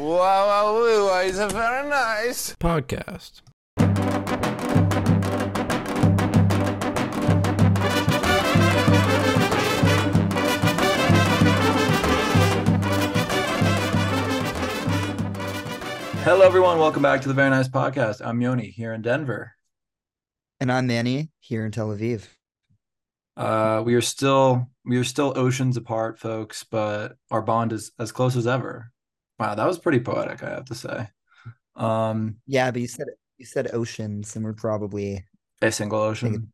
Wow, 0.00 0.16
wow, 0.16 1.08
wow, 1.08 1.20
it's 1.20 1.36
a 1.36 1.46
very 1.48 1.86
nice. 1.86 2.56
podcast. 2.56 3.42
Hello, 16.24 16.46
everyone. 16.46 16.78
Welcome 16.78 17.02
back 17.02 17.20
to 17.20 17.28
the 17.28 17.34
Very 17.34 17.50
Nice 17.50 17.68
Podcast. 17.68 18.22
I'm 18.24 18.40
Yoni 18.40 18.70
here 18.70 18.94
in 18.94 19.02
Denver. 19.02 19.52
And 20.60 20.72
I'm 20.72 20.86
Manny 20.86 21.28
here 21.40 21.66
in 21.66 21.72
Tel 21.72 21.88
Aviv. 21.88 22.26
Uh, 23.36 23.82
we 23.84 23.94
are 23.94 24.00
still 24.00 24.70
we 24.86 24.96
are 24.96 25.04
still 25.04 25.34
oceans 25.36 25.76
apart, 25.76 26.18
folks, 26.18 26.64
but 26.64 27.18
our 27.30 27.42
bond 27.42 27.74
is 27.74 27.92
as 27.98 28.12
close 28.12 28.34
as 28.34 28.46
ever. 28.46 28.92
Wow, 29.40 29.54
that 29.54 29.66
was 29.66 29.78
pretty 29.78 30.00
poetic, 30.00 30.42
I 30.42 30.50
have 30.50 30.66
to 30.66 30.74
say. 30.74 31.08
Um, 31.74 32.36
Yeah, 32.46 32.70
but 32.70 32.82
you 32.82 32.88
said 32.88 33.06
you 33.38 33.46
said 33.46 33.70
oceans, 33.72 34.36
and 34.36 34.44
we're 34.44 34.52
probably 34.52 35.24
a 35.62 35.72
single 35.72 35.98
ocean. 35.98 36.52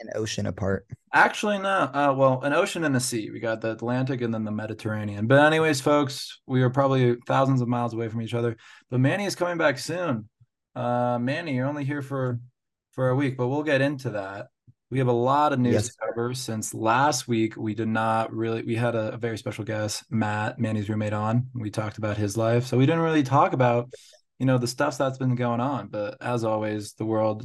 an 0.00 0.08
ocean 0.16 0.46
apart. 0.46 0.84
Actually, 1.12 1.58
no. 1.58 1.68
Uh, 1.94 2.12
well, 2.16 2.42
an 2.42 2.52
ocean 2.52 2.82
and 2.82 2.96
a 2.96 3.00
sea. 3.00 3.30
We 3.30 3.38
got 3.38 3.60
the 3.60 3.70
Atlantic 3.70 4.20
and 4.20 4.34
then 4.34 4.42
the 4.42 4.50
Mediterranean. 4.50 5.28
But 5.28 5.44
anyways, 5.44 5.80
folks, 5.80 6.40
we 6.48 6.60
are 6.62 6.70
probably 6.70 7.16
thousands 7.28 7.60
of 7.60 7.68
miles 7.68 7.94
away 7.94 8.08
from 8.08 8.20
each 8.20 8.34
other. 8.34 8.56
But 8.90 8.98
Manny 8.98 9.26
is 9.26 9.36
coming 9.36 9.56
back 9.56 9.78
soon. 9.78 10.28
Uh, 10.74 11.18
Manny, 11.20 11.54
you're 11.54 11.68
only 11.68 11.84
here 11.84 12.02
for 12.02 12.40
for 12.90 13.10
a 13.10 13.14
week, 13.14 13.36
but 13.36 13.46
we'll 13.46 13.62
get 13.62 13.80
into 13.80 14.10
that. 14.10 14.48
We 14.94 15.00
have 15.00 15.08
a 15.08 15.12
lot 15.12 15.52
of 15.52 15.58
news 15.58 15.72
Yes. 15.72 15.88
to 15.88 15.94
cover 16.06 16.34
since 16.34 16.72
last 16.72 17.26
week. 17.26 17.56
We 17.56 17.74
did 17.74 17.88
not 17.88 18.32
really. 18.32 18.62
We 18.62 18.76
had 18.76 18.94
a, 18.94 19.14
a 19.14 19.16
very 19.16 19.36
special 19.36 19.64
guest, 19.64 20.04
Matt, 20.08 20.60
Manny's 20.60 20.88
roommate, 20.88 21.12
on. 21.12 21.48
We 21.52 21.68
talked 21.68 21.98
about 21.98 22.16
his 22.16 22.36
life, 22.36 22.64
so 22.66 22.78
we 22.78 22.86
didn't 22.86 23.00
really 23.00 23.24
talk 23.24 23.54
about, 23.54 23.92
you 24.38 24.46
know, 24.46 24.56
the 24.56 24.68
stuff 24.68 24.96
that's 24.96 25.18
been 25.18 25.34
going 25.34 25.58
on. 25.58 25.88
But 25.88 26.18
as 26.22 26.44
always, 26.44 26.92
the 26.92 27.04
world 27.06 27.44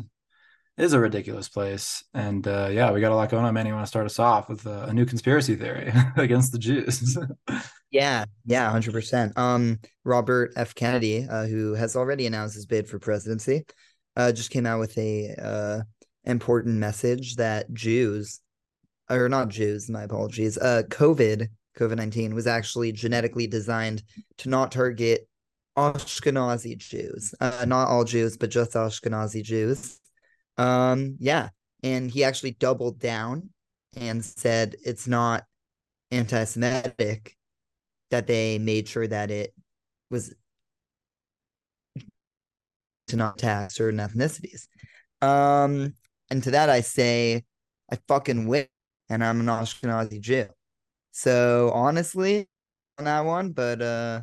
is 0.77 0.93
a 0.93 0.99
ridiculous 0.99 1.49
place. 1.49 2.03
And 2.13 2.47
uh, 2.47 2.69
yeah, 2.71 2.91
we 2.91 3.01
got 3.01 3.11
a 3.11 3.15
lot 3.15 3.31
going 3.31 3.45
on. 3.45 3.53
Manny, 3.55 3.71
want 3.71 3.81
to 3.83 3.87
start 3.87 4.05
us 4.05 4.19
off 4.19 4.47
with 4.47 4.67
a, 4.67 4.83
a 4.83 4.93
new 4.93 5.07
conspiracy 5.07 5.55
theory 5.55 5.91
against 6.17 6.51
the 6.51 6.59
Jews? 6.59 7.17
Yeah, 7.89 8.25
yeah, 8.45 8.69
hundred 8.69 8.93
percent. 8.93 9.35
Um, 9.39 9.79
Robert 10.05 10.51
F. 10.55 10.75
Kennedy, 10.75 11.25
uh, 11.27 11.47
who 11.47 11.73
has 11.73 11.95
already 11.95 12.27
announced 12.27 12.53
his 12.53 12.67
bid 12.67 12.87
for 12.87 12.99
presidency, 12.99 13.65
uh, 14.15 14.31
just 14.33 14.51
came 14.51 14.67
out 14.67 14.79
with 14.79 14.95
a 14.99 15.33
uh 15.35 15.81
important 16.29 16.75
message 16.77 17.35
that 17.35 17.73
Jews, 17.73 18.39
or 19.09 19.27
not 19.29 19.49
Jews, 19.49 19.89
my 19.89 20.03
apologies, 20.03 20.57
uh, 20.57 20.83
COVID, 20.89 21.47
COVID 21.77 21.95
nineteen 21.95 22.35
was 22.35 22.47
actually 22.47 22.91
genetically 22.91 23.47
designed 23.47 24.03
to 24.37 24.49
not 24.49 24.71
target 24.71 25.27
Ashkenazi 25.77 26.77
Jews, 26.77 27.33
uh, 27.39 27.65
not 27.67 27.87
all 27.87 28.03
Jews, 28.03 28.37
but 28.37 28.49
just 28.49 28.73
Ashkenazi 28.73 29.43
Jews. 29.43 29.99
Um, 30.57 31.15
yeah, 31.19 31.49
and 31.83 32.11
he 32.11 32.23
actually 32.23 32.51
doubled 32.51 32.99
down 32.99 33.49
and 33.95 34.23
said 34.23 34.75
it's 34.83 35.07
not 35.07 35.45
anti-Semitic 36.11 37.35
that 38.11 38.27
they 38.27 38.59
made 38.59 38.87
sure 38.87 39.07
that 39.07 39.31
it 39.31 39.53
was 40.11 40.33
to 43.07 43.15
not 43.15 43.35
attack 43.37 43.71
certain 43.71 43.99
ethnicities. 43.99 44.67
Um, 45.21 45.93
and 46.29 46.43
to 46.43 46.51
that 46.51 46.69
I 46.69 46.81
say, 46.81 47.43
I 47.91 47.97
fucking 48.07 48.47
win, 48.47 48.67
and 49.09 49.23
I'm 49.23 49.39
an 49.39 49.47
Ashkenazi 49.47 50.21
Jew. 50.21 50.45
So 51.11 51.71
honestly, 51.73 52.47
on 52.97 53.05
that 53.05 53.21
one, 53.25 53.51
but 53.51 53.81
uh, 53.81 54.21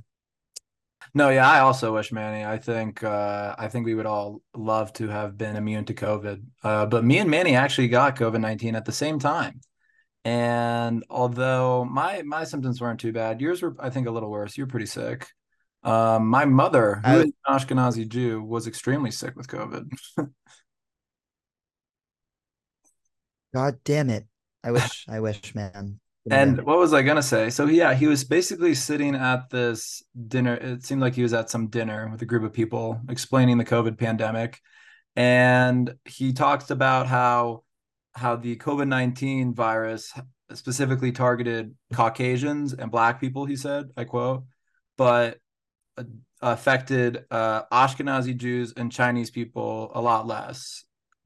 no, 1.15 1.31
yeah, 1.31 1.49
I 1.49 1.61
also 1.61 1.95
wish 1.95 2.12
Manny. 2.12 2.45
I 2.45 2.59
think 2.59 3.03
uh, 3.03 3.55
I 3.59 3.69
think 3.69 3.87
we 3.87 3.95
would 3.95 4.07
all 4.07 4.43
love 4.55 4.93
to 4.95 5.09
have 5.09 5.39
been 5.39 5.57
immune 5.57 5.84
to 5.87 5.95
COVID. 5.95 6.43
Uh, 6.62 6.87
but 6.87 7.05
me 7.05 7.19
and 7.19 7.31
Manny 7.31 7.55
actually 7.55 7.89
got 7.89 8.17
COVID 8.17 8.41
nineteen 8.41 8.75
at 8.77 8.84
the 8.84 8.93
same 8.93 9.19
time. 9.19 9.61
And 10.25 11.05
although 11.09 11.84
my 11.84 12.23
my 12.23 12.44
symptoms 12.44 12.81
weren't 12.81 13.00
too 13.00 13.12
bad, 13.12 13.41
yours 13.41 13.62
were 13.62 13.77
I 13.78 13.91
think 13.91 14.06
a 14.06 14.11
little 14.11 14.31
worse. 14.31 14.56
You're 14.56 14.67
pretty 14.67 14.87
sick. 14.87 15.28
Um, 15.84 16.27
my 16.27 16.44
mother, 16.44 16.97
who 17.05 17.11
I- 17.11 17.17
is 17.19 17.33
an 17.47 17.59
Ashkenazi 17.59 18.09
Jew, 18.09 18.43
was 18.43 18.67
extremely 18.67 19.11
sick 19.12 19.37
with 19.37 19.47
COVID. 19.47 19.88
god 23.56 23.78
damn 23.84 24.11
it, 24.11 24.27
I 24.62 24.71
wish, 24.71 25.06
I 25.09 25.21
wish, 25.21 25.55
man. 25.55 25.99
And 26.31 26.62
what 26.62 26.78
was 26.78 26.93
I 26.93 27.03
gonna 27.03 27.22
say? 27.22 27.50
So 27.50 27.67
yeah, 27.67 27.94
he 27.94 28.06
was 28.06 28.25
basically 28.25 28.75
sitting 28.75 29.15
at 29.15 29.49
this 29.49 30.03
dinner. 30.28 30.55
It 30.55 30.84
seemed 30.84 31.00
like 31.00 31.15
he 31.15 31.22
was 31.22 31.33
at 31.33 31.49
some 31.49 31.69
dinner 31.69 32.09
with 32.11 32.21
a 32.21 32.27
group 32.27 32.43
of 32.43 32.53
people 32.53 33.00
explaining 33.09 33.59
the 33.59 33.65
COVID 33.65 33.97
pandemic. 33.97 34.61
And 35.15 35.94
he 36.05 36.33
talked 36.33 36.71
about 36.71 37.06
how 37.06 37.62
how 38.15 38.37
the 38.37 38.56
COVID-19 38.56 39.55
virus 39.55 40.12
specifically 40.53 41.12
targeted 41.12 41.75
Caucasians 41.93 42.73
and 42.73 42.91
black 42.91 43.21
people, 43.21 43.44
he 43.47 43.56
said, 43.56 43.87
I 43.97 44.05
quote, 44.05 44.44
but 44.97 45.38
affected 46.43 47.25
uh, 47.31 47.62
Ashkenazi 47.73 48.37
Jews 48.37 48.73
and 48.77 48.93
Chinese 48.93 49.31
people 49.31 49.91
a 49.94 50.00
lot 50.00 50.27
less. 50.27 50.84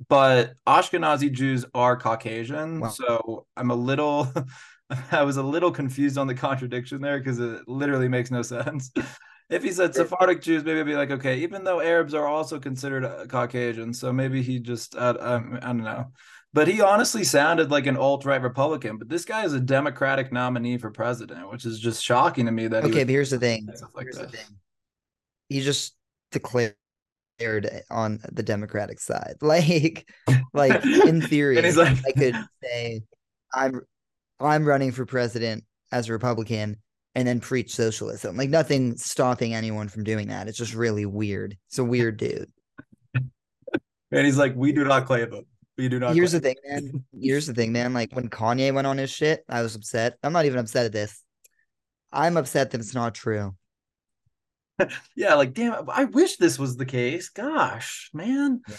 But 0.09 0.55
Ashkenazi 0.67 1.31
Jews 1.33 1.65
are 1.75 1.97
Caucasian, 1.97 2.81
Wow. 2.81 2.89
so 2.89 3.47
I'm 3.57 3.71
a 3.71 3.75
little 3.75 4.33
I 5.13 5.23
was 5.23 5.37
a 5.37 5.43
little 5.43 5.71
confused 5.71 6.19
on 6.19 6.27
the 6.27 6.35
contradiction 6.35 7.01
there 7.01 7.19
because 7.19 7.39
it 7.39 7.69
literally 7.69 8.09
makes 8.09 8.31
no 8.31 8.43
sense. 8.43 8.91
If 9.51 9.65
he 9.65 9.73
said 9.73 9.97
Sephardic 9.97 10.43
Jews, 10.43 10.63
maybe 10.63 10.79
I'd 10.79 10.87
be 10.87 10.95
like, 10.95 11.11
okay, 11.11 11.39
even 11.41 11.65
though 11.65 11.81
Arabs 11.81 12.15
are 12.15 12.25
also 12.29 12.61
considered 12.61 13.05
uh, 13.05 13.27
Caucasian, 13.27 13.93
so 13.93 14.13
maybe 14.13 14.43
he 14.43 14.61
just, 14.61 14.95
uh, 14.95 15.17
um, 15.19 15.59
I 15.61 15.67
don't 15.67 15.83
know. 15.83 16.13
But 16.53 16.69
he 16.69 16.81
honestly 16.81 17.25
sounded 17.25 17.69
like 17.69 17.87
an 17.87 17.97
alt 17.97 18.25
right 18.25 18.41
Republican. 18.41 18.97
But 18.97 19.09
this 19.09 19.25
guy 19.25 19.45
is 19.45 19.53
a 19.53 19.59
Democratic 19.59 20.33
nominee 20.33 20.79
for 20.79 20.93
president, 20.93 21.51
which 21.51 21.67
is 21.67 21.81
just 21.81 22.01
shocking 22.01 22.47
to 22.47 22.53
me 22.53 22.69
that 22.69 22.85
he 22.85 22.91
Okay, 22.91 23.05
here's 23.05 23.31
the 23.31 23.39
thing. 23.47 23.67
like 23.93 24.05
Here's 24.07 24.19
the 24.19 24.29
thing. 24.29 24.47
He 25.49 25.63
just 25.63 25.97
declared 26.31 26.77
on 27.91 28.21
the 28.33 28.43
Democratic 28.43 29.01
side. 29.01 29.35
Like, 29.43 30.09
like 30.53 30.85
in 30.85 31.21
theory, 31.29 31.61
like- 31.61 31.99
I 32.07 32.13
could 32.13 32.37
say 32.63 33.03
I'm 33.55 33.81
I'm 34.39 34.65
running 34.65 34.93
for 34.93 35.05
president 35.07 35.65
as 35.93 36.09
a 36.09 36.13
Republican 36.13 36.77
and 37.15 37.27
then 37.27 37.41
preach 37.41 37.75
socialism. 37.75 38.37
Like 38.37 38.49
nothing 38.51 38.97
stopping 38.97 39.55
anyone 39.55 39.89
from 39.89 40.05
doing 40.05 40.29
that. 40.29 40.49
It's 40.49 40.59
just 40.59 40.75
really 40.75 41.05
weird. 41.07 41.57
It's 41.69 41.79
a 41.79 41.85
weird 41.85 42.17
dude. 42.17 42.51
And 44.13 44.27
he's 44.27 44.37
like, 44.39 44.57
we 44.57 44.73
do 44.73 44.83
not 44.85 45.07
claim 45.07 45.33
him. 45.33 45.45
We 45.79 45.89
do 45.89 46.01
not. 46.01 46.15
Here's 46.17 46.33
the 46.33 46.41
thing, 46.41 46.57
man. 46.69 47.05
Here's 47.17 47.47
the 47.47 47.55
thing, 47.55 47.71
man. 47.71 47.95
Like 47.95 48.13
when 48.13 48.29
Kanye 48.29 48.75
went 48.75 48.89
on 48.89 48.99
his 48.99 49.09
shit, 49.11 49.45
I 49.49 49.63
was 49.63 49.77
upset. 49.77 50.19
I'm 50.25 50.33
not 50.33 50.47
even 50.47 50.59
upset 50.59 50.87
at 50.87 50.93
this. 50.93 51.23
I'm 52.13 52.37
upset 52.37 52.73
that 52.73 52.81
it's 52.81 52.93
not 52.95 53.15
true. 53.15 53.55
yeah 55.17 55.35
like 55.35 55.53
damn 55.53 55.89
i 55.91 56.05
wish 56.05 56.37
this 56.37 56.59
was 56.59 56.77
the 56.77 56.87
case. 56.87 57.29
Gosh 57.29 58.11
man. 58.13 58.61
Yeah, 58.69 58.77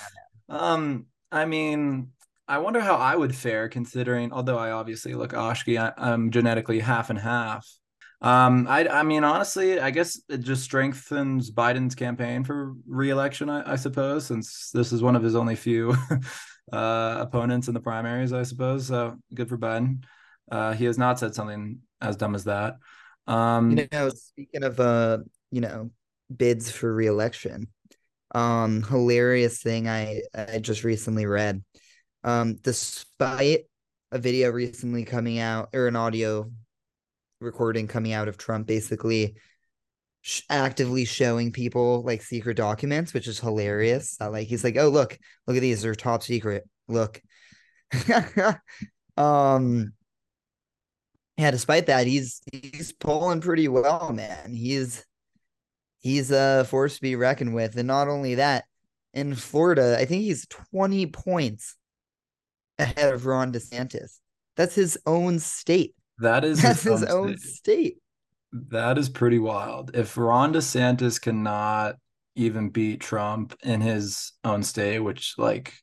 um 0.49 1.05
i 1.31 1.45
mean 1.45 2.09
i 2.47 2.57
wonder 2.57 2.81
how 2.81 2.95
i 2.95 3.15
would 3.15 3.35
fare 3.35 3.69
considering 3.69 4.33
although 4.33 4.57
i 4.57 4.71
obviously 4.71 5.13
look 5.13 5.31
ashki 5.33 5.79
I, 5.79 5.93
i'm 5.97 6.31
genetically 6.31 6.79
half 6.79 7.09
and 7.09 7.19
half. 7.19 7.67
Um 8.21 8.67
i 8.67 8.87
i 8.87 9.03
mean 9.03 9.23
honestly 9.23 9.79
i 9.79 9.89
guess 9.91 10.21
it 10.29 10.39
just 10.41 10.63
strengthens 10.63 11.51
biden's 11.51 11.95
campaign 11.95 12.43
for 12.43 12.73
re-election 12.87 13.49
i, 13.49 13.73
I 13.73 13.75
suppose 13.77 14.25
since 14.27 14.69
this 14.71 14.91
is 14.91 15.01
one 15.01 15.15
of 15.15 15.23
his 15.23 15.35
only 15.35 15.55
few 15.55 15.95
uh 16.73 17.15
opponents 17.19 17.67
in 17.67 17.73
the 17.73 17.79
primaries 17.79 18.31
i 18.33 18.43
suppose 18.43 18.87
so 18.87 19.17
good 19.33 19.49
for 19.49 19.57
biden. 19.57 20.03
Uh 20.51 20.73
he 20.73 20.85
has 20.85 20.97
not 20.97 21.17
said 21.17 21.33
something 21.33 21.79
as 22.01 22.15
dumb 22.15 22.35
as 22.35 22.43
that. 22.43 22.77
Um 23.27 23.71
You 23.77 23.87
know, 23.91 24.09
speaking 24.09 24.63
of 24.63 24.79
uh, 24.79 25.19
you 25.51 25.61
know, 25.61 25.91
bids 26.35 26.71
for 26.71 26.93
reelection, 26.93 27.67
um, 28.33 28.83
hilarious 28.83 29.61
thing 29.61 29.87
I 29.87 30.21
I 30.33 30.59
just 30.59 30.83
recently 30.83 31.25
read. 31.25 31.63
Um, 32.23 32.55
despite 32.55 33.61
a 34.11 34.19
video 34.19 34.49
recently 34.51 35.05
coming 35.05 35.39
out 35.39 35.69
or 35.73 35.87
an 35.87 35.95
audio 35.95 36.51
recording 37.39 37.87
coming 37.87 38.13
out 38.13 38.27
of 38.27 38.37
Trump 38.37 38.67
basically 38.67 39.35
sh- 40.21 40.43
actively 40.49 41.05
showing 41.05 41.51
people 41.51 42.03
like 42.03 42.21
secret 42.21 42.57
documents, 42.57 43.13
which 43.13 43.27
is 43.27 43.39
hilarious. 43.39 44.17
That, 44.17 44.31
like 44.31 44.47
he's 44.47 44.63
like, 44.63 44.77
"Oh, 44.77 44.89
look, 44.89 45.17
look 45.47 45.57
at 45.57 45.61
these, 45.61 45.81
they're 45.81 45.95
top 45.95 46.23
secret. 46.23 46.67
Look." 46.87 47.21
um 49.17 49.93
yeah, 51.37 51.51
despite 51.51 51.87
that, 51.87 52.07
he's 52.07 52.41
he's 52.51 52.91
pulling 52.91 53.41
pretty 53.41 53.67
well, 53.67 54.13
man. 54.13 54.53
He's 54.53 55.03
he's 56.01 56.31
a 56.31 56.65
force 56.65 56.95
to 56.95 57.01
be 57.01 57.15
reckoned 57.15 57.55
with. 57.55 57.77
And 57.77 57.87
not 57.87 58.07
only 58.07 58.35
that, 58.35 58.65
in 59.13 59.35
Florida, 59.35 59.97
I 59.99 60.05
think 60.05 60.23
he's 60.23 60.47
20 60.71 61.07
points 61.07 61.75
ahead 62.77 63.13
of 63.13 63.25
Ron 63.25 63.51
DeSantis. 63.51 64.17
That's 64.55 64.75
his 64.75 64.97
own 65.05 65.39
state. 65.39 65.95
that 66.19 66.43
is 66.43 66.61
That's 66.63 66.83
his 66.83 67.03
own 67.03 67.37
state. 67.37 67.49
state. 67.55 67.97
That 68.69 68.97
is 68.97 69.09
pretty 69.09 69.39
wild. 69.39 69.91
If 69.95 70.17
Ron 70.17 70.53
DeSantis 70.53 71.21
cannot 71.21 71.95
even 72.35 72.69
beat 72.69 73.01
Trump 73.01 73.55
in 73.63 73.81
his 73.81 74.33
own 74.43 74.63
state, 74.63 74.99
which 74.99 75.35
like 75.37 75.73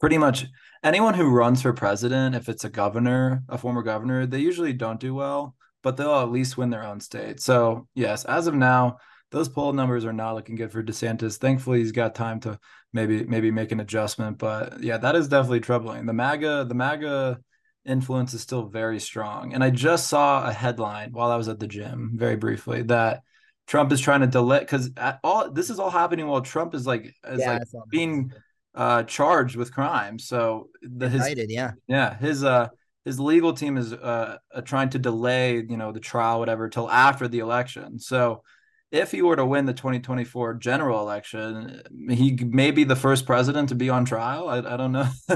pretty 0.00 0.18
much 0.18 0.46
anyone 0.82 1.14
who 1.14 1.28
runs 1.30 1.62
for 1.62 1.72
president, 1.72 2.34
if 2.34 2.48
it's 2.48 2.64
a 2.64 2.68
governor, 2.70 3.42
a 3.48 3.58
former 3.58 3.82
governor, 3.82 4.26
they 4.26 4.38
usually 4.40 4.72
don't 4.72 5.00
do 5.00 5.14
well, 5.14 5.54
but 5.82 5.96
they'll 5.96 6.20
at 6.20 6.30
least 6.30 6.56
win 6.56 6.70
their 6.70 6.84
own 6.84 7.00
state. 7.00 7.40
So 7.40 7.88
yes, 7.94 8.24
as 8.24 8.46
of 8.46 8.54
now, 8.54 8.98
those 9.30 9.48
poll 9.48 9.72
numbers 9.72 10.04
are 10.04 10.12
not 10.12 10.34
looking 10.34 10.56
good 10.56 10.72
for 10.72 10.82
DeSantis. 10.82 11.36
Thankfully, 11.36 11.80
he's 11.80 11.92
got 11.92 12.14
time 12.14 12.40
to 12.40 12.58
maybe 12.92 13.24
maybe 13.24 13.50
make 13.50 13.72
an 13.72 13.80
adjustment. 13.80 14.38
But 14.38 14.82
yeah, 14.82 14.98
that 14.98 15.16
is 15.16 15.28
definitely 15.28 15.60
troubling. 15.60 16.06
The 16.06 16.12
MAGA, 16.12 16.66
the 16.68 16.74
MAGA 16.74 17.38
influence 17.84 18.34
is 18.34 18.40
still 18.40 18.66
very 18.66 19.00
strong. 19.00 19.54
And 19.54 19.62
I 19.62 19.70
just 19.70 20.08
saw 20.08 20.46
a 20.46 20.52
headline 20.52 21.12
while 21.12 21.30
I 21.30 21.36
was 21.36 21.48
at 21.48 21.58
the 21.58 21.66
gym, 21.66 22.12
very 22.14 22.36
briefly, 22.36 22.82
that 22.82 23.22
Trump 23.66 23.92
is 23.92 24.00
trying 24.00 24.20
to 24.20 24.26
delay 24.26 24.60
because 24.60 24.90
all 25.22 25.50
this 25.50 25.68
is 25.68 25.78
all 25.78 25.90
happening 25.90 26.26
while 26.26 26.40
Trump 26.40 26.74
is 26.74 26.86
like 26.86 27.14
is 27.28 27.40
yeah, 27.40 27.58
like 27.58 27.62
being 27.90 28.32
uh 28.74 29.02
charged 29.02 29.56
with 29.56 29.74
crime. 29.74 30.18
So 30.18 30.70
the 30.82 31.08
his 31.08 31.34
yeah 31.38 31.72
yeah 31.86 32.16
his 32.16 32.44
uh 32.44 32.68
his 33.04 33.20
legal 33.20 33.52
team 33.52 33.76
is 33.76 33.92
uh, 33.92 34.38
uh 34.54 34.60
trying 34.62 34.90
to 34.90 34.98
delay 34.98 35.56
you 35.56 35.76
know 35.76 35.92
the 35.92 36.00
trial 36.00 36.38
whatever 36.38 36.70
till 36.70 36.90
after 36.90 37.28
the 37.28 37.40
election. 37.40 37.98
So 37.98 38.42
if 38.90 39.12
he 39.12 39.22
were 39.22 39.36
to 39.36 39.44
win 39.44 39.66
the 39.66 39.74
2024 39.74 40.54
general 40.54 41.00
election, 41.00 41.82
he 42.10 42.38
may 42.42 42.70
be 42.70 42.84
the 42.84 42.96
first 42.96 43.26
president 43.26 43.68
to 43.68 43.74
be 43.74 43.90
on 43.90 44.04
trial. 44.04 44.48
I, 44.48 44.58
I 44.58 44.76
don't 44.76 44.92
know. 44.92 45.08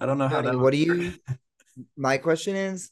I 0.00 0.06
don't 0.06 0.18
know 0.18 0.28
how 0.28 0.42
that. 0.42 0.58
What 0.58 0.72
do 0.72 0.78
you? 0.78 1.14
My 1.96 2.18
question 2.18 2.56
is, 2.56 2.90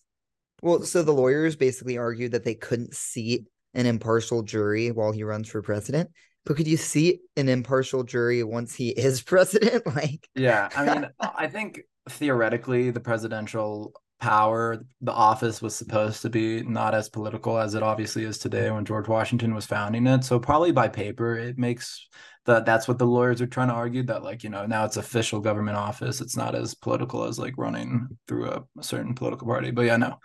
well, 0.62 0.82
so 0.82 1.02
the 1.02 1.12
lawyers 1.12 1.56
basically 1.56 1.98
argued 1.98 2.32
that 2.32 2.44
they 2.44 2.54
couldn't 2.54 2.94
seat 2.94 3.46
an 3.74 3.84
impartial 3.84 4.42
jury 4.42 4.90
while 4.90 5.12
he 5.12 5.22
runs 5.22 5.48
for 5.48 5.60
president. 5.60 6.10
But 6.44 6.56
could 6.56 6.68
you 6.68 6.76
seat 6.76 7.20
an 7.36 7.48
impartial 7.48 8.04
jury 8.04 8.42
once 8.42 8.74
he 8.74 8.90
is 8.90 9.20
president? 9.22 9.86
like, 9.86 10.28
yeah, 10.34 10.68
I 10.74 10.94
mean, 10.94 11.08
I 11.20 11.48
think 11.48 11.80
theoretically 12.08 12.90
the 12.90 13.00
presidential 13.00 13.92
power 14.18 14.82
the 15.02 15.12
office 15.12 15.60
was 15.60 15.76
supposed 15.76 16.22
to 16.22 16.30
be 16.30 16.62
not 16.62 16.94
as 16.94 17.08
political 17.08 17.58
as 17.58 17.74
it 17.74 17.82
obviously 17.82 18.24
is 18.24 18.38
today 18.38 18.70
when 18.70 18.84
george 18.84 19.08
washington 19.08 19.54
was 19.54 19.66
founding 19.66 20.06
it. 20.06 20.24
So 20.24 20.38
probably 20.38 20.72
by 20.72 20.88
paper 20.88 21.36
it 21.36 21.58
makes 21.58 22.08
that 22.46 22.64
that's 22.64 22.88
what 22.88 22.98
the 22.98 23.06
lawyers 23.06 23.42
are 23.42 23.46
trying 23.46 23.68
to 23.68 23.74
argue 23.74 24.04
that 24.04 24.22
like 24.22 24.42
you 24.42 24.50
know 24.50 24.66
now 24.66 24.84
it's 24.84 24.96
official 24.96 25.40
government 25.40 25.76
office. 25.76 26.20
It's 26.20 26.36
not 26.36 26.54
as 26.54 26.74
political 26.74 27.24
as 27.24 27.38
like 27.38 27.54
running 27.58 28.08
through 28.26 28.50
a, 28.50 28.64
a 28.78 28.82
certain 28.82 29.14
political 29.14 29.46
party. 29.46 29.70
But 29.70 29.82
yeah 29.82 29.96
no. 29.96 30.18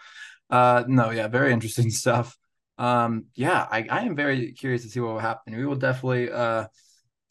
Uh 0.50 0.84
no 0.88 1.10
yeah 1.10 1.28
very 1.28 1.52
interesting 1.52 1.90
stuff. 2.04 2.38
Um 2.78 3.26
yeah 3.36 3.68
i 3.70 3.86
i 3.90 4.02
am 4.02 4.16
very 4.16 4.54
curious 4.54 4.84
to 4.84 4.90
see 4.90 5.00
what 5.02 5.14
will 5.14 5.20
happen. 5.20 5.58
We 5.58 5.66
will 5.66 5.76
definitely 5.76 6.32
uh 6.32 6.68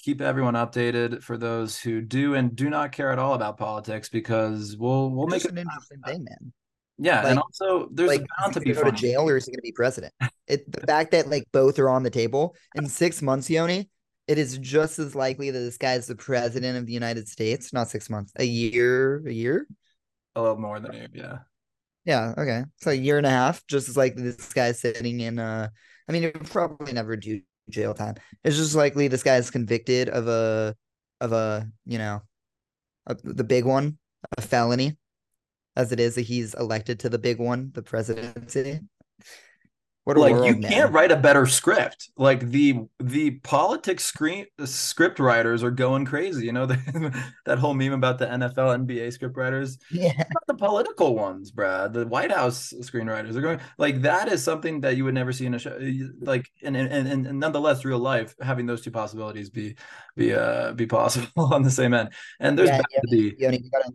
keep 0.03 0.21
everyone 0.21 0.55
updated 0.55 1.23
for 1.23 1.37
those 1.37 1.79
who 1.79 2.01
do 2.01 2.35
and 2.35 2.55
do 2.55 2.71
not 2.71 2.93
care 2.93 3.13
at 3.13 3.19
all 3.19 3.35
about 3.35 3.57
politics 3.57 4.09
because 4.09 4.77
we'll 4.77 5.11
we'll 5.11 5.27
make 5.27 5.45
it 5.45 5.51
an 5.51 5.59
interesting 5.59 6.01
thing, 6.03 6.25
man. 6.25 6.53
Yeah, 6.99 7.23
like, 7.23 7.31
and 7.31 7.39
also 7.39 7.89
there's 7.93 8.09
like, 8.09 8.27
bound 8.39 8.55
to 8.55 8.61
be 8.61 8.73
go 8.73 8.85
to 8.85 8.93
jail 8.93 9.29
or 9.29 9.37
is 9.37 9.47
he 9.47 9.53
going 9.53 9.59
to 9.59 9.63
be 9.63 9.73
president? 9.73 10.13
It 10.47 10.71
the 10.73 10.85
fact 10.85 11.13
that 11.13 11.29
like 11.29 11.45
both 11.53 11.79
are 11.79 11.89
on 11.89 12.03
the 12.03 12.11
table 12.11 12.57
in 12.75 12.89
six 12.89 13.23
months, 13.23 13.49
Yoni, 13.49 13.89
it 14.27 14.37
is 14.37 14.59
just 14.59 14.99
as 14.99 15.15
likely 15.15 15.53
that 15.53 15.59
this 15.61 15.77
guy 15.77 15.95
is 15.95 16.09
the 16.09 16.17
president 16.17 16.77
of 16.77 16.87
the 16.87 16.93
United 16.93 17.29
States. 17.29 17.73
Not 17.73 17.89
six 17.89 18.11
months, 18.11 18.33
a 18.35 18.45
year, 18.45 19.23
a 19.25 19.33
year, 19.33 19.69
a 20.35 20.43
little 20.43 20.59
more 20.59 20.81
than 20.81 20.93
a 20.93 20.97
year, 20.97 21.09
yeah. 21.13 21.39
Yeah, 22.05 22.35
okay. 22.37 22.65
So 22.79 22.91
a 22.91 22.95
year 22.95 23.19
and 23.19 23.27
a 23.27 23.31
half, 23.31 23.65
just 23.69 23.89
as 23.89 23.97
like 23.97 24.17
this 24.17 24.53
guy's 24.53 24.81
sitting 24.81 25.21
in 25.21 25.39
uh 25.39 25.69
I 26.09 26.13
mean, 26.13 26.25
it 26.25 26.43
probably 26.51 26.93
never 26.93 27.17
do 27.17 27.41
jail 27.71 27.95
time. 27.95 28.17
It's 28.45 28.57
just 28.57 28.75
likely 28.75 29.09
this 29.09 29.23
guy 29.23 29.37
is 29.37 29.51
convicted 29.51 30.09
of 30.09 30.29
a 30.29 30.75
of 31.21 31.33
a 31.33 31.69
you 31.87 31.99
know 31.99 32.23
a, 33.07 33.17
the 33.25 33.45
big 33.45 33.65
one, 33.65 33.99
a 34.37 34.43
felony, 34.43 34.97
as 35.77 35.93
it 35.93 36.01
is 36.01 36.15
that 36.15 36.23
he's 36.23 36.55
elected 36.55 37.01
to 37.01 37.09
the 37.09 37.19
big 37.19 37.39
one, 37.39 37.71
the 37.75 37.83
presidency. 37.83 38.81
What 40.05 40.17
like 40.17 40.47
you 40.47 40.57
can't 40.57 40.93
write 40.93 41.13
a 41.13 41.17
better 41.17 41.45
script. 41.47 42.11
Like 42.17 42.49
the 42.49 42.87
the 43.01 43.33
politics 43.43 44.07
screen 44.07 44.47
the 44.57 44.67
script 44.67 45.19
writers 45.19 45.63
are 45.63 45.71
going 45.71 46.07
crazy. 46.07 46.47
You 46.47 46.53
know 46.53 46.65
the, 46.67 47.23
that 47.45 47.59
whole 47.59 47.75
meme 47.75 47.93
about 47.93 48.19
the 48.19 48.27
NFL, 48.27 48.87
NBA 48.87 49.13
script 49.13 49.37
writers. 49.37 49.79
Yeah, 49.91 50.17
Not 50.17 50.47
the 50.47 50.55
political 50.55 51.15
ones, 51.15 51.51
Brad. 51.51 51.93
The 51.93 52.07
White 52.07 52.33
House 52.33 52.73
screenwriters 52.81 53.37
are 53.37 53.43
going 53.43 53.61
like 53.77 54.01
that. 54.03 54.29
Is 54.29 54.43
something 54.43 54.81
that 54.81 54.97
you 54.97 55.05
would 55.05 55.15
never 55.15 55.33
see 55.33 55.45
in 55.45 55.53
a 55.53 55.59
show. 55.59 55.79
Like 56.21 56.49
and 56.63 56.79
and 56.79 56.91
and, 56.91 57.27
and 57.27 57.39
nonetheless, 57.39 57.85
real 57.85 57.99
life 57.99 58.35
having 58.41 58.65
those 58.65 58.81
two 58.81 58.91
possibilities 58.91 59.51
be 59.51 59.77
be 60.17 60.33
uh 60.33 60.73
be 60.73 60.87
possible 60.99 61.53
on 61.53 61.63
the 61.63 61.71
same 61.71 61.93
end. 61.93 62.09
And 62.41 62.59
there's 62.59 62.71
yeah, 62.71 62.81
yeah, 62.91 63.01
to 63.01 63.09
be. 63.11 63.35
Yeah, 63.39 63.51
we 63.51 63.71
gotta 63.71 63.93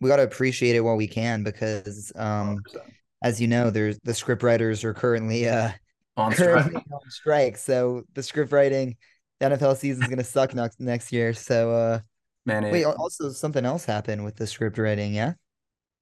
we 0.00 0.08
gotta 0.08 0.22
appreciate 0.22 0.76
it 0.76 0.80
while 0.80 0.96
we 0.96 1.08
can 1.08 1.42
because 1.42 2.12
um. 2.14 2.58
100% 2.72 2.82
as 3.22 3.40
you 3.40 3.46
know, 3.48 3.70
there's 3.70 3.98
the 4.00 4.14
script 4.14 4.42
writers 4.42 4.84
are 4.84 4.94
currently 4.94 5.48
uh 5.48 5.70
on 6.16 6.32
currently 6.36 6.72
strike. 6.72 6.86
on 6.92 7.10
strike. 7.10 7.56
So 7.56 8.02
the 8.14 8.22
script 8.22 8.52
writing, 8.52 8.96
the 9.40 9.46
NFL 9.46 9.76
season 9.76 10.02
is 10.02 10.08
gonna 10.08 10.24
suck 10.24 10.54
next 10.54 10.80
next 10.80 11.12
year. 11.12 11.32
So 11.32 11.70
uh 11.70 12.00
Manny, 12.44 12.70
wait, 12.70 12.84
also 12.84 13.30
something 13.30 13.64
else 13.64 13.84
happened 13.84 14.24
with 14.24 14.36
the 14.36 14.46
script 14.46 14.76
writing, 14.76 15.14
yeah? 15.14 15.34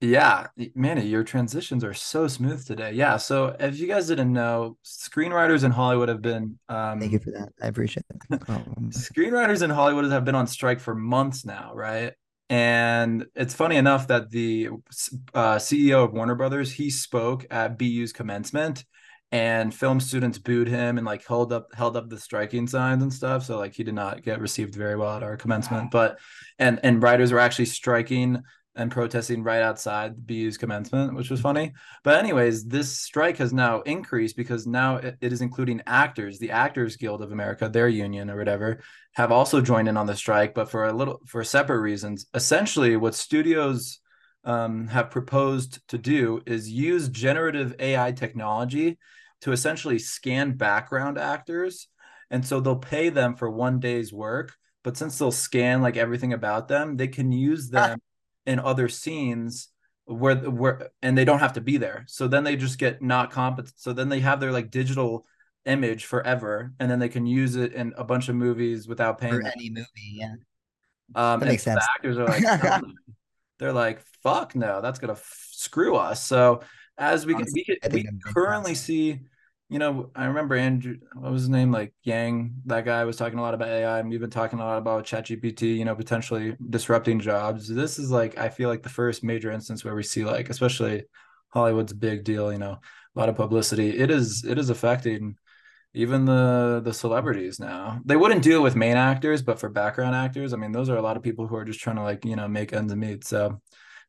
Yeah, 0.03 0.47
Manny, 0.75 1.07
your 1.07 1.23
transitions 1.25 1.85
are 1.85 1.93
so 1.93 2.27
smooth 2.27 2.67
today. 2.67 2.93
Yeah, 2.93 3.19
so 3.19 3.55
if 3.61 3.79
you 3.79 3.87
guys 3.87 4.09
didn't 4.09 4.33
know, 4.33 4.79
screenwriters 4.83 5.63
in 5.63 5.73
Hollywood 5.73 6.09
have 6.09 6.23
been 6.23 6.59
um 6.71 7.01
Thank 7.01 7.13
you 7.13 7.19
for 7.19 7.33
that. 7.33 7.51
I 7.63 7.67
appreciate 7.67 8.07
it. 8.09 8.41
screenwriters 8.91 9.63
in 9.63 9.69
Hollywood 9.69 10.11
have 10.11 10.25
been 10.25 10.35
on 10.35 10.47
strike 10.47 10.81
for 10.81 10.95
months 10.95 11.45
now, 11.45 11.73
right? 11.75 12.15
And 12.51 13.27
it's 13.37 13.55
funny 13.55 13.77
enough 13.77 14.09
that 14.09 14.29
the 14.31 14.71
uh, 15.33 15.57
CEO 15.57 16.05
of 16.05 16.13
Warner 16.13 16.35
Brothers 16.35 16.73
he 16.73 16.91
spoke 16.91 17.47
at 17.49 17.79
BU's 17.79 18.13
commencement, 18.13 18.85
and 19.31 19.73
film 19.73 20.01
students 20.01 20.39
booed 20.39 20.67
him 20.67 20.99
and 20.99 21.07
like 21.07 21.25
held 21.25 21.53
up 21.53 21.69
held 21.73 21.97
up 21.97 22.11
the 22.11 22.19
striking 22.19 22.67
signs 22.67 23.05
and 23.05 23.13
stuff. 23.13 23.45
So 23.45 23.57
like 23.57 23.75
he 23.75 23.85
did 23.85 23.95
not 23.95 24.23
get 24.23 24.41
received 24.41 24.75
very 24.75 24.97
well 24.97 25.17
at 25.17 25.23
our 25.23 25.37
commencement. 25.37 25.93
But 25.93 26.19
and 26.59 26.81
and 26.83 27.01
writers 27.01 27.31
were 27.31 27.39
actually 27.39 27.67
striking 27.67 28.43
and 28.77 28.91
protesting 28.91 29.43
right 29.43 29.63
outside 29.63 30.15
the 30.17 30.45
BU's 30.45 30.57
commencement, 30.57 31.15
which 31.15 31.31
was 31.31 31.41
funny. 31.41 31.73
But 32.05 32.19
anyways, 32.19 32.65
this 32.65 32.99
strike 32.99 33.37
has 33.39 33.53
now 33.53 33.81
increased 33.83 34.37
because 34.37 34.67
now 34.67 34.97
it, 34.97 35.17
is 35.21 35.41
including 35.41 35.83
actors. 35.87 36.39
The 36.39 36.53
Actors 36.53 36.97
Guild 36.97 37.23
of 37.23 37.33
America, 37.33 37.69
their 37.69 37.89
union 37.89 38.31
or 38.31 38.37
whatever, 38.37 38.81
have 39.15 39.33
also 39.33 39.61
joined 39.61 39.89
in 39.89 39.97
on 39.97 40.07
the 40.07 40.15
strike, 40.15 40.55
but 40.55 40.71
for 40.71 40.87
a 40.87 40.93
little 40.93 41.21
for 41.27 41.43
separate 41.43 41.81
reasons. 41.81 42.27
Essentially, 42.33 42.97
what 42.97 43.15
studios 43.15 43.99
um, 44.45 44.87
have 44.87 45.11
proposed 45.11 45.87
to 45.89 45.99
do 45.99 46.41
is 46.47 46.71
use 46.71 47.09
generative 47.09 47.75
AI 47.81 48.13
technology 48.13 48.99
to 49.43 49.53
essentially 49.53 49.99
scan 49.99 50.53
background 50.53 51.19
actors, 51.19 51.89
and 52.31 52.47
so 52.47 52.61
they'll 52.61 52.77
pay 52.77 53.09
them 53.09 53.35
for 53.35 53.51
one 53.51 53.81
day's 53.81 54.13
work. 54.13 54.55
But 54.83 54.97
since 54.97 55.19
they'll 55.19 55.33
scan 55.33 55.83
like 55.83 55.97
everything 55.97 56.33
about 56.33 56.69
them, 56.69 56.97
they 56.97 57.09
can 57.09 57.33
use 57.33 57.69
them 57.69 57.99
in 58.47 58.59
other 58.59 58.89
scenes 58.89 59.69
where 60.05 60.37
where 60.37 60.91
and 61.03 61.17
they 61.17 61.25
don't 61.25 61.39
have 61.39 61.53
to 61.55 61.61
be 61.61 61.77
there. 61.77 62.05
So 62.09 62.29
then 62.29 62.45
they 62.45 62.57
just 62.57 62.79
get 62.79 63.03
not 63.03 63.31
competent. 63.31 63.75
So 63.77 63.93
then 63.93 64.09
they 64.09 64.21
have 64.21 64.41
their 64.41 64.53
like 64.53 64.71
digital 64.71 65.27
image 65.65 66.07
forever, 66.07 66.73
and 66.79 66.91
then 66.91 66.99
they 66.99 67.09
can 67.09 67.27
use 67.27 67.57
it 67.57 67.73
in 67.73 67.95
a 67.97 68.05
bunch 68.05 68.29
of 68.29 68.35
movies 68.35 68.89
without 68.89 69.19
paying 69.19 69.41
for 69.41 69.47
any 69.47 69.71
movie. 69.71 69.89
Yeah, 69.97 70.35
um, 71.15 71.41
that 71.41 71.47
makes 71.47 71.63
sense. 71.63 71.85
actors 71.97 72.19
are 72.19 72.27
like, 72.27 72.43
they're 73.59 73.73
like, 73.73 74.01
fuck 74.23 74.55
no, 74.55 74.81
that's 74.81 74.99
gonna 74.99 75.13
f- 75.13 75.49
screw 75.51 75.97
us. 75.97 76.25
So 76.25 76.63
as 76.99 77.25
we 77.25 77.35
Honestly, 77.35 77.65
we, 77.93 78.03
we 78.03 78.11
currently 78.35 78.75
see 78.75 79.21
you 79.71 79.79
know, 79.79 80.11
I 80.17 80.27
remember 80.27 80.57
Andrew, 80.57 80.97
what 81.15 81.31
was 81.31 81.43
his 81.43 81.49
name? 81.49 81.71
Like 81.71 81.95
Yang, 82.03 82.55
that 82.67 82.85
guy 82.85 83.05
was 83.05 83.17
talking 83.17 83.39
a 83.39 83.43
lot 83.43 83.55
about 83.55 83.69
AI, 83.69 84.01
and 84.01 84.11
we've 84.11 84.21
been 84.21 84.29
talking 84.29 84.59
a 84.59 84.65
lot 84.65 84.79
about 84.79 85.07
ChatGPT, 85.07 85.77
you 85.77 85.85
know, 85.85 85.95
potentially 85.95 86.57
disrupting 86.71 87.21
jobs. 87.21 87.69
This 87.69 87.99
is 88.01 88.11
like, 88.11 88.37
I 88.37 88.49
feel 88.49 88.69
like 88.69 88.83
the 88.83 88.89
first 88.89 89.23
major 89.23 89.53
instance 89.53 89.85
where 89.85 89.95
we 89.95 90.03
see 90.03 90.25
like, 90.25 90.51
especially 90.51 91.05
Hollywood's 91.51 91.93
big 91.93 92.25
deal, 92.25 92.53
you 92.53 92.59
know, 92.59 92.79
a 93.15 93.19
lot 93.19 93.29
of 93.29 93.37
publicity. 93.37 93.97
It 93.97 94.11
is, 94.11 94.45
it 94.45 94.59
is 94.59 94.71
affecting 94.71 95.37
even 95.95 96.25
the 96.25 96.81
the 96.85 96.95
celebrities 96.95 97.59
now. 97.59 98.01
They 98.05 98.17
wouldn't 98.17 98.43
do 98.43 98.57
it 98.57 98.63
with 98.63 98.77
main 98.77 98.97
actors, 98.97 99.43
but 99.43 99.59
for 99.59 99.69
background 99.69 100.15
actors, 100.15 100.53
I 100.53 100.57
mean, 100.57 100.73
those 100.73 100.89
are 100.89 100.97
a 100.97 101.03
lot 101.03 101.17
of 101.17 101.23
people 101.23 101.47
who 101.47 101.57
are 101.57 101.65
just 101.65 101.81
trying 101.81 101.97
to 101.97 102.03
like, 102.03 102.25
you 102.25 102.37
know, 102.37 102.49
make 102.49 102.73
ends 102.73 102.95
meet. 102.95 103.25
So 103.25 103.61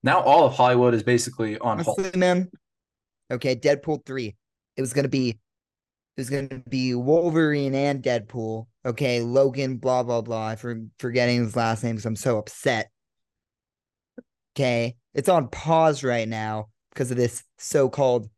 now 0.03 0.21
all 0.21 0.45
of 0.45 0.53
Hollywood 0.53 0.93
is 0.93 1.03
basically 1.03 1.57
on 1.59 1.79
hold. 1.79 2.15
Man, 2.15 2.49
okay, 3.31 3.55
Deadpool 3.55 4.05
three. 4.05 4.35
It 4.77 4.81
was 4.81 4.93
going 4.93 5.03
to 5.03 5.09
be 5.09 5.37
there's 6.15 6.29
going 6.29 6.49
to 6.49 6.59
be 6.69 6.93
Wolverine 6.93 7.73
and 7.73 8.03
Deadpool. 8.03 8.67
Okay, 8.85 9.21
Logan, 9.21 9.77
blah 9.77 10.03
blah 10.03 10.21
blah. 10.21 10.55
I'm 10.63 10.91
forgetting 10.99 11.43
his 11.43 11.55
last 11.55 11.83
name 11.83 11.95
because 11.95 12.05
I'm 12.05 12.15
so 12.15 12.37
upset. 12.37 12.91
Okay, 14.55 14.95
it's 15.13 15.29
on 15.29 15.47
pause 15.47 16.03
right 16.03 16.27
now 16.27 16.69
because 16.93 17.11
of 17.11 17.17
this 17.17 17.43
so-called 17.57 18.29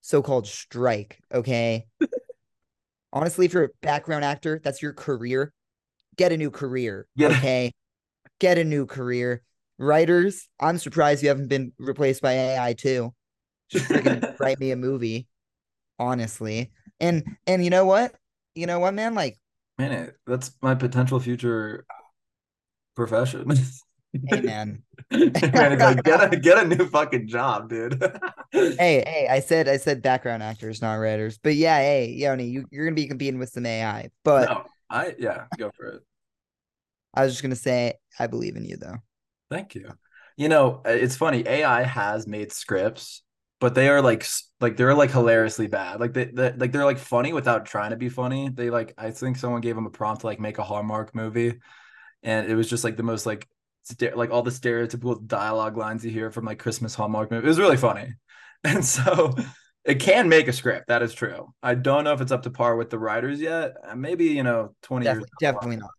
so-called 0.00 0.46
strike. 0.46 1.18
Okay. 1.32 1.86
Honestly, 3.12 3.46
if 3.46 3.52
you're 3.52 3.64
a 3.64 3.70
background 3.82 4.24
actor, 4.24 4.60
that's 4.62 4.82
your 4.82 4.92
career. 4.92 5.52
Get 6.16 6.32
a 6.32 6.36
new 6.36 6.50
career. 6.50 7.06
A- 7.20 7.26
okay. 7.26 7.72
Get 8.40 8.58
a 8.58 8.64
new 8.64 8.86
career. 8.86 9.42
Writers, 9.78 10.48
I'm 10.58 10.78
surprised 10.78 11.22
you 11.22 11.28
haven't 11.28 11.48
been 11.48 11.72
replaced 11.78 12.22
by 12.22 12.32
AI 12.32 12.72
too. 12.74 13.14
Just 13.68 13.88
freaking 13.88 14.38
write 14.40 14.60
me 14.60 14.70
a 14.70 14.76
movie. 14.76 15.28
Honestly. 15.98 16.72
And 17.02 17.36
and 17.46 17.62
you 17.62 17.68
know 17.68 17.84
what? 17.84 18.14
You 18.54 18.66
know 18.66 18.78
what, 18.78 18.94
man? 18.94 19.14
Like, 19.14 19.38
Man, 19.78 20.12
that's 20.26 20.52
my 20.62 20.74
potential 20.74 21.18
future 21.20 21.84
profession. 22.94 23.52
hey 24.26 24.40
man. 24.40 24.82
Man, 25.10 25.78
like, 25.78 26.04
get 26.04 26.32
a 26.32 26.36
get 26.36 26.58
a 26.58 26.66
new 26.66 26.88
fucking 26.88 27.26
job, 27.26 27.68
dude. 27.68 28.00
hey, 28.52 29.02
hey, 29.06 29.26
I 29.28 29.40
said 29.40 29.68
I 29.68 29.76
said 29.76 30.00
background 30.00 30.42
actors, 30.42 30.80
not 30.80 30.94
writers. 30.94 31.38
But 31.42 31.54
yeah, 31.54 31.78
hey, 31.78 32.10
Yoni, 32.10 32.46
you, 32.46 32.66
you're 32.70 32.86
gonna 32.86 32.94
be 32.94 33.08
competing 33.08 33.38
with 33.38 33.50
some 33.50 33.66
AI. 33.66 34.10
But 34.24 34.48
No, 34.48 34.64
I 34.88 35.14
yeah, 35.18 35.46
go 35.58 35.70
for 35.76 35.86
it. 35.86 36.02
I 37.14 37.24
was 37.24 37.32
just 37.32 37.42
gonna 37.42 37.56
say 37.56 37.94
I 38.18 38.26
believe 38.26 38.56
in 38.56 38.64
you 38.64 38.76
though. 38.76 38.96
Thank 39.50 39.74
you. 39.74 39.92
You 40.36 40.48
know, 40.48 40.80
it's 40.86 41.16
funny. 41.16 41.46
AI 41.46 41.82
has 41.82 42.26
made 42.26 42.52
scripts, 42.52 43.22
but 43.62 43.76
they 43.76 43.88
are 43.88 44.02
like 44.02 44.26
like 44.60 44.76
they're 44.76 44.92
like 44.92 45.12
hilariously 45.12 45.68
bad. 45.68 46.00
Like 46.00 46.12
they, 46.12 46.24
they 46.24 46.50
like 46.50 46.72
they're 46.72 46.84
like 46.84 46.98
funny 46.98 47.32
without 47.32 47.64
trying 47.64 47.90
to 47.90 47.96
be 47.96 48.08
funny. 48.08 48.48
They 48.48 48.70
like 48.70 48.92
I 48.98 49.12
think 49.12 49.36
someone 49.36 49.60
gave 49.60 49.76
them 49.76 49.86
a 49.86 49.90
prompt 49.90 50.22
to 50.22 50.26
like 50.26 50.40
make 50.40 50.58
a 50.58 50.64
Hallmark 50.64 51.14
movie, 51.14 51.60
and 52.24 52.50
it 52.50 52.56
was 52.56 52.68
just 52.68 52.82
like 52.82 52.96
the 52.96 53.04
most 53.04 53.24
like 53.24 53.48
sta- 53.84 54.16
like 54.16 54.32
all 54.32 54.42
the 54.42 54.50
stereotypical 54.50 55.24
dialogue 55.24 55.76
lines 55.76 56.04
you 56.04 56.10
hear 56.10 56.32
from 56.32 56.44
like 56.44 56.58
Christmas 56.58 56.96
Hallmark 56.96 57.30
movie. 57.30 57.46
It 57.46 57.48
was 57.48 57.60
really 57.60 57.76
funny, 57.76 58.12
and 58.64 58.84
so 58.84 59.32
it 59.84 60.00
can 60.00 60.28
make 60.28 60.48
a 60.48 60.52
script. 60.52 60.88
That 60.88 61.02
is 61.02 61.14
true. 61.14 61.54
I 61.62 61.76
don't 61.76 62.02
know 62.02 62.14
if 62.14 62.20
it's 62.20 62.32
up 62.32 62.42
to 62.42 62.50
par 62.50 62.74
with 62.74 62.90
the 62.90 62.98
writers 62.98 63.40
yet. 63.40 63.74
Maybe 63.94 64.24
you 64.24 64.42
know 64.42 64.74
twenty 64.82 65.04
Definitely, 65.04 65.28
years. 65.40 65.52
definitely 65.52 65.76
not. 65.76 65.90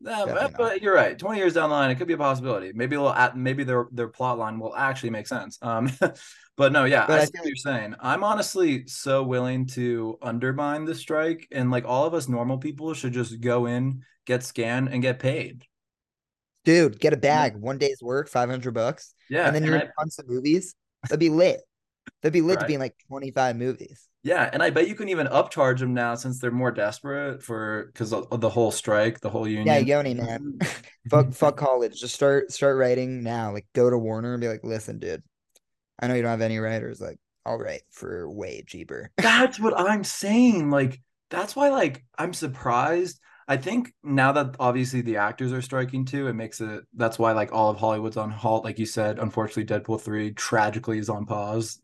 Yeah, 0.00 0.24
but, 0.26 0.52
but 0.56 0.82
you're 0.82 0.94
right. 0.94 1.18
Twenty 1.18 1.38
years 1.40 1.54
down 1.54 1.70
the 1.70 1.74
line, 1.74 1.90
it 1.90 1.96
could 1.96 2.06
be 2.06 2.12
a 2.14 2.18
possibility. 2.18 2.72
Maybe 2.74 2.96
a 2.96 3.00
little, 3.00 3.14
at 3.14 3.36
maybe 3.36 3.64
their 3.64 3.86
their 3.92 4.08
plot 4.08 4.38
line 4.38 4.58
will 4.58 4.76
actually 4.76 5.10
make 5.10 5.26
sense. 5.26 5.58
Um, 5.62 5.90
but 6.56 6.72
no, 6.72 6.84
yeah, 6.84 7.06
But 7.06 7.18
I 7.20 7.22
I 7.22 7.24
see 7.24 7.30
feel 7.32 7.42
what 7.42 7.48
you're 7.48 7.56
saying. 7.56 7.94
I'm 8.00 8.22
honestly 8.22 8.86
so 8.86 9.22
willing 9.22 9.66
to 9.68 10.18
undermine 10.22 10.84
the 10.84 10.94
strike, 10.94 11.48
and 11.50 11.70
like 11.70 11.84
all 11.86 12.04
of 12.04 12.14
us 12.14 12.28
normal 12.28 12.58
people 12.58 12.92
should 12.94 13.12
just 13.12 13.40
go 13.40 13.66
in, 13.66 14.02
get 14.26 14.42
scanned, 14.44 14.88
and 14.88 15.00
get 15.02 15.18
paid. 15.18 15.64
Dude, 16.64 16.98
get 16.98 17.12
a 17.12 17.16
bag, 17.16 17.56
one 17.56 17.78
day's 17.78 18.02
work, 18.02 18.28
five 18.28 18.50
hundred 18.50 18.74
bucks, 18.74 19.14
Yeah, 19.30 19.46
and 19.46 19.54
then 19.54 19.64
you're 19.64 19.76
I- 19.76 19.82
in 19.82 19.90
tons 19.98 20.18
of 20.18 20.28
movies. 20.28 20.74
That'd 21.04 21.20
be 21.20 21.30
lit. 21.30 21.60
That'd 22.22 22.32
be 22.32 22.40
lit 22.40 22.60
to 22.60 22.66
be 22.66 22.74
in 22.74 22.80
like 22.80 22.96
twenty 23.06 23.30
five 23.30 23.56
movies. 23.56 24.08
yeah, 24.22 24.48
and 24.52 24.62
I 24.62 24.70
bet 24.70 24.88
you 24.88 24.94
can 24.94 25.08
even 25.08 25.26
upcharge 25.28 25.78
them 25.78 25.94
now 25.94 26.14
since 26.14 26.40
they're 26.40 26.50
more 26.50 26.72
desperate 26.72 27.42
for 27.42 27.90
because 27.92 28.12
of 28.12 28.26
of 28.32 28.40
the 28.40 28.48
whole 28.48 28.70
strike, 28.70 29.20
the 29.20 29.30
whole 29.30 29.46
union. 29.46 29.66
Yeah, 29.66 29.78
Yoni, 29.78 30.14
man. 30.14 30.58
fuck, 31.10 31.32
fuck 31.32 31.56
college. 31.56 32.00
Just 32.00 32.14
start, 32.14 32.50
start 32.50 32.76
writing 32.76 33.22
now. 33.22 33.52
Like, 33.52 33.66
go 33.74 33.88
to 33.90 33.98
Warner 33.98 34.32
and 34.32 34.40
be 34.40 34.48
like, 34.48 34.64
listen, 34.64 34.98
dude. 34.98 35.22
I 36.00 36.08
know 36.08 36.14
you 36.14 36.22
don't 36.22 36.30
have 36.30 36.40
any 36.40 36.58
writers. 36.58 37.00
Like, 37.00 37.18
I'll 37.44 37.58
write 37.58 37.82
for 37.90 38.28
way 38.28 38.64
cheaper. 38.66 39.10
That's 39.18 39.60
what 39.60 39.78
I'm 39.78 40.02
saying. 40.04 40.70
Like, 40.70 41.00
that's 41.30 41.54
why, 41.54 41.68
like, 41.70 42.04
I'm 42.18 42.32
surprised. 42.34 43.20
I 43.48 43.56
think 43.56 43.92
now 44.02 44.32
that 44.32 44.56
obviously 44.58 45.02
the 45.02 45.18
actors 45.18 45.52
are 45.52 45.62
striking 45.62 46.04
too, 46.04 46.26
it 46.26 46.32
makes 46.32 46.60
it 46.60 46.84
that's 46.94 47.18
why 47.18 47.32
like 47.32 47.52
all 47.52 47.70
of 47.70 47.76
Hollywood's 47.76 48.16
on 48.16 48.30
halt. 48.30 48.64
Like 48.64 48.78
you 48.78 48.86
said, 48.86 49.20
unfortunately, 49.20 49.64
Deadpool 49.64 50.00
3 50.00 50.32
tragically 50.32 50.98
is 50.98 51.08
on 51.08 51.26
pause, 51.26 51.78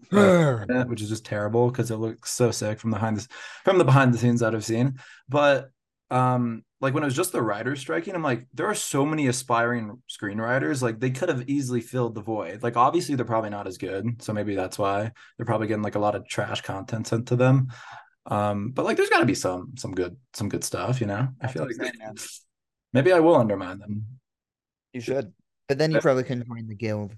uh, 0.69 0.85
which 0.85 1.01
is 1.03 1.09
just 1.09 1.25
terrible 1.25 1.71
because 1.71 1.91
it 1.91 1.97
looks 1.97 2.33
so 2.33 2.51
sick 2.51 2.81
from 2.81 2.91
behind 2.91 3.17
this 3.17 3.29
from 3.65 3.79
the 3.79 3.85
behind 3.85 4.13
the 4.13 4.19
scenes 4.19 4.41
that 4.41 4.55
I've 4.55 4.65
seen. 4.65 4.99
But 5.29 5.71
um, 6.11 6.65
like 6.81 6.95
when 6.95 7.05
it 7.05 7.07
was 7.07 7.17
just 7.17 7.31
the 7.31 7.41
writers 7.41 7.79
striking, 7.79 8.15
I'm 8.15 8.25
like, 8.25 8.47
there 8.53 8.67
are 8.67 8.75
so 8.75 9.07
many 9.07 9.29
aspiring 9.29 10.03
screenwriters, 10.11 10.83
like 10.83 10.99
they 10.99 11.11
could 11.11 11.29
have 11.29 11.49
easily 11.49 11.81
filled 11.81 12.17
the 12.17 12.23
void. 12.23 12.65
Like 12.65 12.77
obviously 12.77 13.15
they're 13.15 13.25
probably 13.25 13.51
not 13.51 13.69
as 13.69 13.79
good, 13.79 14.21
so 14.21 14.33
maybe 14.33 14.57
that's 14.57 14.79
why 14.79 15.13
they're 15.37 15.47
probably 15.47 15.69
getting 15.69 15.85
like 15.85 15.95
a 15.95 16.01
lot 16.01 16.17
of 16.17 16.27
trash 16.27 16.61
content 16.63 17.07
sent 17.07 17.29
to 17.29 17.37
them. 17.37 17.69
Um, 18.27 18.71
but 18.71 18.85
like 18.85 18.97
there's 18.97 19.09
got 19.09 19.21
to 19.21 19.27
be 19.27 19.35
some 19.35 19.73
some 19.77 19.95
good 19.95 20.17
some 20.35 20.49
good 20.49 20.65
stuff, 20.65 21.01
you 21.01 21.07
know. 21.07 21.29
I 21.41 21.49
feel 21.49 21.67
like 21.67 21.77
man. 21.77 22.15
maybe 22.93 23.13
I 23.13 23.21
will 23.21 23.37
undermine 23.37 23.79
them. 23.79 24.07
You 24.93 25.01
should. 25.01 25.33
But 25.69 25.79
then 25.79 25.91
you 25.91 26.01
probably 26.01 26.25
couldn't 26.25 26.47
join 26.47 26.67
the 26.67 26.75
guild. 26.75 27.17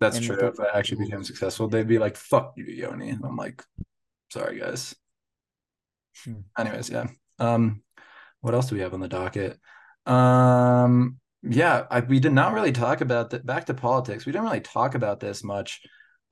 That's 0.00 0.18
true. 0.18 0.36
If 0.36 0.60
I 0.60 0.76
actually 0.76 1.04
became 1.04 1.24
successful, 1.24 1.68
they'd 1.68 1.86
be 1.86 1.98
like, 1.98 2.16
"Fuck 2.16 2.54
you, 2.56 2.64
Yoni." 2.64 3.10
And 3.10 3.24
I'm 3.24 3.36
like, 3.36 3.62
"Sorry, 4.30 4.58
guys." 4.58 4.94
Hmm. 6.24 6.40
Anyways, 6.58 6.90
yeah. 6.90 7.06
Um, 7.38 7.82
what 8.40 8.54
else 8.54 8.66
do 8.66 8.74
we 8.74 8.80
have 8.82 8.94
on 8.94 9.00
the 9.00 9.08
docket? 9.08 9.58
Um, 10.06 11.18
yeah, 11.42 11.86
I, 11.90 12.00
we 12.00 12.20
did 12.20 12.32
not 12.32 12.52
really 12.52 12.72
talk 12.72 13.00
about 13.00 13.30
that. 13.30 13.46
Back 13.46 13.66
to 13.66 13.74
politics. 13.74 14.26
We 14.26 14.32
didn't 14.32 14.44
really 14.44 14.60
talk 14.60 14.94
about 14.94 15.20
this 15.20 15.44
much. 15.44 15.80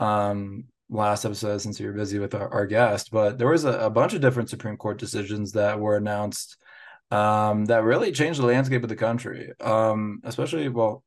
Um, 0.00 0.64
last 0.92 1.24
episode 1.24 1.58
since 1.58 1.80
we 1.80 1.86
were 1.86 1.92
busy 1.92 2.18
with 2.18 2.34
our, 2.34 2.48
our 2.52 2.66
guest, 2.66 3.10
but 3.10 3.38
there 3.38 3.48
was 3.48 3.64
a, 3.64 3.72
a 3.80 3.90
bunch 3.90 4.12
of 4.12 4.20
different 4.20 4.50
Supreme 4.50 4.76
Court 4.76 4.98
decisions 4.98 5.52
that 5.52 5.80
were 5.80 5.96
announced 5.96 6.56
um, 7.10 7.64
that 7.66 7.82
really 7.82 8.12
changed 8.12 8.40
the 8.40 8.46
landscape 8.46 8.82
of 8.82 8.88
the 8.88 8.96
country. 8.96 9.52
Um, 9.60 10.20
especially, 10.24 10.68
well, 10.68 11.02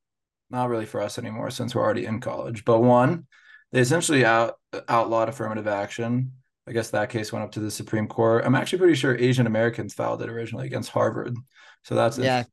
not 0.50 0.70
really 0.70 0.86
for 0.86 1.02
us 1.02 1.18
anymore 1.18 1.50
since 1.50 1.74
we're 1.74 1.84
already 1.84 2.06
in 2.06 2.20
college. 2.20 2.66
But 2.66 2.80
one, 2.80 3.28
they 3.72 3.80
essentially 3.80 4.26
out 4.26 4.56
outlawed 4.88 5.30
affirmative 5.30 5.68
action. 5.68 6.34
I 6.68 6.72
guess 6.72 6.90
that 6.92 7.10
case 7.10 7.32
went 7.32 7.46
up 7.46 7.52
to 7.54 7.60
the 7.60 7.72
Supreme 7.72 8.08
Court. 8.08 8.44
I'm 8.46 8.56
actually 8.56 8.80
pretty 8.80 8.96
sure 8.96 9.16
Asian 9.16 9.46
Americans 9.46 9.94
filed 9.94 10.22
it 10.22 10.30
originally 10.30 10.66
against 10.66 10.90
Harvard. 10.90 11.36
So 11.84 11.96
that's 11.96 12.18
Yeah. 12.18 12.44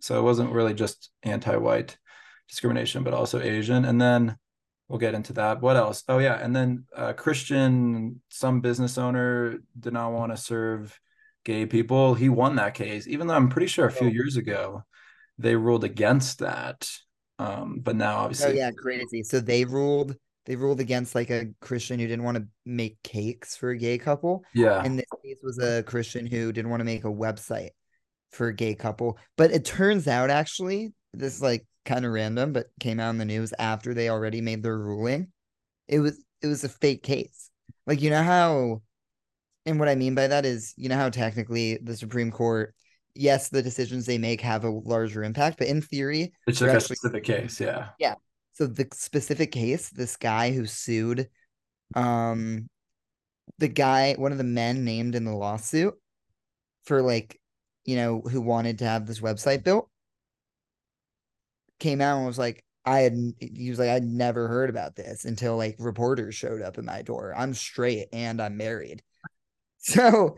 So 0.00 0.18
it 0.18 0.22
wasn't 0.22 0.52
really 0.52 0.74
just 0.74 1.10
anti-white 1.22 1.96
discrimination, 2.48 3.02
but 3.02 3.14
also 3.14 3.40
Asian. 3.40 3.86
And 3.86 4.00
then 4.00 4.36
we'll 4.88 4.98
get 4.98 5.14
into 5.14 5.32
that. 5.34 5.60
What 5.60 5.76
else? 5.76 6.02
Oh 6.08 6.18
yeah, 6.18 6.34
and 6.34 6.54
then 6.54 6.84
uh, 6.94 7.12
Christian, 7.12 8.20
some 8.28 8.60
business 8.60 8.98
owner 8.98 9.58
did 9.78 9.92
not 9.92 10.12
want 10.12 10.32
to 10.32 10.36
serve 10.36 10.98
gay 11.44 11.66
people. 11.66 12.14
He 12.14 12.28
won 12.28 12.56
that 12.56 12.74
case, 12.74 13.06
even 13.06 13.26
though 13.26 13.34
I'm 13.34 13.48
pretty 13.48 13.68
sure 13.68 13.86
a 13.86 13.92
few 13.92 14.08
Oh. 14.08 14.10
years 14.10 14.36
ago 14.36 14.82
they 15.38 15.54
ruled 15.54 15.84
against 15.84 16.38
that. 16.40 16.88
Um, 17.38 17.80
but 17.82 17.96
now 17.96 18.16
Oh 18.16 18.20
obviously, 18.24 18.56
yeah, 18.58 18.70
crazy. 18.70 19.22
So 19.22 19.40
they 19.40 19.64
ruled 19.64 20.16
they 20.46 20.56
ruled 20.56 20.80
against 20.80 21.14
like 21.14 21.30
a 21.30 21.46
Christian 21.60 21.98
who 21.98 22.06
didn't 22.06 22.24
want 22.24 22.38
to 22.38 22.46
make 22.64 23.02
cakes 23.02 23.56
for 23.56 23.70
a 23.70 23.76
gay 23.78 23.98
couple. 23.98 24.44
yeah, 24.54 24.82
And 24.84 24.98
this 24.98 25.06
case 25.24 25.38
was 25.42 25.58
a 25.58 25.82
Christian 25.82 26.24
who 26.24 26.52
didn't 26.52 26.70
want 26.70 26.80
to 26.80 26.84
make 26.84 27.04
a 27.04 27.08
website 27.08 27.70
for 28.30 28.48
a 28.48 28.54
gay 28.54 28.74
couple. 28.74 29.18
But 29.36 29.50
it 29.50 29.64
turns 29.64 30.06
out 30.08 30.30
actually, 30.30 30.94
this 31.18 31.34
is 31.36 31.42
like 31.42 31.66
kind 31.84 32.04
of 32.04 32.12
random, 32.12 32.52
but 32.52 32.66
came 32.80 33.00
out 33.00 33.10
in 33.10 33.18
the 33.18 33.24
news 33.24 33.52
after 33.58 33.94
they 33.94 34.08
already 34.08 34.40
made 34.40 34.62
their 34.62 34.78
ruling. 34.78 35.28
It 35.88 36.00
was 36.00 36.22
it 36.42 36.46
was 36.46 36.64
a 36.64 36.68
fake 36.68 37.02
case. 37.02 37.50
Like 37.86 38.02
you 38.02 38.10
know 38.10 38.22
how 38.22 38.82
and 39.64 39.80
what 39.80 39.88
I 39.88 39.94
mean 39.96 40.14
by 40.14 40.28
that 40.28 40.46
is, 40.46 40.74
you 40.76 40.88
know 40.88 40.96
how 40.96 41.10
technically 41.10 41.78
the 41.82 41.96
Supreme 41.96 42.30
Court, 42.30 42.74
yes, 43.14 43.48
the 43.48 43.62
decisions 43.62 44.06
they 44.06 44.18
make 44.18 44.40
have 44.40 44.64
a 44.64 44.70
larger 44.70 45.24
impact, 45.24 45.58
but 45.58 45.66
in 45.66 45.82
theory, 45.82 46.32
it's 46.46 46.60
like 46.60 46.70
a 46.70 46.74
actually- 46.74 46.96
specific 46.96 47.24
case. 47.24 47.60
Yeah, 47.60 47.88
yeah, 47.98 48.14
so 48.52 48.66
the 48.66 48.86
specific 48.92 49.52
case, 49.52 49.90
this 49.90 50.16
guy 50.16 50.52
who 50.52 50.66
sued, 50.66 51.28
um, 51.94 52.68
the 53.58 53.68
guy, 53.68 54.14
one 54.14 54.32
of 54.32 54.38
the 54.38 54.44
men 54.44 54.84
named 54.84 55.14
in 55.14 55.24
the 55.24 55.34
lawsuit 55.34 55.94
for 56.84 57.02
like, 57.02 57.40
you 57.84 57.96
know, 57.96 58.20
who 58.20 58.40
wanted 58.40 58.78
to 58.78 58.84
have 58.84 59.06
this 59.06 59.20
website 59.20 59.64
built, 59.64 59.90
came 61.78 62.00
out 62.00 62.18
and 62.18 62.26
was 62.26 62.38
like, 62.38 62.64
I 62.84 63.00
had, 63.00 63.16
he 63.40 63.70
was 63.70 63.78
like, 63.78 63.88
I'd 63.88 64.04
never 64.04 64.48
heard 64.48 64.70
about 64.70 64.94
this 64.94 65.24
until 65.24 65.56
like 65.56 65.76
reporters 65.78 66.34
showed 66.34 66.62
up 66.62 66.78
at 66.78 66.84
my 66.84 67.02
door. 67.02 67.34
I'm 67.36 67.54
straight 67.54 68.08
and 68.12 68.40
I'm 68.40 68.56
married. 68.56 69.02
So, 69.78 70.36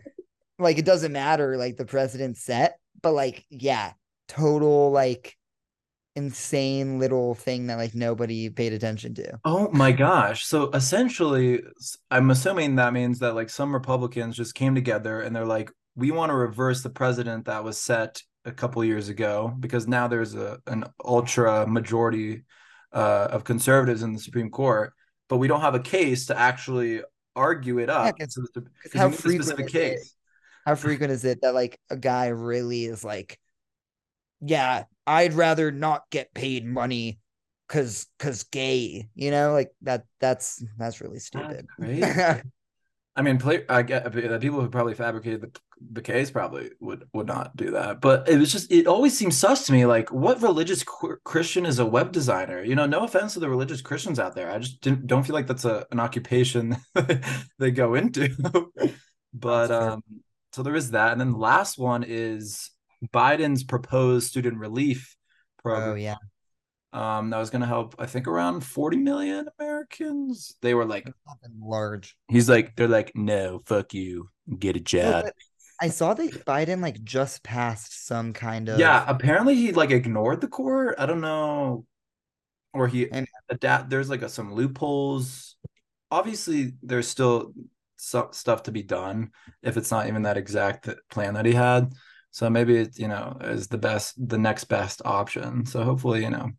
like, 0.58 0.76
it 0.76 0.84
doesn't 0.84 1.12
matter, 1.12 1.56
like, 1.56 1.78
the 1.78 1.86
precedent's 1.86 2.44
set, 2.44 2.78
but 3.00 3.12
like, 3.12 3.46
yeah, 3.48 3.92
total, 4.28 4.90
like, 4.90 5.38
insane 6.18 6.98
little 6.98 7.32
thing 7.36 7.68
that 7.68 7.78
like 7.78 7.94
nobody 7.94 8.50
paid 8.50 8.72
attention 8.72 9.14
to. 9.14 9.38
Oh 9.44 9.70
my 9.70 9.92
gosh. 9.92 10.44
So 10.44 10.68
essentially, 10.72 11.62
I'm 12.10 12.30
assuming 12.30 12.74
that 12.74 12.92
means 12.92 13.20
that 13.20 13.36
like 13.36 13.48
some 13.48 13.72
Republicans 13.72 14.36
just 14.36 14.56
came 14.56 14.74
together 14.74 15.20
and 15.20 15.34
they're 15.34 15.46
like, 15.46 15.70
we 15.94 16.10
want 16.10 16.30
to 16.30 16.34
reverse 16.34 16.82
the 16.82 16.90
president 16.90 17.44
that 17.44 17.62
was 17.62 17.80
set 17.80 18.22
a 18.48 18.52
couple 18.52 18.84
years 18.84 19.08
ago 19.08 19.54
because 19.60 19.86
now 19.86 20.08
there's 20.08 20.34
a 20.34 20.60
an 20.66 20.84
ultra 21.04 21.66
majority 21.66 22.42
uh, 22.92 23.28
of 23.30 23.44
conservatives 23.44 24.02
in 24.02 24.12
the 24.14 24.18
Supreme 24.20 24.50
Court, 24.50 24.92
but 25.28 25.36
we 25.36 25.48
don't 25.48 25.60
have 25.60 25.74
a 25.74 25.80
case 25.80 26.26
to 26.26 26.38
actually 26.38 27.02
argue 27.36 27.78
it 27.78 27.90
up. 27.90 28.18
'cause- 28.18 28.34
to 28.34 28.40
the- 28.54 28.62
'cause 28.62 28.92
how 28.94 29.04
you 29.06 29.10
need 29.10 29.18
a 29.18 29.22
frequent 29.22 29.60
is 29.60 29.66
it? 29.66 29.72
case. 29.72 30.14
How 30.66 30.74
frequent 30.74 31.12
is 31.12 31.24
it 31.24 31.40
that 31.42 31.54
like 31.54 31.78
a 31.90 31.96
guy 31.96 32.28
really 32.28 32.84
is 32.84 33.04
like, 33.04 33.38
yeah, 34.40 34.84
I'd 35.06 35.34
rather 35.34 35.70
not 35.70 36.04
get 36.10 36.32
paid 36.34 36.64
money 36.66 37.20
cause 37.68 38.06
cause 38.18 38.44
gay, 38.44 39.08
you 39.14 39.30
know, 39.30 39.52
like 39.52 39.70
that 39.82 40.04
that's 40.20 40.62
that's 40.78 41.00
really 41.00 41.18
stupid. 41.20 41.66
crazy. 41.78 42.02
I 43.16 43.22
mean, 43.22 43.38
play, 43.38 43.64
I 43.68 43.82
get 43.82 44.04
the 44.12 44.38
people 44.40 44.60
who 44.60 44.68
probably 44.68 44.94
fabricated 44.94 45.40
the, 45.40 45.60
the 45.92 46.02
case 46.02 46.30
probably 46.30 46.70
would 46.80 47.04
would 47.12 47.26
not 47.26 47.56
do 47.56 47.72
that. 47.72 48.00
But 48.00 48.28
it 48.28 48.38
was 48.38 48.52
just 48.52 48.70
it 48.70 48.86
always 48.86 49.16
seems 49.16 49.36
sus 49.36 49.66
to 49.66 49.72
me. 49.72 49.86
Like, 49.86 50.12
what 50.12 50.42
religious 50.42 50.84
Christian 51.24 51.66
is 51.66 51.78
a 51.78 51.86
web 51.86 52.12
designer? 52.12 52.62
You 52.62 52.74
know, 52.74 52.86
no 52.86 53.04
offense 53.04 53.34
to 53.34 53.40
the 53.40 53.48
religious 53.48 53.80
Christians 53.80 54.18
out 54.18 54.34
there. 54.34 54.50
I 54.50 54.58
just 54.58 54.80
didn't 54.80 55.06
don't 55.06 55.24
feel 55.24 55.34
like 55.34 55.46
that's 55.46 55.64
a 55.64 55.86
an 55.90 56.00
occupation 56.00 56.76
they 57.58 57.70
go 57.70 57.94
into. 57.94 58.30
but 59.34 59.70
um, 59.70 60.02
so 60.52 60.62
there 60.62 60.76
is 60.76 60.92
that, 60.92 61.12
and 61.12 61.20
then 61.20 61.32
the 61.32 61.38
last 61.38 61.78
one 61.78 62.04
is 62.06 62.70
Biden's 63.12 63.64
proposed 63.64 64.28
student 64.28 64.58
relief 64.58 65.16
program. 65.62 65.90
Oh 65.90 65.94
yeah. 65.94 66.16
Um, 66.90 67.30
that 67.30 67.38
was 67.38 67.50
going 67.50 67.60
to 67.60 67.66
help, 67.66 67.96
I 67.98 68.06
think, 68.06 68.26
around 68.26 68.62
40 68.62 68.96
million 68.96 69.46
Americans. 69.58 70.56
They 70.62 70.72
were 70.72 70.86
like, 70.86 71.06
large. 71.60 72.16
He's 72.28 72.48
like, 72.48 72.76
they're 72.76 72.88
like, 72.88 73.12
no, 73.14 73.60
fuck 73.66 73.92
you, 73.92 74.30
get 74.58 74.76
a 74.76 74.80
job. 74.80 75.26
I 75.80 75.88
saw 75.88 76.14
that 76.14 76.44
Biden 76.44 76.82
like 76.82 77.02
just 77.04 77.42
passed 77.42 78.06
some 78.06 78.32
kind 78.32 78.68
of. 78.68 78.78
Yeah, 78.78 79.04
apparently 79.06 79.54
he 79.54 79.72
like 79.72 79.90
ignored 79.90 80.40
the 80.40 80.48
court. 80.48 80.96
I 80.98 81.06
don't 81.06 81.20
know, 81.20 81.84
or 82.72 82.88
he 82.88 83.10
and 83.10 83.26
adapt. 83.48 83.90
There's 83.90 84.10
like 84.10 84.22
a, 84.22 84.28
some 84.28 84.54
loopholes. 84.54 85.56
Obviously, 86.10 86.72
there's 86.82 87.08
still 87.08 87.52
some 87.96 88.28
stuff 88.32 88.64
to 88.64 88.72
be 88.72 88.82
done 88.82 89.30
if 89.62 89.76
it's 89.76 89.90
not 89.90 90.06
even 90.08 90.22
that 90.22 90.36
exact 90.36 90.88
plan 91.10 91.34
that 91.34 91.46
he 91.46 91.52
had. 91.52 91.92
So 92.30 92.48
maybe 92.48 92.76
it, 92.76 92.98
you 92.98 93.08
know, 93.08 93.36
is 93.40 93.68
the 93.68 93.78
best, 93.78 94.14
the 94.28 94.38
next 94.38 94.64
best 94.64 95.02
option. 95.04 95.66
So 95.66 95.82
hopefully, 95.82 96.22
you 96.22 96.30
know, 96.30 96.50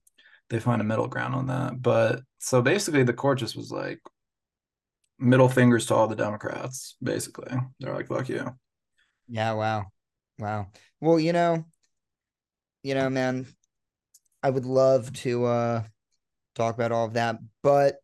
they 0.49 0.59
find 0.59 0.81
a 0.81 0.85
middle 0.85 1.07
ground 1.07 1.35
on 1.35 1.47
that. 1.47 1.81
But 1.81 2.21
so 2.39 2.61
basically, 2.61 3.03
the 3.03 3.13
court 3.13 3.39
just 3.39 3.55
was 3.55 3.71
like 3.71 3.99
middle 5.19 5.49
fingers 5.49 5.85
to 5.87 5.95
all 5.95 6.07
the 6.07 6.15
Democrats. 6.15 6.95
Basically, 7.01 7.55
they're 7.79 7.93
like, 7.93 8.07
"Fuck 8.07 8.29
you." 8.29 8.49
Yeah. 9.29 9.53
Wow. 9.53 9.85
Wow. 10.37 10.67
Well, 10.99 11.19
you 11.19 11.33
know, 11.33 11.65
you 12.83 12.95
know, 12.95 13.09
man, 13.09 13.45
I 14.41 14.49
would 14.49 14.65
love 14.65 15.11
to 15.13 15.45
uh 15.45 15.83
talk 16.55 16.75
about 16.75 16.91
all 16.91 17.05
of 17.05 17.13
that, 17.13 17.37
but 17.61 17.95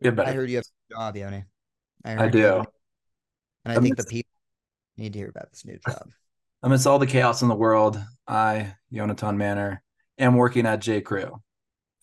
yeah, 0.00 0.12
I 0.18 0.32
heard 0.32 0.48
you 0.48 0.56
have 0.56 0.64
a 0.90 0.94
job, 0.94 1.16
Yoni. 1.16 1.44
I, 2.04 2.24
I 2.24 2.28
do. 2.28 2.64
And 3.64 3.76
I 3.76 3.80
think 3.80 3.96
the 3.96 4.04
people 4.04 4.30
need 4.96 5.12
to 5.12 5.18
hear 5.18 5.28
about 5.28 5.50
this 5.50 5.64
new 5.64 5.78
job. 5.86 6.08
Amidst 6.62 6.86
all 6.86 6.98
the 6.98 7.06
chaos 7.06 7.42
in 7.42 7.48
the 7.48 7.54
world, 7.54 8.00
I, 8.26 8.74
Yonatan 8.92 9.36
Manor, 9.36 9.82
am 10.18 10.34
working 10.34 10.66
at 10.66 10.80
J. 10.80 11.00
Crew 11.00 11.40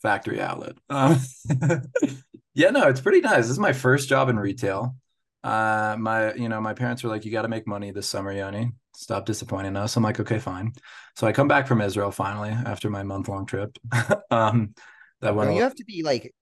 factory 0.02 0.40
outlet. 0.40 0.76
Um, 0.90 1.20
yeah, 2.54 2.70
no, 2.70 2.88
it's 2.88 3.02
pretty 3.02 3.22
nice. 3.22 3.38
This 3.38 3.50
is 3.50 3.60
my 3.60 3.74
first 3.74 4.08
job 4.08 4.30
in 4.30 4.38
retail. 4.38 4.96
Uh, 5.46 5.96
my, 6.00 6.34
you 6.34 6.50
know, 6.50 6.60
my 6.60 6.74
parents 6.74 7.04
were 7.04 7.10
like, 7.10 7.24
"You 7.24 7.32
got 7.32 7.44
to 7.44 7.48
make 7.48 7.68
money 7.68 7.92
this 7.92 8.10
summer, 8.10 8.32
Yoni. 8.32 8.72
Stop 8.96 9.28
disappointing 9.28 9.76
us." 9.76 9.96
I'm 9.96 10.02
like, 10.02 10.20
"Okay, 10.20 10.40
fine." 10.40 10.74
So 11.16 11.28
I 11.28 11.34
come 11.34 11.48
back 11.48 11.68
from 11.68 11.82
Israel 11.82 12.10
finally 12.10 12.50
after 12.50 12.90
my 12.90 13.04
month 13.04 13.30
long 13.30 13.46
trip. 13.46 13.78
um, 14.32 14.74
that 15.22 15.36
went. 15.36 15.54
you 15.54 15.62
have 15.62 15.76
to 15.76 15.86
be 15.86 16.02
like 16.02 16.34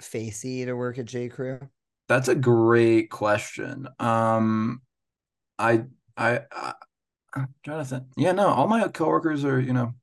facey 0.00 0.64
to 0.64 0.74
work 0.74 0.98
at 0.98 1.06
J. 1.06 1.28
Crew. 1.28 1.58
That's 2.08 2.28
a 2.28 2.36
great 2.36 3.10
question. 3.10 3.88
Um, 3.98 4.82
I, 5.58 5.84
I, 6.16 6.42
I, 6.52 6.74
I'm 7.34 7.48
trying 7.64 7.78
to 7.80 7.84
think. 7.84 8.04
Yeah, 8.16 8.32
no, 8.32 8.46
all 8.46 8.68
my 8.68 8.86
coworkers 8.88 9.44
are, 9.44 9.58
you 9.58 9.72
know, 9.72 9.94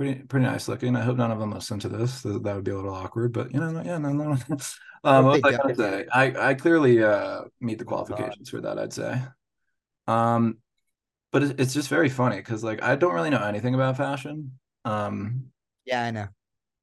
pretty 0.00 0.22
pretty 0.22 0.46
nice 0.46 0.66
looking. 0.66 0.96
I 0.96 1.02
hope 1.02 1.18
none 1.18 1.30
of 1.30 1.38
them 1.38 1.52
listen 1.52 1.78
to 1.80 1.88
this. 1.90 2.22
That, 2.22 2.42
would 2.42 2.64
be 2.64 2.70
a 2.70 2.76
little 2.76 2.94
awkward, 2.94 3.34
but 3.34 3.52
you 3.52 3.60
know, 3.60 3.82
yeah, 3.84 3.98
no, 3.98 4.12
no. 4.12 4.30
um, 5.04 5.26
what 5.26 5.42
was 5.42 5.54
I 5.54 5.56
gonna 5.58 5.74
say? 5.74 6.06
I 6.10 6.48
I 6.48 6.54
clearly 6.54 7.04
uh 7.04 7.42
meet 7.60 7.78
the 7.78 7.84
qualifications 7.84 8.48
for 8.48 8.62
that. 8.62 8.78
I'd 8.78 8.94
say. 8.94 9.20
Um, 10.06 10.56
but 11.32 11.42
it's 11.42 11.74
just 11.74 11.90
very 11.90 12.08
funny 12.08 12.36
because 12.36 12.64
like 12.64 12.82
I 12.82 12.96
don't 12.96 13.12
really 13.12 13.28
know 13.28 13.44
anything 13.44 13.74
about 13.74 13.98
fashion. 13.98 14.52
Um, 14.86 15.50
yeah, 15.84 16.04
I 16.04 16.10
know. 16.12 16.28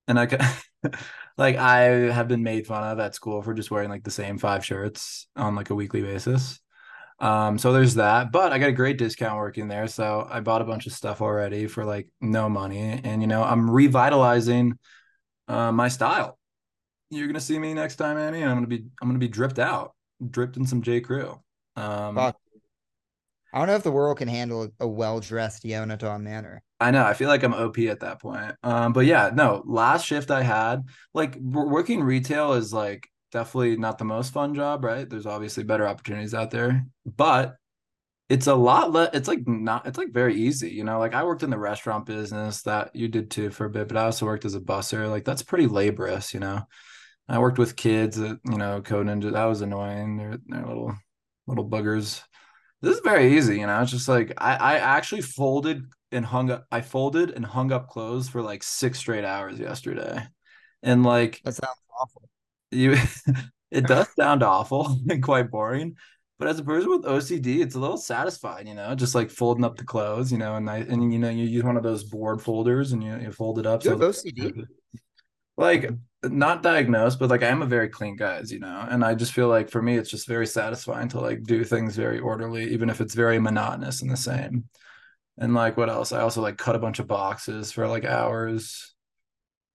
And 0.08 0.20
I 0.20 0.28
like 1.40 1.56
I 1.56 1.80
have 2.12 2.28
been 2.28 2.44
made 2.44 2.68
fun 2.68 2.84
of 2.84 3.00
at 3.00 3.16
school 3.16 3.42
for 3.42 3.56
just 3.56 3.72
wearing 3.72 3.90
like 3.90 4.04
the 4.04 4.12
same 4.12 4.38
five 4.38 4.64
shirts 4.64 5.28
on 5.36 5.56
like 5.56 5.72
a 5.72 5.76
weekly 5.76 6.04
basis. 6.04 6.60
Um, 7.20 7.58
so 7.58 7.74
there's 7.74 7.96
that, 7.96 8.32
but 8.32 8.54
I 8.54 8.60
got 8.60 8.70
a 8.70 8.74
great 8.74 8.98
discount 8.98 9.38
working 9.38 9.68
there. 9.68 9.88
So 9.88 10.28
I 10.30 10.40
bought 10.40 10.62
a 10.62 10.66
bunch 10.66 10.86
of 10.86 10.94
stuff 10.94 11.22
already 11.22 11.68
for 11.68 11.84
like 11.84 12.08
no 12.22 12.48
money. 12.48 13.02
And 13.04 13.22
you 13.22 13.28
know, 13.28 13.44
I'm 13.44 13.70
revitalizing 13.70 14.78
uh 15.48 15.72
my 15.72 15.88
style. 15.88 16.38
You're 17.10 17.28
gonna 17.28 17.40
see 17.40 17.58
me 17.58 17.74
next 17.74 17.96
time, 17.96 18.18
Manny, 18.18 18.42
and 18.42 18.50
I'm 18.52 18.58
gonna 18.58 18.68
be 18.68 18.86
I'm 19.02 19.08
gonna 19.08 19.20
be 19.20 19.28
dripped 19.28 19.60
out, 19.60 19.96
dripped 20.30 20.58
in 20.58 20.68
some 20.68 20.82
J. 20.82 21.02
Crew. 21.02 21.40
Um 21.76 22.16
Fuck. 22.16 22.38
I 23.54 23.60
don't 23.60 23.68
know 23.68 23.76
if 23.76 23.84
the 23.84 23.92
world 23.92 24.18
can 24.18 24.28
handle 24.28 24.70
a 24.80 24.88
well-dressed 24.88 25.64
Yonatan 25.64 26.22
Manor. 26.22 26.62
I 26.80 26.92
know. 26.92 27.04
I 27.04 27.14
feel 27.14 27.30
like 27.30 27.44
I'm 27.44 27.54
OP 27.54 27.80
at 27.80 28.02
that 28.02 28.22
point. 28.22 28.54
Um, 28.62 28.94
but 28.94 29.06
yeah, 29.06 29.32
no. 29.34 29.64
Last 29.66 30.06
shift 30.06 30.30
I 30.30 30.44
had, 30.44 30.84
like 31.14 31.36
working 31.38 32.04
retail, 32.04 32.54
is 32.54 32.74
like 32.74 33.10
definitely 33.32 33.78
not 33.78 33.98
the 33.98 34.06
most 34.06 34.34
fun 34.34 34.56
job, 34.56 34.84
right? 34.84 35.10
There's 35.10 35.26
obviously 35.26 35.64
better 35.64 35.88
opportunities 35.88 36.34
out 36.34 36.52
there, 36.52 36.86
but 37.06 37.56
it's 38.30 38.48
a 38.48 38.56
lot 38.56 38.92
less 38.92 39.10
it's 39.14 39.28
like 39.28 39.48
not 39.48 39.88
it's 39.88 39.98
like 39.98 40.12
very 40.12 40.36
easy 40.36 40.70
you 40.70 40.84
know? 40.84 41.00
Like 41.00 41.14
i 41.14 41.24
worked 41.24 41.44
in 41.44 41.50
the 41.50 41.58
restaurant 41.58 42.06
business 42.06 42.62
that 42.64 42.96
you 42.96 43.08
did 43.08 43.32
too 43.32 43.50
for 43.50 43.66
a 43.66 43.70
bit 43.70 43.88
but 43.88 43.98
i 43.98 44.04
also 44.04 44.26
worked 44.26 44.46
as 44.46 44.56
a 44.56 44.60
busser. 44.60 45.10
Like 45.10 45.26
that's 45.26 45.44
pretty 45.44 45.68
laborious 45.68 46.34
you 46.34 46.40
know? 46.40 46.64
I 47.30 47.40
worked 47.40 47.60
with 47.60 47.76
kids 47.76 48.18
that 48.18 48.40
you 48.50 48.58
know 48.58 48.82
code 48.82 49.08
that 49.08 49.46
was 49.46 49.62
annoying. 49.62 50.18
They're, 50.18 50.38
they're 50.48 50.66
little 50.66 50.96
little 51.48 51.70
buggers. 51.70 52.22
This 52.82 52.96
is 52.96 53.02
very 53.04 53.38
easy 53.38 53.60
you 53.60 53.68
know? 53.68 53.82
It's 53.82 53.92
just 53.92 54.10
like 54.10 54.34
i 54.38 54.56
i 54.56 54.78
actually 54.78 55.22
folded 55.22 55.86
and 56.12 56.26
hung 56.26 56.52
up 56.52 56.66
i 56.72 56.82
folded 56.82 57.32
and 57.32 57.46
hung 57.46 57.72
up 57.72 57.90
clothes 57.90 58.30
for 58.30 58.42
like 58.42 58.64
six 58.64 59.00
straight 59.00 59.26
hours 59.26 59.60
yesterday. 59.60 60.24
And 60.84 61.04
like 61.04 61.42
that 61.44 61.56
sounds 61.56 61.78
awful 62.00 62.30
you 62.72 62.96
it 63.72 63.86
does 63.86 64.08
sound 64.16 64.44
awful 64.44 65.00
and 65.10 65.24
quite 65.24 65.50
boring 65.52 65.96
but 66.40 66.48
as 66.48 66.60
a 66.60 66.64
person 66.64 66.92
with 66.92 67.04
OCD, 67.04 67.62
it's 67.62 67.74
a 67.74 67.80
little 67.80 67.98
satisfying, 67.98 68.68
you 68.68 68.76
know, 68.76 68.94
just 68.94 69.16
like 69.16 69.32
folding 69.32 69.64
up 69.64 69.76
the 69.76 69.84
clothes, 69.84 70.32
you 70.32 70.38
know, 70.38 70.56
and 70.56 70.70
I, 70.70 70.78
and 70.78 71.12
you 71.12 71.18
know, 71.18 71.30
you 71.30 71.46
use 71.46 71.64
one 71.64 71.78
of 71.78 71.84
those 71.84 72.04
board 72.04 72.42
folders 72.42 72.92
and 72.92 73.04
you, 73.04 73.18
you 73.18 73.32
fold 73.32 73.58
it 73.58 73.66
up. 73.66 73.84
You 73.84 73.92
so 73.92 73.98
have 73.98 74.16
OCD? 74.16 74.64
Like 75.58 75.90
not 76.24 76.62
diagnosed, 76.62 77.18
but 77.18 77.32
like 77.32 77.42
I 77.42 77.48
am 77.48 77.64
a 77.64 77.68
very 77.68 77.90
clean 77.90 78.16
guy, 78.16 78.36
as 78.36 78.52
you 78.52 78.60
know, 78.60 78.86
and 78.88 79.04
I 79.04 79.16
just 79.16 79.34
feel 79.34 79.48
like 79.48 79.72
for 79.72 79.82
me, 79.82 79.98
it's 79.98 80.12
just 80.12 80.28
very 80.28 80.46
satisfying 80.46 81.08
to 81.10 81.20
like 81.20 81.42
do 81.44 81.64
things 81.64 81.96
very 81.96 82.20
orderly, 82.20 82.72
even 82.72 82.92
if 82.92 83.02
it's 83.02 83.16
very 83.16 83.40
monotonous 83.40 84.04
and 84.04 84.12
the 84.12 84.18
same. 84.18 84.66
And 85.40 85.56
like 85.56 85.76
what 85.76 85.90
else? 85.90 86.12
I 86.12 86.22
also 86.22 86.42
like 86.42 86.58
cut 86.58 86.76
a 86.76 86.80
bunch 86.80 87.00
of 87.00 87.08
boxes 87.08 87.72
for 87.72 87.88
like 87.88 88.06
hours 88.06 88.94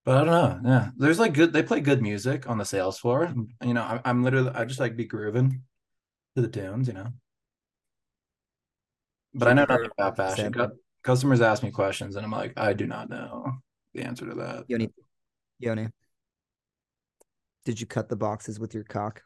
but 0.05 0.17
I 0.17 0.23
don't 0.23 0.63
know. 0.63 0.69
Yeah, 0.69 0.89
there's 0.97 1.19
like 1.19 1.33
good. 1.33 1.53
They 1.53 1.63
play 1.63 1.79
good 1.81 2.01
music 2.01 2.49
on 2.49 2.57
the 2.57 2.65
sales 2.65 2.99
floor. 2.99 3.33
You 3.63 3.73
know, 3.73 3.81
I, 3.81 4.09
am 4.09 4.23
literally 4.23 4.51
I 4.53 4.65
just 4.65 4.79
like 4.79 4.95
be 4.95 5.05
grooving 5.05 5.61
to 6.35 6.41
the 6.41 6.47
tunes. 6.47 6.87
You 6.87 6.93
know, 6.93 7.07
but 9.33 9.47
I 9.47 9.53
know 9.53 9.65
nothing 9.67 9.89
about 9.97 10.17
fashion. 10.17 10.53
Customers 11.03 11.41
ask 11.41 11.63
me 11.63 11.71
questions, 11.71 12.15
and 12.15 12.25
I'm 12.25 12.31
like, 12.31 12.53
I 12.55 12.73
do 12.73 12.87
not 12.87 13.09
know 13.09 13.51
the 13.93 14.03
answer 14.03 14.25
to 14.25 14.35
that. 14.35 14.65
Yoni, 14.67 14.89
Yoni, 15.59 15.89
did 17.65 17.79
you 17.79 17.87
cut 17.87 18.07
the 18.07 18.15
boxes 18.15 18.59
with 18.59 18.73
your 18.73 18.85
cock? 18.85 19.21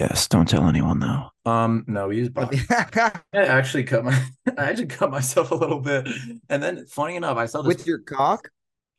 Yes, 0.00 0.26
don't 0.26 0.48
tell 0.48 0.66
anyone 0.66 0.98
though. 0.98 1.50
Um, 1.50 1.84
no, 1.86 2.08
we 2.08 2.16
use 2.16 2.28
box. 2.28 2.56
I 2.68 3.12
actually 3.32 3.84
cut 3.84 4.04
my 4.04 4.12
I 4.58 4.70
actually 4.70 4.86
cut 4.86 5.10
myself 5.10 5.52
a 5.52 5.54
little 5.54 5.80
bit. 5.80 6.08
And 6.48 6.62
then 6.62 6.86
funny 6.86 7.14
enough, 7.14 7.36
I 7.36 7.46
saw 7.46 7.62
this 7.62 7.76
with 7.76 7.86
your 7.86 8.00
cock. 8.00 8.48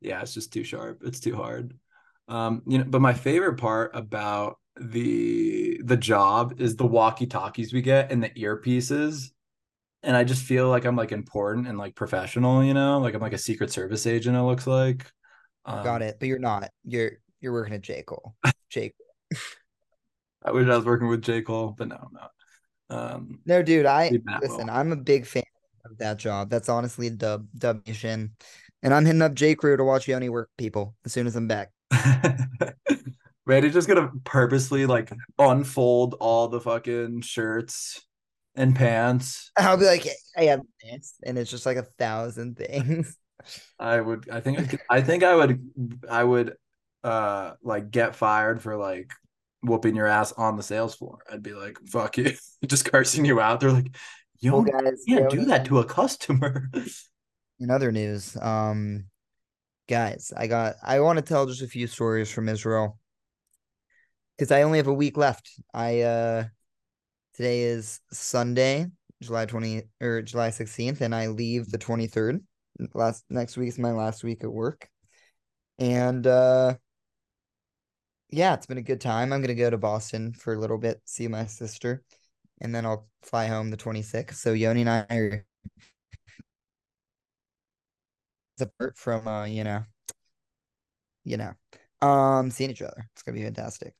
yeah, 0.00 0.20
it's 0.20 0.34
just 0.34 0.52
too 0.52 0.62
sharp. 0.62 1.02
It's 1.04 1.20
too 1.20 1.36
hard. 1.36 1.74
Um, 2.28 2.62
you 2.66 2.78
know, 2.78 2.84
but 2.84 3.00
my 3.00 3.14
favorite 3.14 3.56
part 3.56 3.92
about 3.94 4.58
the 4.78 5.80
the 5.82 5.96
job 5.96 6.60
is 6.60 6.76
the 6.76 6.86
walkie-talkies 6.86 7.72
we 7.72 7.80
get 7.80 8.12
and 8.12 8.22
the 8.22 8.30
earpieces. 8.30 9.30
And 10.02 10.14
I 10.14 10.24
just 10.24 10.44
feel 10.44 10.68
like 10.68 10.84
I'm 10.84 10.96
like 10.96 11.12
important 11.12 11.66
and 11.66 11.78
like 11.78 11.94
professional, 11.94 12.62
you 12.62 12.74
know, 12.74 12.98
like 12.98 13.14
I'm 13.14 13.22
like 13.22 13.32
a 13.32 13.38
secret 13.38 13.70
service 13.70 14.06
agent, 14.06 14.36
it 14.36 14.42
looks 14.42 14.66
like. 14.66 15.10
Um, 15.64 15.82
Got 15.82 16.02
it. 16.02 16.16
But 16.20 16.28
you're 16.28 16.38
not. 16.38 16.70
You're 16.84 17.12
you're 17.40 17.54
working 17.54 17.74
at 17.74 17.80
J. 17.80 18.02
Cole. 18.02 18.34
J. 18.68 18.92
I 20.44 20.52
wish 20.52 20.68
I 20.68 20.76
was 20.76 20.84
working 20.84 21.08
with 21.08 21.22
J. 21.22 21.42
Cole, 21.42 21.74
but 21.76 21.88
no, 21.88 21.96
I'm 21.96 22.12
not. 22.12 22.30
Um, 22.90 23.40
no, 23.46 23.62
dude, 23.62 23.86
I 23.86 24.12
listen. 24.42 24.68
I'm 24.68 24.92
a 24.92 24.96
big 24.96 25.26
fan 25.26 25.42
of 25.84 25.98
that 25.98 26.18
job. 26.18 26.50
That's 26.50 26.68
honestly 26.68 27.10
dub 27.10 27.46
dub 27.56 27.86
mission, 27.86 28.32
and 28.82 28.92
I'm 28.92 29.06
hitting 29.06 29.22
up 29.22 29.34
J. 29.34 29.54
Crew 29.54 29.76
to 29.76 29.84
watch 29.84 30.06
Yoni 30.06 30.28
work 30.28 30.50
people 30.58 30.94
as 31.04 31.12
soon 31.12 31.26
as 31.26 31.34
I'm 31.36 31.48
back. 31.48 31.70
Randy's 33.46 33.74
just 33.74 33.88
gonna 33.88 34.10
purposely 34.24 34.86
like 34.86 35.12
unfold 35.38 36.14
all 36.20 36.48
the 36.48 36.60
fucking 36.60 37.22
shirts 37.22 38.02
and 38.54 38.74
pants. 38.74 39.50
I'll 39.56 39.76
be 39.76 39.86
like, 39.86 40.06
I 40.36 40.44
have 40.44 40.60
this, 40.82 41.14
and 41.24 41.38
it's 41.38 41.50
just 41.50 41.66
like 41.66 41.76
a 41.76 41.82
thousand 41.98 42.56
things. 42.58 43.16
I 43.78 44.00
would. 44.00 44.28
I 44.30 44.40
think. 44.40 44.60
I, 44.60 44.64
could, 44.64 44.80
I 44.88 45.00
think 45.00 45.22
I 45.22 45.34
would. 45.34 46.00
I 46.10 46.24
would 46.24 46.56
uh 47.02 47.52
like 47.62 47.90
get 47.90 48.16
fired 48.16 48.62
for 48.62 48.76
like 48.76 49.10
whooping 49.64 49.96
your 49.96 50.06
ass 50.06 50.32
on 50.32 50.56
the 50.56 50.62
sales 50.62 50.94
floor. 50.94 51.18
I'd 51.30 51.42
be 51.42 51.54
like, 51.54 51.78
fuck 51.86 52.18
you, 52.18 52.32
just 52.66 52.90
cursing 52.90 53.24
you 53.24 53.40
out. 53.40 53.60
They're 53.60 53.72
like, 53.72 53.94
you 54.40 54.52
Well, 54.52 54.62
guys, 54.62 55.02
can't 55.08 55.30
do 55.30 55.46
that 55.46 55.64
to 55.66 55.78
a 55.78 55.84
customer. 55.84 56.70
In 57.60 57.70
other 57.70 57.92
news, 57.92 58.36
um, 58.40 59.06
guys, 59.88 60.32
I 60.36 60.46
got 60.46 60.74
I 60.82 61.00
want 61.00 61.18
to 61.18 61.24
tell 61.24 61.46
just 61.46 61.62
a 61.62 61.68
few 61.68 61.86
stories 61.86 62.30
from 62.30 62.48
Israel 62.48 62.98
because 64.36 64.50
I 64.50 64.62
only 64.62 64.78
have 64.78 64.86
a 64.86 64.94
week 64.94 65.16
left. 65.16 65.50
I 65.72 66.00
uh 66.02 66.44
today 67.34 67.62
is 67.62 68.00
Sunday, 68.12 68.86
July 69.22 69.46
20 69.46 69.82
or 70.00 70.22
July 70.22 70.50
16th, 70.50 71.00
and 71.00 71.14
I 71.14 71.28
leave 71.28 71.70
the 71.70 71.78
23rd. 71.78 72.40
Last 72.92 73.24
next 73.30 73.56
week 73.56 73.68
is 73.68 73.78
my 73.78 73.92
last 73.92 74.24
week 74.24 74.42
at 74.42 74.52
work. 74.52 74.88
And 75.78 76.26
uh 76.26 76.74
yeah, 78.30 78.54
it's 78.54 78.66
been 78.66 78.78
a 78.78 78.82
good 78.82 79.00
time. 79.00 79.32
I'm 79.32 79.40
gonna 79.40 79.54
go 79.54 79.70
to 79.70 79.78
Boston 79.78 80.32
for 80.32 80.54
a 80.54 80.58
little 80.58 80.78
bit, 80.78 81.00
see 81.04 81.28
my 81.28 81.46
sister, 81.46 82.02
and 82.60 82.74
then 82.74 82.86
I'll 82.86 83.08
fly 83.22 83.46
home 83.46 83.70
the 83.70 83.76
26th. 83.76 84.34
So 84.36 84.52
Yoni 84.52 84.82
and 84.82 84.90
I 84.90 85.06
are 85.10 85.44
apart 88.60 88.96
from 88.96 89.26
uh, 89.28 89.44
you 89.44 89.64
know, 89.64 89.84
you 91.24 91.36
know, 91.36 91.52
um, 92.06 92.50
seeing 92.50 92.70
each 92.70 92.82
other. 92.82 93.08
It's 93.12 93.22
gonna 93.22 93.38
be 93.38 93.44
fantastic. 93.44 93.94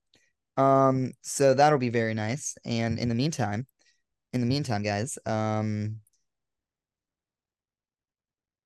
Um, 0.56 1.12
so 1.22 1.54
that'll 1.54 1.78
be 1.78 1.90
very 1.90 2.14
nice. 2.14 2.56
And 2.64 2.98
in 2.98 3.08
the 3.08 3.14
meantime, 3.14 3.66
in 4.32 4.40
the 4.40 4.46
meantime, 4.46 4.82
guys, 4.82 5.18
um, 5.26 6.00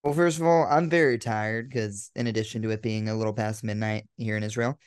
well, 0.03 0.14
first 0.14 0.38
of 0.38 0.47
all, 0.47 0.66
I'm 0.71 0.88
very 0.88 1.18
tired 1.18 1.68
because 1.68 2.11
in 2.14 2.27
addition 2.27 2.62
to 2.62 2.71
it 2.71 2.83
being 2.83 3.09
a 3.09 3.14
little 3.14 3.33
past 3.33 3.64
midnight 3.64 4.09
here 4.16 4.37
in 4.37 4.42
Israel, 4.42 4.79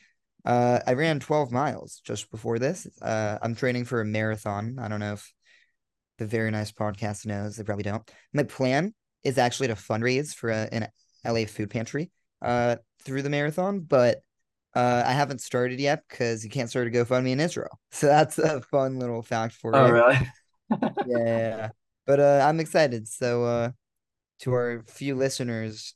uh, 0.45 0.80
I 0.86 0.93
ran 0.93 1.19
12 1.19 1.51
miles 1.51 2.01
just 2.04 2.32
before 2.32 2.60
this. 2.60 2.88
Uh, 3.01 3.38
I'm 3.41 3.56
training 3.56 3.86
for 3.86 4.01
a 4.01 4.06
marathon. 4.06 4.77
I 4.80 4.88
don't 4.88 4.99
know 4.99 5.13
if 5.13 5.32
the 6.17 6.25
very 6.25 6.51
nice 6.51 6.71
podcast 6.71 7.25
knows. 7.25 7.56
They 7.56 7.63
probably 7.63 7.84
don't. 7.84 8.10
My 8.34 8.43
plan 8.43 8.93
is 9.23 9.38
actually 9.38 9.67
to 9.67 9.75
fundraise 9.75 10.34
for 10.34 10.49
a, 10.49 10.67
an 10.71 10.88
LA 11.25 11.45
food 11.45 11.69
pantry 11.69 12.12
uh, 12.41 12.77
through 13.04 13.21
the 13.21 13.30
marathon, 13.30 13.82
but 13.82 14.21
uh, 14.73 15.04
I 15.06 15.12
haven't 15.12 15.41
started 15.41 15.80
yet 15.80 16.04
because 16.08 16.43
you 16.43 16.49
can't 16.49 16.69
start 16.69 16.88
a 16.88 16.91
GoFundMe 16.91 17.32
in 17.32 17.39
Israel. 17.39 17.80
So 17.91 18.08
that's 18.08 18.39
a 18.39 18.62
fun 18.62 18.99
little 18.99 19.21
fact 19.21 19.54
for 19.54 19.75
oh 19.75 19.88
you. 19.88 19.93
really? 19.93 20.19
Yeah, 21.06 21.17
yeah, 21.17 21.25
yeah. 21.25 21.69
But 22.08 22.19
uh, 22.19 22.45
I'm 22.47 22.60
excited. 22.60 23.08
So 23.08 23.43
uh, 23.45 23.71
to 24.39 24.54
our 24.54 24.84
few 24.88 25.15
listeners, 25.15 25.93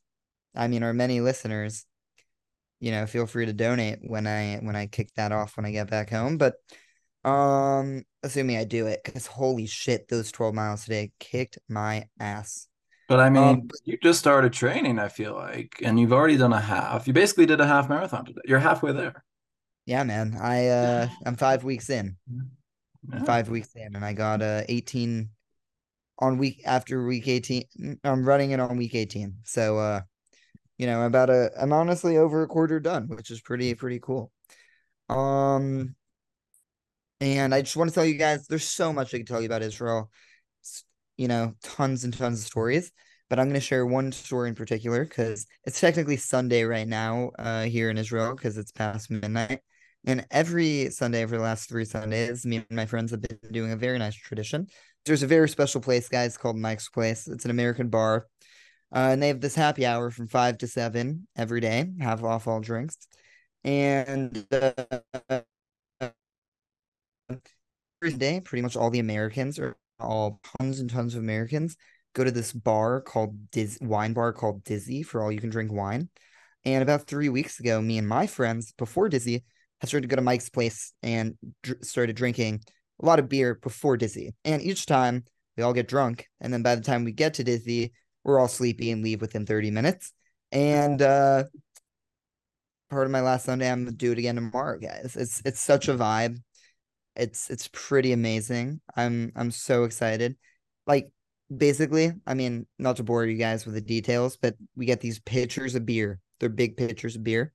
I 0.55 0.67
mean 0.67 0.83
our 0.83 0.93
many 0.93 1.19
listeners, 1.19 1.85
you 2.79 2.91
know, 2.91 3.05
feel 3.05 3.25
free 3.25 3.45
to 3.45 3.53
donate 3.53 3.99
when 4.01 4.27
I 4.27 4.57
when 4.57 4.75
I 4.75 4.87
kick 4.87 5.09
that 5.15 5.31
off 5.31 5.57
when 5.57 5.65
I 5.65 5.71
get 5.71 5.89
back 5.89 6.09
home. 6.09 6.37
But 6.37 6.55
um, 7.23 8.03
assuming 8.23 8.57
I 8.57 8.65
do 8.65 8.87
it, 8.87 9.01
because 9.03 9.25
holy 9.27 9.65
shit, 9.65 10.07
those 10.07 10.31
12 10.31 10.53
miles 10.53 10.83
today 10.83 11.11
kicked 11.19 11.57
my 11.67 12.07
ass. 12.19 12.67
But 13.07 13.19
I 13.19 13.29
mean, 13.29 13.43
Um, 13.43 13.67
you 13.83 13.97
just 14.01 14.19
started 14.19 14.51
training, 14.53 14.99
I 14.99 15.09
feel 15.09 15.33
like, 15.33 15.79
and 15.83 15.99
you've 15.99 16.13
already 16.13 16.37
done 16.37 16.53
a 16.53 16.59
half. 16.59 17.07
You 17.07 17.13
basically 17.13 17.45
did 17.45 17.61
a 17.61 17.67
half 17.67 17.87
marathon 17.87 18.25
today. 18.25 18.41
You're 18.45 18.59
halfway 18.59 18.93
there. 18.93 19.23
Yeah, 19.85 20.03
man. 20.03 20.35
I 20.39 20.67
uh 20.67 21.09
I'm 21.25 21.35
five 21.35 21.63
weeks 21.63 21.89
in. 21.89 22.17
Yeah. 23.11 23.23
Five 23.23 23.49
weeks 23.49 23.69
in, 23.75 23.95
and 23.95 24.03
I 24.03 24.13
got 24.13 24.41
uh 24.41 24.63
18 24.67 25.29
on 26.19 26.37
week 26.37 26.61
after 26.65 27.05
week 27.05 27.27
18. 27.27 27.63
I'm 28.03 28.25
running 28.25 28.51
it 28.51 28.59
on 28.59 28.77
week 28.77 28.95
18. 28.95 29.35
So 29.43 29.77
uh, 29.77 30.01
you 30.77 30.87
know, 30.87 31.05
about 31.05 31.29
a 31.29 31.51
I'm 31.59 31.73
honestly 31.73 32.17
over 32.17 32.43
a 32.43 32.47
quarter 32.47 32.79
done, 32.79 33.07
which 33.07 33.31
is 33.31 33.41
pretty 33.41 33.73
pretty 33.75 33.99
cool. 33.99 34.31
Um, 35.09 35.95
and 37.21 37.53
I 37.53 37.61
just 37.61 37.77
want 37.77 37.89
to 37.89 37.93
tell 37.95 38.05
you 38.05 38.15
guys, 38.17 38.47
there's 38.47 38.67
so 38.67 38.91
much 38.91 39.13
I 39.13 39.17
can 39.17 39.25
tell 39.25 39.39
you 39.41 39.47
about 39.47 39.61
Israel. 39.61 40.09
S- 40.63 40.83
You 41.17 41.27
know, 41.27 41.55
tons 41.63 42.03
and 42.03 42.15
tons 42.15 42.41
of 42.41 42.45
stories. 42.45 42.91
But 43.29 43.39
I'm 43.39 43.45
going 43.47 43.55
to 43.55 43.59
share 43.59 43.85
one 43.85 44.11
story 44.11 44.49
in 44.49 44.55
particular 44.55 45.03
because 45.03 45.47
it's 45.63 45.79
technically 45.79 46.17
Sunday 46.17 46.63
right 46.63 46.87
now 46.87 47.31
uh, 47.39 47.63
here 47.63 47.89
in 47.89 47.97
Israel 47.97 48.35
because 48.35 48.57
it's 48.57 48.71
past 48.71 49.09
midnight. 49.09 49.61
And 50.05 50.25
every 50.29 50.91
Sunday 50.91 51.25
for 51.25 51.37
the 51.37 51.41
last 51.43 51.67
three 51.67 51.85
Sundays, 51.85 52.45
me 52.45 52.57
and 52.57 52.65
my 52.69 52.85
friends 52.85 53.09
have 53.11 53.21
been 53.21 53.39
doing 53.51 53.71
a 53.71 53.75
very 53.77 53.97
nice 53.97 54.13
tradition. 54.15 54.67
There's 55.05 55.23
a 55.23 55.27
very 55.27 55.49
special 55.49 55.81
place, 55.81 56.07
guys, 56.07 56.37
called 56.37 56.57
Mike's 56.57 56.89
Place. 56.89 57.27
It's 57.27 57.45
an 57.45 57.51
American 57.51 57.89
bar. 57.89 58.27
Uh, 58.95 59.09
and 59.11 59.21
they 59.21 59.27
have 59.27 59.41
this 59.41 59.55
happy 59.55 59.85
hour 59.85 60.09
from 60.09 60.25
five 60.25 60.57
to 60.57 60.67
seven 60.67 61.27
every 61.35 61.59
day, 61.59 61.85
have 61.99 62.23
off 62.23 62.47
all 62.47 62.61
drinks. 62.61 62.97
And 63.65 64.47
uh, 64.53 65.41
every 67.29 68.17
day, 68.17 68.39
pretty 68.39 68.61
much 68.61 68.77
all 68.77 68.89
the 68.89 68.99
Americans 68.99 69.59
or 69.59 69.75
all 69.99 70.39
tons 70.57 70.79
and 70.79 70.89
tons 70.89 71.13
of 71.13 71.21
Americans 71.21 71.75
go 72.13 72.23
to 72.23 72.31
this 72.31 72.53
bar 72.53 73.01
called 73.01 73.51
Diz 73.51 73.77
wine 73.81 74.13
bar 74.13 74.31
called 74.31 74.63
Dizzy 74.63 75.03
for 75.03 75.21
all 75.21 75.31
you 75.31 75.41
can 75.41 75.49
drink 75.49 75.73
wine. 75.73 76.07
And 76.63 76.81
about 76.81 77.05
three 77.05 77.27
weeks 77.27 77.59
ago, 77.59 77.81
me 77.81 77.97
and 77.97 78.07
my 78.07 78.27
friends 78.27 78.73
before 78.77 79.09
Dizzy 79.09 79.43
had 79.81 79.89
started 79.89 80.07
to 80.07 80.07
go 80.07 80.15
to 80.15 80.21
Mike's 80.21 80.49
place 80.49 80.93
and 81.03 81.37
dr- 81.63 81.83
started 81.83 82.15
drinking 82.15 82.61
a 83.01 83.05
lot 83.05 83.19
of 83.19 83.27
beer 83.27 83.55
before 83.55 83.97
Dizzy. 83.97 84.33
And 84.45 84.61
each 84.61 84.85
time 84.85 85.25
we 85.57 85.63
all 85.63 85.73
get 85.73 85.89
drunk, 85.89 86.27
and 86.39 86.53
then 86.53 86.63
by 86.63 86.75
the 86.75 86.81
time 86.81 87.03
we 87.03 87.11
get 87.11 87.35
to 87.35 87.43
Dizzy, 87.43 87.91
we're 88.25 88.39
all 88.39 88.49
sleepy 88.49 88.91
and 88.91 89.03
leave 89.03 89.21
within 89.21 89.45
30 89.45 89.71
minutes. 89.71 90.11
And 90.51 91.01
uh 91.01 91.45
part 92.89 93.05
of 93.05 93.11
my 93.11 93.21
last 93.21 93.45
Sunday, 93.45 93.71
I'm 93.71 93.85
gonna 93.85 93.95
do 93.95 94.11
it 94.11 94.17
again 94.17 94.35
tomorrow, 94.35 94.77
guys. 94.79 95.15
It's 95.15 95.41
it's 95.45 95.61
such 95.61 95.87
a 95.87 95.93
vibe. 95.93 96.37
It's 97.15 97.49
it's 97.49 97.69
pretty 97.71 98.11
amazing. 98.11 98.81
I'm 98.95 99.31
I'm 99.35 99.51
so 99.51 99.85
excited. 99.85 100.35
Like 100.87 101.09
basically, 101.55 102.11
I 102.25 102.33
mean, 102.33 102.65
not 102.79 102.97
to 102.97 103.03
bore 103.03 103.25
you 103.25 103.37
guys 103.37 103.65
with 103.65 103.75
the 103.75 103.81
details, 103.81 104.37
but 104.37 104.55
we 104.75 104.85
get 104.85 104.99
these 105.01 105.19
pitchers 105.19 105.75
of 105.75 105.85
beer. 105.85 106.19
They're 106.39 106.49
big 106.49 106.77
pitchers 106.77 107.15
of 107.15 107.23
beer. 107.23 107.53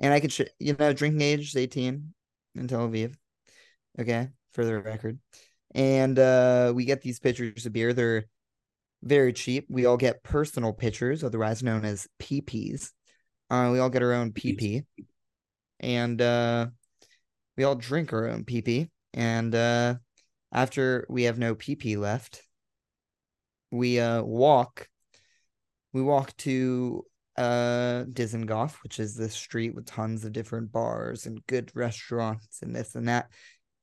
And 0.00 0.12
I 0.12 0.20
could 0.20 0.32
sh- 0.32 0.42
you 0.58 0.74
know, 0.78 0.92
drinking 0.92 1.22
age 1.22 1.48
is 1.48 1.56
18 1.56 2.12
in 2.56 2.68
Tel 2.68 2.88
Aviv. 2.88 3.14
Okay, 4.00 4.28
for 4.52 4.64
the 4.64 4.78
record. 4.80 5.18
And 5.74 6.18
uh 6.18 6.72
we 6.74 6.84
get 6.84 7.02
these 7.02 7.20
pitchers 7.20 7.66
of 7.66 7.72
beer. 7.72 7.92
They're 7.92 8.26
very 9.02 9.32
cheap. 9.32 9.66
We 9.68 9.86
all 9.86 9.96
get 9.96 10.22
personal 10.22 10.72
pitchers, 10.72 11.22
otherwise 11.22 11.62
known 11.62 11.84
as 11.84 12.06
PPs. 12.20 12.90
Uh, 13.50 13.70
we 13.72 13.78
all 13.78 13.90
get 13.90 14.02
our 14.02 14.12
own 14.12 14.32
PP, 14.32 14.84
and 15.80 16.20
uh, 16.20 16.66
we 17.56 17.64
all 17.64 17.76
drink 17.76 18.12
our 18.12 18.28
own 18.28 18.44
PP. 18.44 18.90
And 19.14 19.54
uh, 19.54 19.94
after 20.52 21.06
we 21.08 21.24
have 21.24 21.38
no 21.38 21.54
PP 21.54 21.96
left, 21.96 22.42
we 23.70 24.00
uh 24.00 24.22
walk. 24.22 24.88
We 25.92 26.02
walk 26.02 26.36
to 26.38 27.04
uh 27.36 28.04
Dizengoff, 28.12 28.76
which 28.82 28.98
is 28.98 29.14
this 29.14 29.34
street 29.34 29.74
with 29.74 29.86
tons 29.86 30.24
of 30.24 30.32
different 30.32 30.72
bars 30.72 31.26
and 31.26 31.44
good 31.46 31.70
restaurants 31.74 32.62
and 32.62 32.74
this 32.74 32.94
and 32.94 33.08
that. 33.08 33.28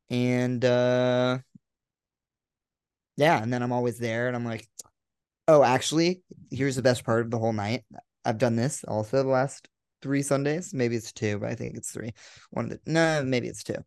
And 0.09 0.63
uh 0.63 1.39
yeah, 3.17 3.41
and 3.41 3.51
then 3.53 3.63
I'm 3.63 3.71
always 3.71 3.97
there 3.97 4.27
and 4.27 4.35
I'm 4.35 4.45
like, 4.45 4.67
oh, 5.47 5.63
actually, 5.63 6.21
here's 6.51 6.75
the 6.75 6.81
best 6.81 7.03
part 7.03 7.21
of 7.21 7.31
the 7.31 7.39
whole 7.39 7.53
night. 7.53 7.83
I've 8.23 8.37
done 8.37 8.55
this 8.55 8.83
also 8.83 9.23
the 9.23 9.29
last 9.29 9.67
three 10.01 10.21
Sundays. 10.21 10.73
Maybe 10.73 10.95
it's 10.95 11.11
two, 11.11 11.39
but 11.39 11.49
I 11.49 11.55
think 11.55 11.77
it's 11.77 11.91
three. 11.91 12.11
One 12.51 12.65
of 12.65 12.71
the 12.71 12.79
no, 12.85 13.23
maybe 13.23 13.47
it's 13.47 13.63
two. 13.63 13.77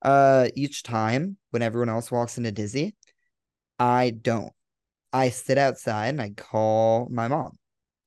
Uh, 0.00 0.48
each 0.56 0.82
time 0.82 1.36
when 1.50 1.62
everyone 1.62 1.88
else 1.88 2.10
walks 2.10 2.38
into 2.38 2.52
Dizzy, 2.52 2.94
I 3.78 4.10
don't. 4.10 4.52
I 5.12 5.30
sit 5.30 5.58
outside 5.58 6.08
and 6.08 6.22
I 6.22 6.30
call 6.30 7.08
my 7.10 7.28
mom, 7.28 7.58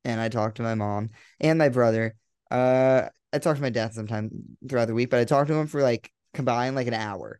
and 0.04 0.20
I 0.20 0.30
talk 0.30 0.56
to 0.56 0.64
my 0.64 0.76
mom 0.76 1.12
and 1.40 1.60
my 1.60 1.70
brother. 1.70 2.16
Uh, 2.50 3.10
I 3.32 3.40
talk 3.40 3.58
to 3.58 3.62
my 3.62 3.70
dad 3.70 3.94
sometime 3.94 4.32
throughout 4.68 4.88
the 4.88 4.94
week, 4.94 5.10
but 5.10 5.20
I 5.20 5.26
talk 5.26 5.48
to 5.48 5.54
him 5.54 5.68
for 5.68 5.82
like 5.82 6.12
combined 6.34 6.76
like 6.76 6.88
an 6.88 6.94
hour. 6.94 7.40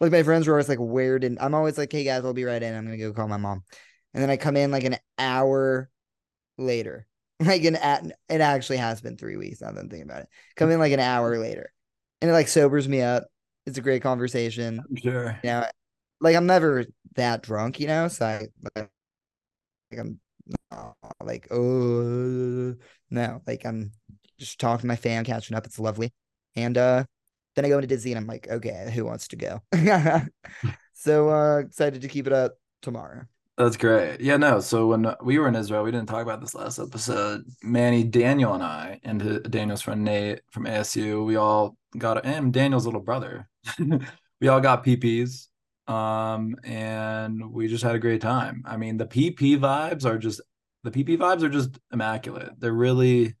Like 0.00 0.12
my 0.12 0.22
friends 0.22 0.46
were 0.46 0.54
always 0.54 0.68
like, 0.68 0.78
"Where 0.78 1.18
did?" 1.18 1.38
I'm 1.40 1.54
always 1.54 1.78
like, 1.78 1.92
"Hey 1.92 2.04
guys, 2.04 2.24
I'll 2.24 2.34
be 2.34 2.44
right 2.44 2.62
in. 2.62 2.74
I'm 2.74 2.84
gonna 2.84 2.98
go 2.98 3.12
call 3.12 3.28
my 3.28 3.36
mom," 3.36 3.64
and 4.16 4.22
then 4.22 4.30
I 4.30 4.38
come 4.38 4.56
in 4.56 4.70
like 4.70 4.84
an 4.84 4.96
hour 5.18 5.90
later. 6.58 7.06
Like 7.38 7.64
an 7.64 7.76
at 7.76 8.02
it 8.30 8.40
actually 8.40 8.78
has 8.78 9.02
been 9.02 9.18
three 9.18 9.36
weeks 9.36 9.60
now 9.60 9.70
that 9.70 9.78
I'm 9.78 9.90
thinking 9.90 10.08
about 10.08 10.22
it. 10.22 10.28
Come 10.56 10.70
in 10.70 10.78
like 10.78 10.92
an 10.92 11.00
hour 11.00 11.38
later. 11.38 11.70
And 12.22 12.30
it 12.30 12.32
like 12.32 12.48
sobers 12.48 12.88
me 12.88 13.02
up. 13.02 13.24
It's 13.66 13.76
a 13.76 13.82
great 13.82 14.00
conversation. 14.00 14.82
I'm 14.88 14.96
sure. 14.96 15.38
You 15.44 15.50
know, 15.50 15.66
like 16.18 16.34
I'm 16.34 16.46
never 16.46 16.86
that 17.16 17.42
drunk, 17.42 17.78
you 17.78 17.88
know. 17.88 18.08
So 18.08 18.24
I 18.24 18.48
like, 18.74 18.88
like 19.90 20.00
I'm 20.00 20.18
like 21.22 21.48
oh 21.50 22.74
no, 23.10 23.42
like 23.46 23.66
I'm 23.66 23.92
just 24.38 24.58
talking 24.58 24.80
to 24.80 24.86
my 24.86 24.96
fam, 24.96 25.22
catching 25.22 25.58
up. 25.58 25.66
It's 25.66 25.78
lovely. 25.78 26.14
And 26.54 26.78
uh 26.78 27.04
then 27.54 27.66
I 27.66 27.68
go 27.68 27.76
into 27.76 27.86
Dizzy 27.86 28.12
and 28.12 28.18
I'm 28.18 28.26
like, 28.26 28.48
okay, 28.48 28.90
who 28.94 29.04
wants 29.04 29.28
to 29.28 29.36
go? 29.36 29.60
so 30.94 31.28
uh 31.28 31.58
excited 31.58 32.00
to 32.00 32.08
keep 32.08 32.26
it 32.26 32.32
up 32.32 32.54
tomorrow. 32.80 33.26
That's 33.56 33.78
great. 33.78 34.20
Yeah, 34.20 34.36
no. 34.36 34.60
So 34.60 34.86
when 34.88 35.14
we 35.22 35.38
were 35.38 35.48
in 35.48 35.56
Israel, 35.56 35.82
we 35.82 35.90
didn't 35.90 36.08
talk 36.08 36.22
about 36.22 36.42
this 36.42 36.54
last 36.54 36.78
episode. 36.78 37.44
Manny, 37.62 38.04
Daniel, 38.04 38.52
and 38.52 38.62
I, 38.62 39.00
and 39.02 39.42
Daniel's 39.50 39.80
friend 39.80 40.04
Nate 40.04 40.40
from 40.50 40.66
ASU, 40.66 41.24
we 41.24 41.36
all 41.36 41.76
got 41.96 42.26
and 42.26 42.52
Daniel's 42.52 42.84
little 42.84 43.00
brother. 43.00 43.48
we 44.40 44.48
all 44.48 44.60
got 44.60 44.84
PPs, 44.84 45.48
um, 45.88 46.56
and 46.64 47.50
we 47.50 47.66
just 47.66 47.82
had 47.82 47.94
a 47.94 47.98
great 47.98 48.20
time. 48.20 48.62
I 48.66 48.76
mean, 48.76 48.98
the 48.98 49.06
PP 49.06 49.56
vibes 49.58 50.04
are 50.04 50.18
just 50.18 50.42
the 50.84 50.90
PP 50.90 51.16
vibes 51.16 51.42
are 51.42 51.48
just 51.48 51.78
immaculate. 51.90 52.50
They're 52.58 52.72
really 52.74 53.36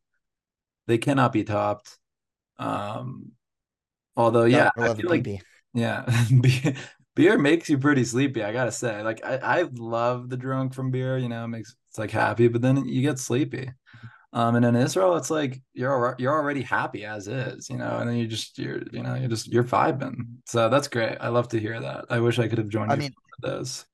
they 0.86 0.96
cannot 0.98 1.32
be 1.32 1.44
topped. 1.44 1.98
Um, 2.58 3.32
although, 4.16 4.44
yeah, 4.44 4.70
I 4.78 4.80
love 4.80 4.98
I 4.98 5.02
the 5.02 5.08
like 5.08 5.24
PP. 5.24 5.40
yeah, 5.74 6.06
beer 7.16 7.36
makes 7.36 7.68
you 7.68 7.78
pretty 7.78 8.04
sleepy. 8.04 8.44
I 8.44 8.52
gotta 8.52 8.70
say, 8.70 9.02
like 9.02 9.24
I, 9.24 9.38
I 9.38 9.62
love 9.72 10.28
the 10.28 10.36
drunk 10.36 10.74
from 10.74 10.92
beer. 10.92 11.18
You 11.18 11.28
know, 11.28 11.44
it 11.44 11.48
makes 11.48 11.74
it's 11.88 11.98
like 11.98 12.12
happy, 12.12 12.46
but 12.46 12.62
then 12.62 12.86
you 12.86 13.02
get 13.02 13.18
sleepy. 13.18 13.72
Um, 14.32 14.54
and 14.54 14.64
in 14.64 14.76
Israel, 14.76 15.16
it's 15.16 15.30
like 15.30 15.60
you're 15.72 16.14
you're 16.18 16.34
already 16.34 16.62
happy 16.62 17.04
as 17.04 17.26
is, 17.26 17.68
you 17.70 17.78
know, 17.78 17.98
and 17.98 18.08
then 18.08 18.16
you 18.16 18.26
just 18.28 18.58
you're 18.58 18.82
you 18.92 19.02
know 19.02 19.14
you're 19.14 19.30
just 19.30 19.48
you're 19.48 19.64
vibing. 19.64 20.14
So 20.46 20.68
that's 20.68 20.88
great. 20.88 21.16
I 21.20 21.28
love 21.28 21.48
to 21.48 21.58
hear 21.58 21.80
that. 21.80 22.04
I 22.10 22.20
wish 22.20 22.38
I 22.38 22.46
could 22.46 22.58
have 22.58 22.68
joined 22.68 22.92
I 22.92 22.96
you 22.96 23.00
mean, 23.00 23.14
those. 23.40 23.86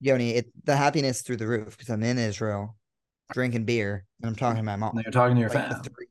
Yoni, 0.00 0.30
it 0.36 0.46
the 0.64 0.76
happiness 0.76 1.22
through 1.22 1.38
the 1.38 1.46
roof 1.46 1.76
because 1.76 1.90
I'm 1.90 2.04
in 2.04 2.18
Israel, 2.18 2.76
drinking 3.32 3.64
beer, 3.64 4.04
and 4.22 4.28
I'm 4.28 4.36
talking 4.36 4.58
to 4.58 4.62
my 4.62 4.76
mom. 4.76 4.96
And 4.96 5.04
you're 5.04 5.12
talking 5.12 5.34
to 5.34 5.40
your 5.40 5.50
Like 5.50 5.68
the 5.68 5.74
fam. 5.74 5.82
three. 5.82 6.07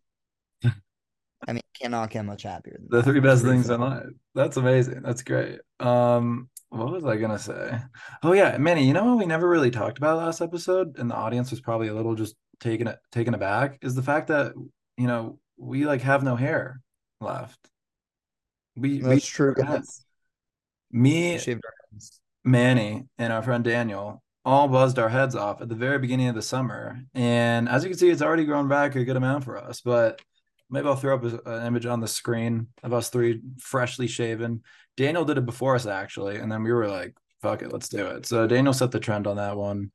I 1.82 1.84
cannot 1.84 2.10
get 2.10 2.26
much 2.26 2.44
happier 2.44 2.78
than 2.80 2.90
The 2.90 3.02
that. 3.02 3.04
three 3.04 3.20
best 3.20 3.44
Three 3.44 3.52
things 3.52 3.70
in 3.70 3.82
life. 3.82 4.08
That's 4.34 4.58
amazing. 4.58 5.02
That's 5.02 5.24
great. 5.24 5.60
Um, 5.80 6.50
what 6.70 6.92
was 6.92 7.06
I 7.06 7.18
gonna 7.18 7.40
say? 7.40 7.80
Oh 8.24 8.34
yeah, 8.34 8.58
Manny, 8.58 8.86
you 8.86 8.94
know 8.94 9.06
what 9.06 9.18
we 9.20 9.26
never 9.26 9.48
really 9.48 9.72
talked 9.72 9.98
about 9.98 10.18
last 10.18 10.42
episode, 10.42 10.98
and 10.98 11.10
the 11.10 11.16
audience 11.16 11.52
was 11.52 11.62
probably 11.62 11.88
a 11.88 11.94
little 11.94 12.16
just 12.16 12.36
taken 12.60 12.88
it 12.88 12.98
taken 13.12 13.34
aback, 13.34 13.78
is 13.82 13.96
the 13.96 14.04
fact 14.04 14.28
that 14.28 14.54
you 14.98 15.08
know 15.08 15.40
we 15.58 15.86
like 15.86 16.02
have 16.02 16.24
no 16.24 16.36
hair 16.36 16.82
left. 17.22 17.60
We 18.76 19.02
we 19.06 19.16
That's 19.16 19.26
true, 19.26 19.54
shaved 19.56 19.68
guys. 19.68 20.06
Me, 20.92 21.38
Shaved 21.38 21.62
our 21.66 21.74
heads. 21.92 22.22
Manny, 22.44 23.06
and 23.18 23.34
our 23.34 23.42
friend 23.44 23.64
Daniel 23.64 24.22
all 24.46 24.68
buzzed 24.70 24.98
our 25.00 25.10
heads 25.10 25.36
off 25.36 25.62
at 25.62 25.68
the 25.70 25.76
very 25.76 26.00
beginning 26.00 26.28
of 26.30 26.36
the 26.36 26.42
summer, 26.42 27.02
and 27.14 27.68
as 27.70 27.84
you 27.84 27.90
can 27.90 27.98
see, 28.00 28.10
it's 28.10 28.22
already 28.22 28.46
grown 28.46 28.68
back 28.68 28.96
a 28.96 29.04
good 29.04 29.18
amount 29.18 29.44
for 29.44 29.58
us. 29.58 29.82
But 29.82 30.22
maybe 30.70 30.88
I'll 30.88 30.96
throw 30.96 31.16
up 31.16 31.24
an 31.46 31.66
image 31.66 31.86
on 31.86 32.00
the 32.00 32.08
screen 32.08 32.68
of 32.84 32.94
us 32.94 33.10
three 33.10 33.42
freshly 33.60 34.08
shaven. 34.08 34.64
Daniel 34.96 35.26
did 35.26 35.38
it 35.38 35.46
before 35.46 35.76
us 35.76 35.86
actually, 35.86 36.38
and 36.38 36.52
then 36.52 36.64
we 36.64 36.72
were 36.72 36.88
like, 36.88 37.16
"Fuck 37.42 37.62
it, 37.62 37.72
let's 37.72 37.90
do 37.90 38.06
it." 38.08 38.26
So 38.26 38.48
Daniel 38.48 38.74
set 38.74 38.92
the 38.92 39.00
trend 39.00 39.28
on 39.28 39.38
that 39.38 39.58
one. 39.58 39.92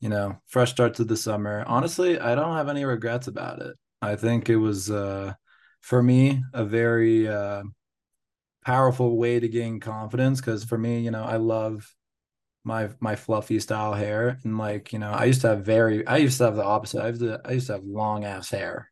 You 0.00 0.08
know, 0.10 0.38
fresh 0.48 0.70
start 0.72 0.94
to 0.94 1.04
the 1.04 1.16
summer. 1.16 1.64
Honestly, 1.66 2.18
I 2.18 2.34
don't 2.34 2.56
have 2.56 2.68
any 2.68 2.84
regrets 2.84 3.28
about 3.28 3.60
it. 3.62 3.76
I 4.02 4.16
think 4.16 4.48
it 4.50 4.56
was 4.56 4.90
uh 4.90 5.34
for 5.80 6.02
me 6.02 6.42
a 6.52 6.64
very 6.64 7.28
uh 7.28 7.62
powerful 8.64 9.16
way 9.16 9.38
to 9.40 9.48
gain 9.48 9.80
confidence 9.80 10.40
because 10.40 10.64
for 10.64 10.76
me, 10.78 11.00
you 11.00 11.10
know, 11.10 11.24
I 11.24 11.36
love 11.36 11.94
my 12.64 12.90
my 13.00 13.16
fluffy 13.16 13.60
style 13.60 13.94
hair 13.94 14.38
and 14.44 14.58
like, 14.58 14.92
you 14.92 14.98
know, 14.98 15.12
I 15.12 15.24
used 15.26 15.42
to 15.42 15.48
have 15.48 15.64
very 15.64 16.06
I 16.06 16.18
used 16.18 16.38
to 16.38 16.44
have 16.44 16.56
the 16.56 16.64
opposite. 16.64 17.02
I 17.02 17.08
used 17.08 17.20
to 17.22 17.40
I 17.44 17.52
used 17.52 17.68
to 17.68 17.74
have 17.74 17.84
long 17.84 18.24
ass 18.24 18.50
hair 18.50 18.90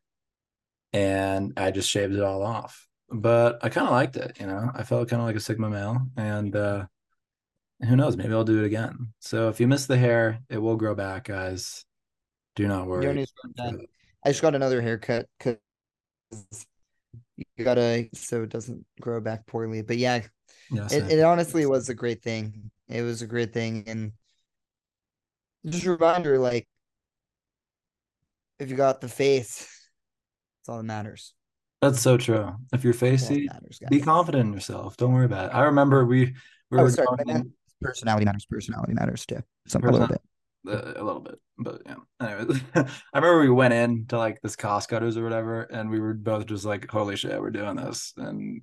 and 0.95 1.51
I 1.57 1.71
just 1.71 1.89
shaved 1.89 2.15
it 2.15 2.23
all 2.23 2.41
off. 2.41 2.87
But 3.09 3.59
I 3.61 3.69
kind 3.69 3.85
of 3.85 3.91
liked 3.91 4.15
it, 4.15 4.39
you 4.39 4.47
know. 4.47 4.71
I 4.73 4.83
felt 4.83 5.09
kind 5.09 5.21
of 5.21 5.27
like 5.27 5.35
a 5.35 5.39
Sigma 5.41 5.69
male 5.69 6.07
and 6.15 6.55
uh 6.55 6.85
who 7.85 7.97
knows, 7.97 8.15
maybe 8.15 8.33
I'll 8.33 8.45
do 8.45 8.63
it 8.63 8.65
again. 8.65 9.13
So 9.19 9.49
if 9.49 9.59
you 9.59 9.67
miss 9.67 9.85
the 9.85 9.97
hair, 9.97 10.39
it 10.49 10.57
will 10.57 10.77
grow 10.77 10.95
back, 10.95 11.25
guys. 11.25 11.83
Do 12.55 12.67
not 12.69 12.87
worry. 12.87 13.05
Yoni's 13.05 13.33
going 13.43 13.53
down. 13.53 13.85
I 14.25 14.29
just 14.29 14.41
got 14.41 14.55
another 14.55 14.81
haircut 14.81 15.27
because 15.37 15.57
you 17.35 17.65
gotta 17.65 18.07
so 18.13 18.43
it 18.43 18.49
doesn't 18.49 18.85
grow 19.01 19.19
back 19.19 19.45
poorly. 19.45 19.81
But 19.81 19.97
yeah, 19.97 20.21
Yes, 20.71 20.93
it, 20.93 21.11
it 21.11 21.23
honestly 21.23 21.65
was 21.65 21.89
a 21.89 21.93
great 21.93 22.23
thing. 22.23 22.71
It 22.87 23.01
was 23.01 23.21
a 23.21 23.27
great 23.27 23.53
thing, 23.53 23.83
and 23.87 24.13
just 25.65 25.85
a 25.85 25.91
reminder, 25.91 26.39
like 26.39 26.67
if 28.57 28.69
you 28.69 28.77
got 28.77 29.01
the 29.01 29.09
face, 29.09 29.67
that's 30.65 30.69
all 30.73 30.77
that 30.77 30.83
matters. 30.83 31.33
that's 31.81 32.01
so 32.01 32.17
true. 32.17 32.55
If 32.73 32.83
you're 32.83 32.93
all 32.93 33.01
matters, 33.01 33.79
be 33.89 34.01
confident 34.01 34.47
in 34.47 34.53
yourself. 34.53 34.97
Don't 34.97 35.13
worry 35.13 35.25
about 35.25 35.51
it. 35.51 35.55
I 35.55 35.65
remember 35.65 36.05
we 36.05 36.33
we 36.71 36.79
Oh, 36.79 36.83
were 36.83 36.89
sorry, 36.89 37.05
what 37.07 37.19
I 37.19 37.23
going 37.23 37.37
meant 37.37 37.51
personality 37.81 38.25
matters. 38.25 38.45
Personality 38.45 38.93
matters 38.93 39.25
too. 39.27 39.41
A 39.73 39.77
little 39.77 40.07
bit. 40.07 40.21
uh, 40.67 40.93
a 40.95 41.03
little 41.03 41.19
bit, 41.19 41.35
but 41.59 41.81
yeah. 41.85 41.95
Anyways, 42.19 42.61
I 42.75 42.87
remember 43.19 43.41
we 43.41 43.49
went 43.49 43.75
in 43.75 44.07
to 44.07 44.17
like 44.17 44.41
this 44.41 44.55
cost 44.55 44.89
cutters 44.89 45.17
or 45.17 45.23
whatever, 45.23 45.63
and 45.63 45.91
we 45.91 45.99
were 45.99 46.15
both 46.15 46.47
just 46.47 46.65
like, 46.65 46.89
"Holy 46.89 47.15
shit, 47.15 47.39
we're 47.39 47.51
doing 47.51 47.75
this!" 47.75 48.13
And 48.17 48.61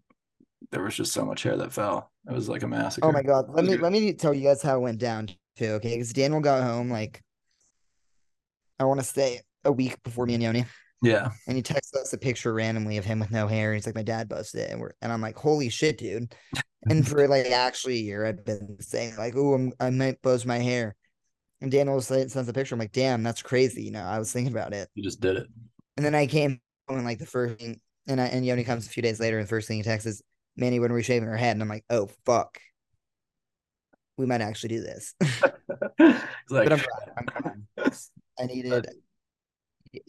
there 0.73 0.83
was 0.83 0.97
just 0.97 1.13
so 1.13 1.25
much 1.25 1.45
hair 1.45 1.57
that 1.57 1.73
fell. 1.73 2.11
It 2.29 2.33
was 2.33 2.49
like 2.49 2.65
a 2.65 2.69
massacre. 2.69 3.07
Oh 3.07 3.13
my 3.13 3.23
god. 3.23 3.47
Let 3.51 3.65
me 3.65 3.73
good. 3.73 3.83
let 3.83 3.93
me 3.93 4.13
tell 4.15 4.35
you 4.35 4.43
guys 4.43 4.61
how 4.63 4.79
it 4.79 4.81
went 4.81 4.99
down 4.99 5.29
too, 5.57 5.67
okay? 5.75 5.95
Because 5.95 6.13
Daniel 6.13 6.41
got 6.41 6.65
home 6.65 6.91
like 6.91 7.23
I 8.81 8.85
want 8.87 8.99
to 8.99 9.07
say 9.07 9.43
a 9.65 9.71
week 9.71 10.03
before 10.03 10.27
me 10.27 10.35
and 10.35 10.43
Yoni. 10.43 10.65
Yeah, 11.03 11.31
And 11.49 11.57
he 11.57 11.63
texts 11.63 11.97
us 11.97 12.13
a 12.13 12.19
picture 12.19 12.55
randomly 12.55 12.97
of 12.97 13.05
him 13.05 13.19
with 13.19 13.33
no 13.33 13.49
hair. 13.49 13.75
He's 13.75 13.87
like, 13.87 13.95
My 13.95 14.05
dad 14.05 14.29
busted 14.29 14.61
it. 14.61 14.71
And 14.71 14.81
we're 14.81 14.93
and 15.03 15.13
I'm 15.13 15.21
like, 15.21 15.37
Holy 15.37 15.69
shit, 15.69 15.99
dude. 15.99 16.35
And 16.89 17.07
for 17.07 17.29
like 17.29 17.47
actually 17.47 17.99
a 17.99 18.03
year, 18.03 18.27
I've 18.27 18.45
been 18.45 18.77
saying, 18.81 19.17
like, 19.17 19.35
oh, 19.37 19.71
I'm 19.81 19.99
might 19.99 20.23
buzz 20.23 20.47
my 20.47 20.59
hair. 20.59 20.97
And 21.61 21.71
Daniel 21.71 22.01
sends 22.01 22.37
a 22.37 22.53
picture. 22.53 22.75
I'm 22.75 22.81
like, 22.81 22.93
damn, 22.93 23.23
that's 23.23 23.43
crazy. 23.43 23.85
You 23.85 23.93
know, 23.93 24.03
I 24.03 24.19
was 24.19 24.33
thinking 24.33 24.53
about 24.53 24.73
it. 24.73 24.89
you 24.95 25.03
just 25.03 25.21
did 25.21 25.37
it. 25.37 25.47
And 25.97 26.05
then 26.05 26.15
I 26.15 26.27
came 26.27 26.61
home 26.89 26.99
and 26.99 27.07
like 27.07 27.19
the 27.19 27.27
first 27.27 27.61
thing 27.61 27.81
and 28.09 28.21
I 28.21 28.27
and 28.27 28.45
Yoni 28.45 28.65
comes 28.65 28.87
a 28.87 28.91
few 28.91 29.03
days 29.03 29.21
later, 29.21 29.39
and 29.39 29.47
the 29.47 29.51
first 29.51 29.69
thing 29.69 29.77
he 29.77 29.83
texts 29.83 30.07
is, 30.07 30.23
Manny, 30.57 30.81
when 30.81 30.91
are 30.91 30.95
we 30.95 31.03
shaving 31.03 31.29
our 31.29 31.37
head? 31.37 31.57
And 31.57 31.63
I'm 31.63 31.69
like, 31.69 31.85
oh 31.91 32.11
fuck. 32.25 32.59
We 34.19 34.27
might 34.27 34.41
actually 34.41 34.71
do 34.71 34.81
this. 34.81 35.15
like, 35.99 36.69
but 36.69 36.73
I'm. 36.73 36.83
I'm 37.17 37.25
glad. 37.25 37.93
I 38.39 38.47
needed 38.47 38.89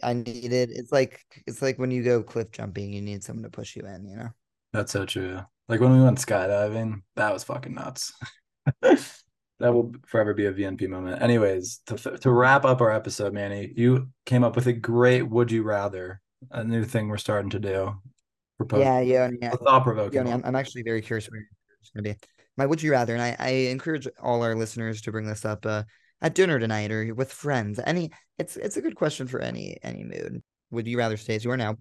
I 0.02 0.14
needed 0.14 0.54
it. 0.54 0.70
it's 0.72 0.92
like 0.92 1.20
it's 1.48 1.62
like 1.62 1.78
when 1.80 1.92
you 1.92 2.04
go 2.04 2.24
cliff 2.24 2.52
jumping, 2.52 2.94
you 2.94 3.02
need 3.02 3.24
someone 3.24 3.44
to 3.44 3.50
push 3.50 3.76
you 3.76 3.84
in, 3.86 4.06
you 4.08 4.16
know? 4.16 4.30
that's 4.72 4.92
so 4.92 5.06
true. 5.06 5.40
Like 5.70 5.80
when 5.80 5.94
we 5.94 6.04
went 6.04 6.18
skydiving, 6.18 7.04
that 7.16 7.32
was 7.32 7.44
fucking 7.44 7.74
nuts. 7.74 8.14
that 8.82 9.14
will 9.60 9.94
forever 10.08 10.34
be 10.34 10.48
a 10.48 10.54
VNP 10.54 10.90
moment. 10.90 11.22
Anyways, 11.22 11.82
to 11.88 11.98
to 11.98 12.32
wrap 12.32 12.66
up 12.66 12.82
our 12.82 12.92
episode, 12.92 13.34
Manny, 13.34 13.72
you 13.76 14.10
came 14.26 14.44
up 14.44 14.56
with 14.56 14.68
a 14.68 14.74
great 14.74 15.24
"Would 15.24 15.52
you 15.52 15.64
rather," 15.64 16.22
a 16.52 16.64
new 16.64 16.84
thing 16.84 17.08
we're 17.08 17.18
starting 17.18 17.52
to 17.52 17.60
do. 17.60 17.94
Propose 18.58 18.82
Yeah, 18.82 19.00
yeah, 19.00 19.30
yeah. 19.42 19.52
thought 19.52 19.84
provoking. 19.84 20.18
Yoni, 20.18 20.32
I'm, 20.32 20.42
I'm 20.44 20.56
actually 20.56 20.84
very 20.84 21.02
curious 21.02 21.30
where 21.30 21.42
it's 21.82 21.92
to 21.92 22.02
be. 22.02 22.16
My 22.58 22.66
would 22.66 22.84
you 22.84 22.92
rather, 22.92 23.14
and 23.14 23.22
I, 23.22 23.36
I 23.40 23.50
encourage 23.72 24.08
all 24.22 24.44
our 24.44 24.56
listeners 24.56 25.02
to 25.02 25.12
bring 25.12 25.26
this 25.26 25.46
up 25.46 25.66
uh, 25.66 25.84
at 26.24 26.36
dinner 26.36 26.60
tonight 26.60 26.92
or 26.92 27.14
with 27.14 27.32
friends. 27.32 27.80
Any, 27.86 28.12
it's 28.40 28.58
it's 28.58 28.78
a 28.78 28.82
good 28.82 28.96
question 28.96 29.28
for 29.28 29.42
any 29.42 29.78
any 29.84 30.04
mood. 30.04 30.42
Would 30.72 30.88
you 30.88 30.98
rather 30.98 31.18
stay 31.18 31.36
as 31.36 31.46
you 31.46 31.52
are 31.52 31.58
now, 31.58 31.78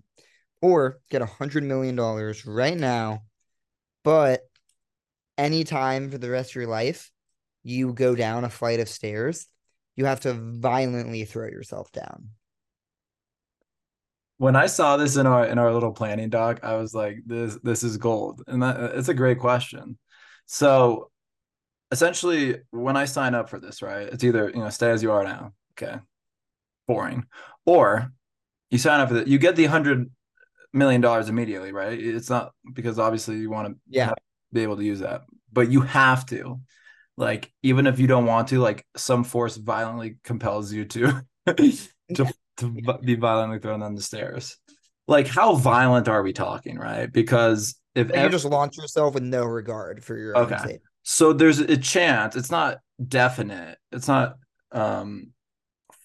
or 0.63 0.99
get 1.11 1.23
a 1.23 1.27
hundred 1.27 1.65
million 1.65 1.97
dollars 1.97 2.47
right 2.47 2.77
now, 2.79 3.23
but 4.05 4.43
anytime 5.39 6.11
for 6.11 6.19
the 6.19 6.31
rest 6.31 6.53
of 6.53 6.57
your 6.57 6.67
life, 6.67 7.11
you 7.63 7.93
go 7.95 8.15
down 8.15 8.45
a 8.45 8.51
flight 8.51 8.81
of 8.81 8.89
stairs, 8.89 9.47
you 9.97 10.05
have 10.07 10.21
to 10.21 10.35
violently 10.35 11.25
throw 11.25 11.49
yourself 11.49 11.93
down. 11.93 12.31
when 14.39 14.57
I 14.57 14.67
saw 14.67 14.97
this 14.97 15.17
in 15.17 15.27
our 15.27 15.47
in 15.47 15.59
our 15.59 15.73
little 15.73 15.93
planning 15.93 16.29
doc, 16.31 16.61
I 16.65 16.75
was 16.77 16.95
like, 16.95 17.19
this 17.27 17.59
this 17.63 17.85
is 17.85 17.97
gold, 17.97 18.43
and 18.49 18.63
that 18.63 18.97
it's 18.97 19.09
a 19.09 19.15
great 19.15 19.39
question. 19.39 19.99
So, 20.47 21.11
essentially, 21.93 22.59
when 22.73 22.97
I 22.99 23.07
sign 23.07 23.37
up 23.37 23.51
for 23.51 23.61
this, 23.61 23.83
right, 23.83 24.09
it's 24.09 24.25
either 24.25 24.51
you 24.51 24.61
know 24.61 24.71
stay 24.71 24.91
as 24.91 25.05
you 25.05 25.13
are 25.13 25.25
now, 25.25 25.55
okay, 25.75 25.99
boring, 26.87 27.27
or 27.67 28.13
you 28.71 28.79
sign 28.79 29.01
up 29.01 29.11
for 29.11 29.19
it, 29.19 29.29
you 29.29 29.39
get 29.39 29.57
the 29.57 29.67
hundred 29.67 30.11
million 30.73 31.01
dollars 31.01 31.29
immediately, 31.29 31.73
right? 31.73 31.99
It's 31.99 32.31
not 32.31 32.53
because 32.75 32.99
obviously 32.99 33.39
you 33.39 33.51
want 33.51 33.69
to 33.75 33.81
Yeah. 33.89 34.15
be 34.53 34.63
able 34.63 34.77
to 34.77 34.85
use 34.85 35.01
that, 35.01 35.23
but 35.53 35.71
you 35.71 35.83
have 35.83 36.27
to, 36.27 36.61
like, 37.17 37.53
even 37.63 37.87
if 37.87 37.99
you 38.01 38.07
don't 38.07 38.27
want 38.27 38.49
to, 38.49 38.61
like, 38.61 38.87
some 38.97 39.25
force 39.25 39.57
violently 39.57 40.19
compels 40.25 40.73
you 40.73 40.85
to 40.87 41.23
to 42.15 42.27
to 42.59 42.71
be 43.03 43.17
violently 43.17 43.59
thrown 43.59 43.81
down 43.81 43.95
the 43.95 44.03
stairs. 44.03 44.59
Like, 45.09 45.27
how 45.27 45.55
violent 45.57 46.09
are 46.09 46.23
we 46.23 46.33
talking, 46.33 46.79
right? 46.79 47.13
Because 47.13 47.75
if 47.95 48.13
Like 48.13 48.23
you 48.23 48.29
just 48.31 48.45
launch 48.45 48.77
yourself 48.77 49.15
with 49.15 49.23
no 49.23 49.45
regard 49.45 50.05
for 50.05 50.17
your 50.17 50.37
own 50.39 50.55
Okay. 50.55 50.69
So 51.03 51.33
there's 51.33 51.59
a 51.59 51.77
chance, 51.77 52.37
it's 52.37 52.51
not 52.51 52.79
definite, 53.07 53.79
it's 53.91 54.09
not 54.09 54.37
um 54.73 55.33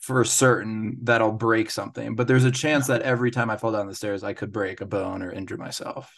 for 0.01 0.23
certain 0.23 0.97
that 1.03 1.21
I'll 1.21 1.31
break 1.31 1.69
something, 1.69 2.15
but 2.15 2.27
there's 2.27 2.45
a 2.45 2.51
chance 2.51 2.87
that 2.87 3.01
every 3.01 3.29
time 3.29 3.49
I 3.49 3.57
fall 3.57 3.73
down 3.73 3.87
the 3.87 3.95
stairs, 3.95 4.23
I 4.23 4.33
could 4.33 4.51
break 4.53 4.79
a 4.81 4.85
bone 4.85 5.21
or 5.21 5.31
injure 5.31 5.57
myself. 5.57 6.11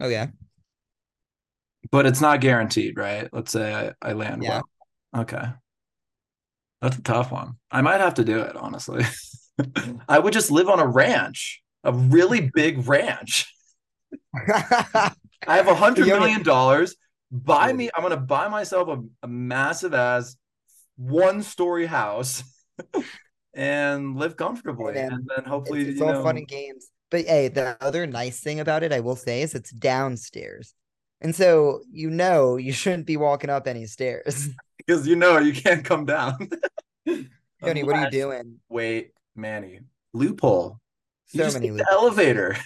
Okay. 0.00 0.28
But 1.90 2.06
it's 2.06 2.20
not 2.20 2.40
guaranteed, 2.40 2.98
right? 2.98 3.28
Let's 3.32 3.52
say 3.52 3.92
I, 4.02 4.10
I 4.10 4.12
land 4.12 4.42
Yeah. 4.42 4.62
well. 5.12 5.22
Okay. 5.22 5.44
That's 6.82 6.96
a 6.96 7.02
tough 7.02 7.30
one. 7.30 7.54
I 7.70 7.82
might 7.82 8.00
have 8.00 8.14
to 8.14 8.24
do 8.24 8.40
it, 8.40 8.56
honestly. 8.56 9.04
I 10.08 10.18
would 10.18 10.32
just 10.32 10.50
live 10.50 10.68
on 10.68 10.80
a 10.80 10.86
ranch, 10.86 11.62
a 11.84 11.92
really 11.92 12.50
big 12.52 12.88
ranch. 12.88 13.52
I 14.34 15.12
have 15.46 15.68
a 15.68 15.74
hundred 15.74 16.06
million 16.06 16.42
dollars. 16.42 16.96
Buy 17.30 17.72
me, 17.72 17.90
I'm 17.94 18.02
gonna 18.02 18.16
buy 18.16 18.48
myself 18.48 18.88
a, 18.88 19.02
a 19.22 19.28
massive 19.28 19.94
ass 19.94 20.36
one 20.96 21.42
story 21.42 21.86
house 21.86 22.42
and 23.54 24.16
live 24.16 24.36
comfortably. 24.36 24.94
then 24.94 25.12
And 25.12 25.30
then 25.34 25.44
hopefully, 25.44 25.82
it's, 25.82 25.90
it's 25.90 26.00
you 26.00 26.06
all 26.06 26.12
know, 26.12 26.22
fun 26.22 26.36
and 26.36 26.48
games. 26.48 26.90
But 27.10 27.26
hey, 27.26 27.48
the 27.48 27.76
other 27.80 28.06
nice 28.06 28.40
thing 28.40 28.60
about 28.60 28.82
it, 28.82 28.92
I 28.92 29.00
will 29.00 29.16
say, 29.16 29.42
is 29.42 29.54
it's 29.54 29.70
downstairs. 29.70 30.74
And 31.20 31.34
so 31.34 31.82
you 31.90 32.10
know 32.10 32.56
you 32.56 32.72
shouldn't 32.72 33.06
be 33.06 33.16
walking 33.16 33.50
up 33.50 33.66
any 33.66 33.86
stairs. 33.86 34.48
because 34.78 35.06
you 35.06 35.16
know 35.16 35.38
you 35.38 35.52
can't 35.52 35.84
come 35.84 36.04
down. 36.04 36.50
Yoni, 37.06 37.84
what 37.84 37.96
are 37.96 38.04
you 38.04 38.10
doing? 38.10 38.58
Wait, 38.68 39.12
Manny, 39.36 39.80
loophole. 40.12 40.80
You 41.32 41.38
So 41.38 41.44
just 41.44 41.60
many 41.60 41.70
the 41.70 41.86
elevator. 41.90 42.56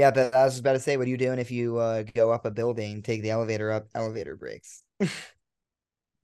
Yeah, 0.00 0.10
but 0.10 0.34
I 0.34 0.44
was 0.44 0.58
about 0.58 0.72
to 0.72 0.80
say, 0.80 0.96
what 0.96 1.06
are 1.06 1.10
you 1.10 1.18
doing 1.18 1.38
if 1.38 1.50
you 1.50 1.76
uh, 1.78 2.04
go 2.14 2.30
up 2.32 2.46
a 2.46 2.50
building, 2.50 3.02
take 3.02 3.20
the 3.22 3.30
elevator 3.30 3.70
up, 3.70 3.88
elevator 3.94 4.34
breaks? 4.34 4.82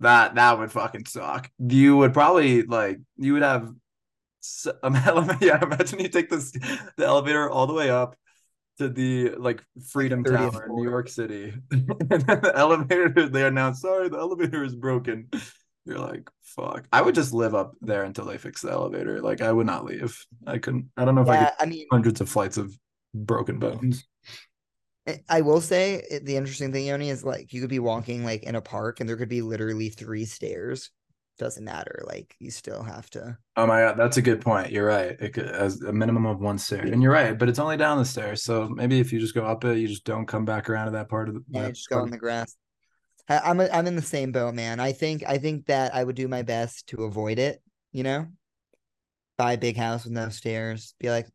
That 0.00 0.34
that 0.34 0.58
would 0.58 0.72
fucking 0.72 1.06
suck. 1.06 1.50
You 1.58 1.96
would 1.98 2.12
probably 2.12 2.62
like 2.62 2.98
you 3.16 3.32
would 3.32 3.42
have 3.42 3.72
s- 4.44 4.68
um, 4.84 4.94
yeah, 5.40 5.62
imagine 5.62 6.00
you 6.00 6.08
take 6.08 6.30
this 6.30 6.52
the 6.52 7.06
elevator 7.06 7.50
all 7.50 7.66
the 7.66 7.74
way 7.74 7.90
up 7.90 8.16
to 8.78 8.88
the 8.88 9.30
like 9.36 9.64
Freedom 9.90 10.24
30th 10.24 10.60
Tower 10.60 10.66
in 10.66 10.76
New. 10.76 10.82
York 10.82 11.08
City. 11.08 11.54
and 11.72 11.88
then 12.10 12.40
the 12.42 12.52
elevator 12.56 13.28
they 13.28 13.44
announce, 13.46 13.82
sorry, 13.82 14.08
the 14.08 14.18
elevator 14.18 14.64
is 14.64 14.74
broken. 14.76 15.28
You're 15.86 15.98
like, 16.00 16.30
fuck. 16.42 16.86
I 16.92 17.02
would 17.02 17.14
just 17.16 17.32
live 17.34 17.54
up 17.54 17.74
there 17.82 18.04
until 18.04 18.26
they 18.26 18.38
fix 18.38 18.62
the 18.62 18.72
elevator. 18.72 19.22
Like 19.22 19.42
I 19.42 19.52
would 19.52 19.66
not 19.66 19.84
leave. 19.86 20.24
I 20.46 20.58
couldn't 20.58 20.90
I 20.96 21.04
don't 21.04 21.14
know 21.16 21.22
if 21.22 21.30
I 21.30 21.36
Yeah, 21.36 21.38
could 21.38 21.52
I 21.58 21.66
mean, 21.66 21.88
hundreds 21.92 22.20
of 22.20 22.28
flights 22.28 22.58
of 22.58 22.76
broken 23.24 23.58
bones. 23.58 24.04
I- 25.28 25.40
will 25.40 25.60
say 25.60 26.20
the 26.22 26.36
interesting 26.36 26.72
thing, 26.72 26.86
Yoni, 26.86 27.10
is 27.10 27.22
like 27.22 27.52
you 27.52 27.60
could 27.60 27.70
be 27.70 27.78
walking 27.78 28.24
like 28.24 28.42
in 28.42 28.56
a 28.56 28.60
park 28.60 28.98
and 28.98 29.08
there 29.08 29.16
could 29.16 29.28
be 29.28 29.42
literally 29.42 29.88
three 29.88 30.24
stairs. 30.24 30.90
Doesn't 31.38 31.64
matter. 31.64 32.02
Like 32.06 32.34
you 32.38 32.50
still 32.50 32.82
have 32.82 33.10
to. 33.10 33.36
Oh 33.56 33.66
my 33.66 33.82
god, 33.82 33.98
that's 33.98 34.16
a 34.16 34.22
good 34.22 34.40
point. 34.40 34.72
You're 34.72 34.86
right. 34.86 35.16
It 35.20 35.34
could, 35.34 35.46
as 35.46 35.82
a 35.82 35.92
minimum 35.92 36.24
of 36.24 36.40
one 36.40 36.58
stair, 36.58 36.80
and 36.80 37.02
you're 37.02 37.12
right. 37.12 37.38
But 37.38 37.48
it's 37.50 37.58
only 37.58 37.76
down 37.76 37.98
the 37.98 38.06
stairs, 38.06 38.42
so 38.42 38.68
maybe 38.68 38.98
if 39.00 39.12
you 39.12 39.20
just 39.20 39.34
go 39.34 39.44
up 39.44 39.62
it, 39.64 39.76
you 39.76 39.86
just 39.86 40.04
don't 40.04 40.26
come 40.26 40.46
back 40.46 40.70
around 40.70 40.86
to 40.86 40.92
that 40.92 41.10
part 41.10 41.28
of 41.28 41.34
the. 41.34 41.44
Yeah, 41.50 41.68
just 41.68 41.90
go 41.90 41.98
on 41.98 42.10
the 42.10 42.16
grass. 42.16 42.56
I- 43.28 43.40
I'm 43.40 43.60
a, 43.60 43.68
I'm 43.68 43.86
in 43.86 43.96
the 43.96 44.02
same 44.02 44.32
boat, 44.32 44.54
man. 44.54 44.80
I 44.80 44.92
think 44.92 45.24
I 45.28 45.36
think 45.36 45.66
that 45.66 45.94
I 45.94 46.02
would 46.02 46.16
do 46.16 46.26
my 46.26 46.40
best 46.42 46.86
to 46.88 47.04
avoid 47.04 47.38
it. 47.38 47.62
You 47.92 48.02
know, 48.02 48.28
buy 49.36 49.52
a 49.52 49.58
big 49.58 49.76
house 49.76 50.04
with 50.04 50.14
no 50.14 50.30
stairs. 50.30 50.94
Be 50.98 51.10
like, 51.10 51.26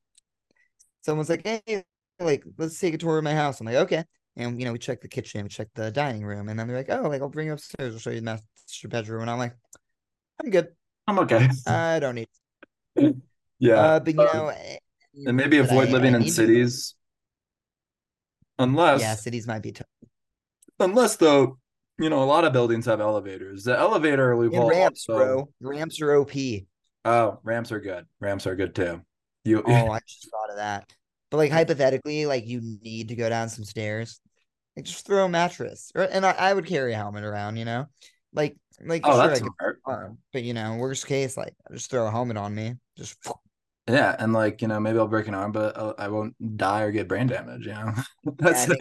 someone's 1.01 1.29
like, 1.29 1.45
hey, 1.45 1.83
like 2.19 2.43
let's 2.57 2.79
take 2.79 2.93
a 2.93 2.97
tour 2.97 3.17
of 3.17 3.23
my 3.23 3.33
house. 3.33 3.59
I'm 3.59 3.65
like, 3.65 3.75
okay. 3.75 4.03
And 4.37 4.59
you 4.59 4.65
know, 4.65 4.71
we 4.71 4.79
check 4.79 5.01
the 5.01 5.07
kitchen, 5.07 5.43
we 5.43 5.49
check 5.49 5.67
the 5.75 5.91
dining 5.91 6.23
room, 6.23 6.47
and 6.49 6.57
then 6.59 6.67
they're 6.67 6.77
like, 6.77 6.89
oh, 6.89 7.07
like 7.09 7.21
I'll 7.21 7.29
bring 7.29 7.47
you 7.47 7.53
upstairs. 7.53 7.93
I'll 7.93 7.99
show 7.99 8.11
you 8.11 8.17
the 8.21 8.23
master 8.23 8.87
bedroom. 8.87 9.21
And 9.21 9.29
I'm 9.29 9.37
like, 9.39 9.55
I'm 10.41 10.49
good. 10.49 10.69
I'm 11.07 11.19
okay. 11.19 11.49
I 11.67 11.99
don't 11.99 12.15
need. 12.15 12.27
yeah, 13.59 13.73
Uh, 13.75 13.99
but 13.99 14.13
you 14.13 14.21
um, 14.21 14.27
know, 14.37 14.47
eh, 14.49 14.77
and 15.25 15.35
maybe 15.37 15.57
avoid 15.57 15.89
I- 15.89 15.91
living 15.91 16.13
I 16.13 16.17
in 16.17 16.21
need 16.23 16.29
to- 16.29 16.33
cities. 16.33 16.95
Unless, 18.59 19.01
Yeah, 19.01 19.15
cities 19.15 19.47
might 19.47 19.63
be 19.63 19.71
tough. 19.71 19.87
unless 20.79 21.15
though, 21.15 21.57
you 21.97 22.09
know, 22.09 22.21
a 22.21 22.25
lot 22.25 22.43
of 22.45 22.53
buildings 22.53 22.85
have 22.85 23.01
elevators. 23.01 23.63
The 23.63 23.77
elevator 23.77 24.35
loophole. 24.37 24.69
ramps, 24.69 25.05
also- 25.09 25.47
bro. 25.59 25.69
Ramps 25.69 25.99
are 26.01 26.15
OP. 26.15 26.31
Oh, 27.03 27.39
ramps 27.43 27.71
are 27.71 27.79
good. 27.79 28.05
Ramps 28.19 28.45
are 28.45 28.55
good 28.55 28.75
too. 28.75 29.01
You. 29.43 29.63
Oh, 29.65 29.89
I 29.91 29.99
just 30.07 30.29
thought 30.29 30.49
of 30.49 30.57
that. 30.57 30.91
But 31.29 31.37
like 31.37 31.51
hypothetically, 31.51 32.25
like 32.25 32.47
you 32.47 32.61
need 32.81 33.09
to 33.09 33.15
go 33.15 33.29
down 33.29 33.49
some 33.49 33.63
stairs. 33.65 34.19
Like 34.75 34.85
just 34.85 35.05
throw 35.05 35.25
a 35.25 35.29
mattress, 35.29 35.91
or 35.95 36.03
and 36.03 36.25
I, 36.25 36.31
I 36.31 36.53
would 36.53 36.65
carry 36.65 36.93
a 36.93 36.97
helmet 36.97 37.23
around. 37.23 37.57
You 37.57 37.65
know, 37.65 37.87
like 38.33 38.57
like 38.83 39.05
oh, 39.05 39.11
sure, 39.11 39.27
that's 39.27 39.39
smart. 39.39 39.79
arm, 39.85 40.17
but 40.33 40.43
you 40.43 40.53
know, 40.53 40.75
worst 40.75 41.07
case, 41.07 41.35
like 41.37 41.53
I 41.69 41.73
just 41.73 41.89
throw 41.91 42.07
a 42.07 42.11
helmet 42.11 42.37
on 42.37 42.53
me. 42.55 42.75
Just 42.97 43.17
Yeah, 43.89 44.15
and 44.19 44.31
like 44.31 44.61
you 44.61 44.67
know, 44.67 44.79
maybe 44.79 44.99
I'll 44.99 45.07
break 45.07 45.27
an 45.27 45.33
arm, 45.33 45.51
but 45.51 45.77
I'll, 45.77 45.95
I 45.97 46.07
won't 46.07 46.35
die 46.57 46.81
or 46.83 46.91
get 46.91 47.07
brain 47.07 47.27
damage. 47.27 47.65
You 47.65 47.73
know, 47.73 47.93
that's. 48.37 48.65
crazy 48.65 48.77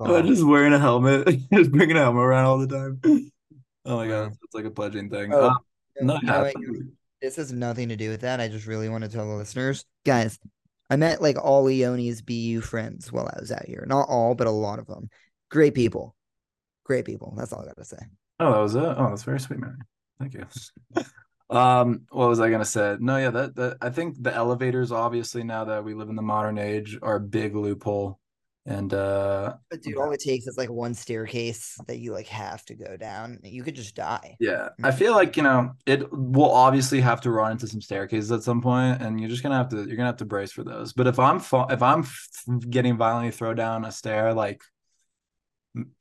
I'm 0.00 0.26
just 0.26 0.44
wearing 0.44 0.72
a 0.72 0.78
helmet, 0.78 1.28
just 1.52 1.72
bringing 1.72 1.96
a 1.96 2.00
helmet 2.00 2.22
around 2.24 2.44
all 2.44 2.58
the 2.58 2.66
time. 2.66 3.00
Oh 3.84 3.96
my 3.96 4.08
god, 4.08 4.36
it's 4.42 4.54
like 4.54 4.64
a 4.64 4.70
pledging 4.70 5.10
thing. 5.10 5.32
Oh, 5.32 5.48
Uh, 5.48 5.54
you 5.98 6.06
no, 6.06 6.18
yeah, 6.22 6.52
you- 6.56 6.92
this 7.20 7.36
has 7.36 7.52
nothing 7.52 7.88
to 7.88 7.96
do 7.96 8.10
with 8.10 8.20
that. 8.22 8.40
I 8.40 8.48
just 8.48 8.66
really 8.66 8.88
want 8.88 9.04
to 9.04 9.10
tell 9.10 9.28
the 9.28 9.34
listeners, 9.34 9.84
guys. 10.04 10.38
I 10.90 10.96
met 10.96 11.20
like 11.20 11.36
all 11.36 11.64
Yoni's 11.66 12.22
BU 12.22 12.62
friends 12.62 13.12
while 13.12 13.26
I 13.26 13.38
was 13.40 13.52
out 13.52 13.66
here. 13.66 13.84
Not 13.86 14.08
all, 14.08 14.34
but 14.34 14.46
a 14.46 14.50
lot 14.50 14.78
of 14.78 14.86
them. 14.86 15.10
Great 15.50 15.74
people. 15.74 16.14
Great 16.84 17.04
people. 17.04 17.34
That's 17.36 17.52
all 17.52 17.62
I 17.62 17.66
gotta 17.66 17.84
say. 17.84 17.98
oh, 18.40 18.52
that 18.52 18.60
was 18.60 18.74
it. 18.74 18.82
Oh, 18.82 19.08
that's 19.10 19.24
very 19.24 19.40
sweet, 19.40 19.60
man. 19.60 19.78
Thank 20.18 20.34
you. 20.34 20.46
Um, 21.50 22.02
what 22.10 22.28
was 22.28 22.40
I 22.40 22.50
gonna 22.50 22.66
say? 22.66 22.98
No, 23.00 23.16
yeah, 23.16 23.30
that 23.30 23.54
that 23.56 23.78
I 23.80 23.88
think 23.88 24.22
the 24.22 24.34
elevators, 24.34 24.92
obviously, 24.92 25.44
now 25.44 25.64
that 25.64 25.82
we 25.82 25.94
live 25.94 26.10
in 26.10 26.14
the 26.14 26.20
modern 26.20 26.58
age, 26.58 26.98
are 27.00 27.16
a 27.16 27.20
big 27.20 27.56
loophole. 27.56 28.20
And 28.68 28.92
uh 28.92 29.54
But 29.70 29.80
dude, 29.80 29.96
all 29.96 30.12
it 30.12 30.20
takes 30.20 30.46
is 30.46 30.58
like 30.58 30.68
one 30.68 30.92
staircase 30.92 31.78
that 31.86 32.00
you 32.00 32.12
like 32.12 32.26
have 32.26 32.62
to 32.66 32.74
go 32.74 32.98
down. 32.98 33.40
You 33.42 33.62
could 33.62 33.74
just 33.74 33.94
die. 33.94 34.36
Yeah, 34.40 34.68
I 34.84 34.90
feel 34.90 35.14
like 35.14 35.38
you 35.38 35.42
know 35.42 35.72
it 35.86 36.12
will 36.12 36.52
obviously 36.52 37.00
have 37.00 37.22
to 37.22 37.30
run 37.30 37.52
into 37.52 37.66
some 37.66 37.80
staircases 37.80 38.30
at 38.30 38.42
some 38.42 38.60
point, 38.60 39.00
and 39.00 39.18
you're 39.18 39.30
just 39.30 39.42
gonna 39.42 39.56
have 39.56 39.70
to 39.70 39.76
you're 39.76 39.96
gonna 39.96 40.04
have 40.10 40.18
to 40.18 40.26
brace 40.26 40.52
for 40.52 40.64
those. 40.64 40.92
But 40.92 41.06
if 41.06 41.18
I'm 41.18 41.40
fa- 41.40 41.68
if 41.70 41.82
I'm 41.82 42.00
f- 42.00 42.28
getting 42.68 42.98
violently 42.98 43.30
thrown 43.30 43.56
down 43.56 43.86
a 43.86 43.90
stair 43.90 44.34
like 44.34 44.62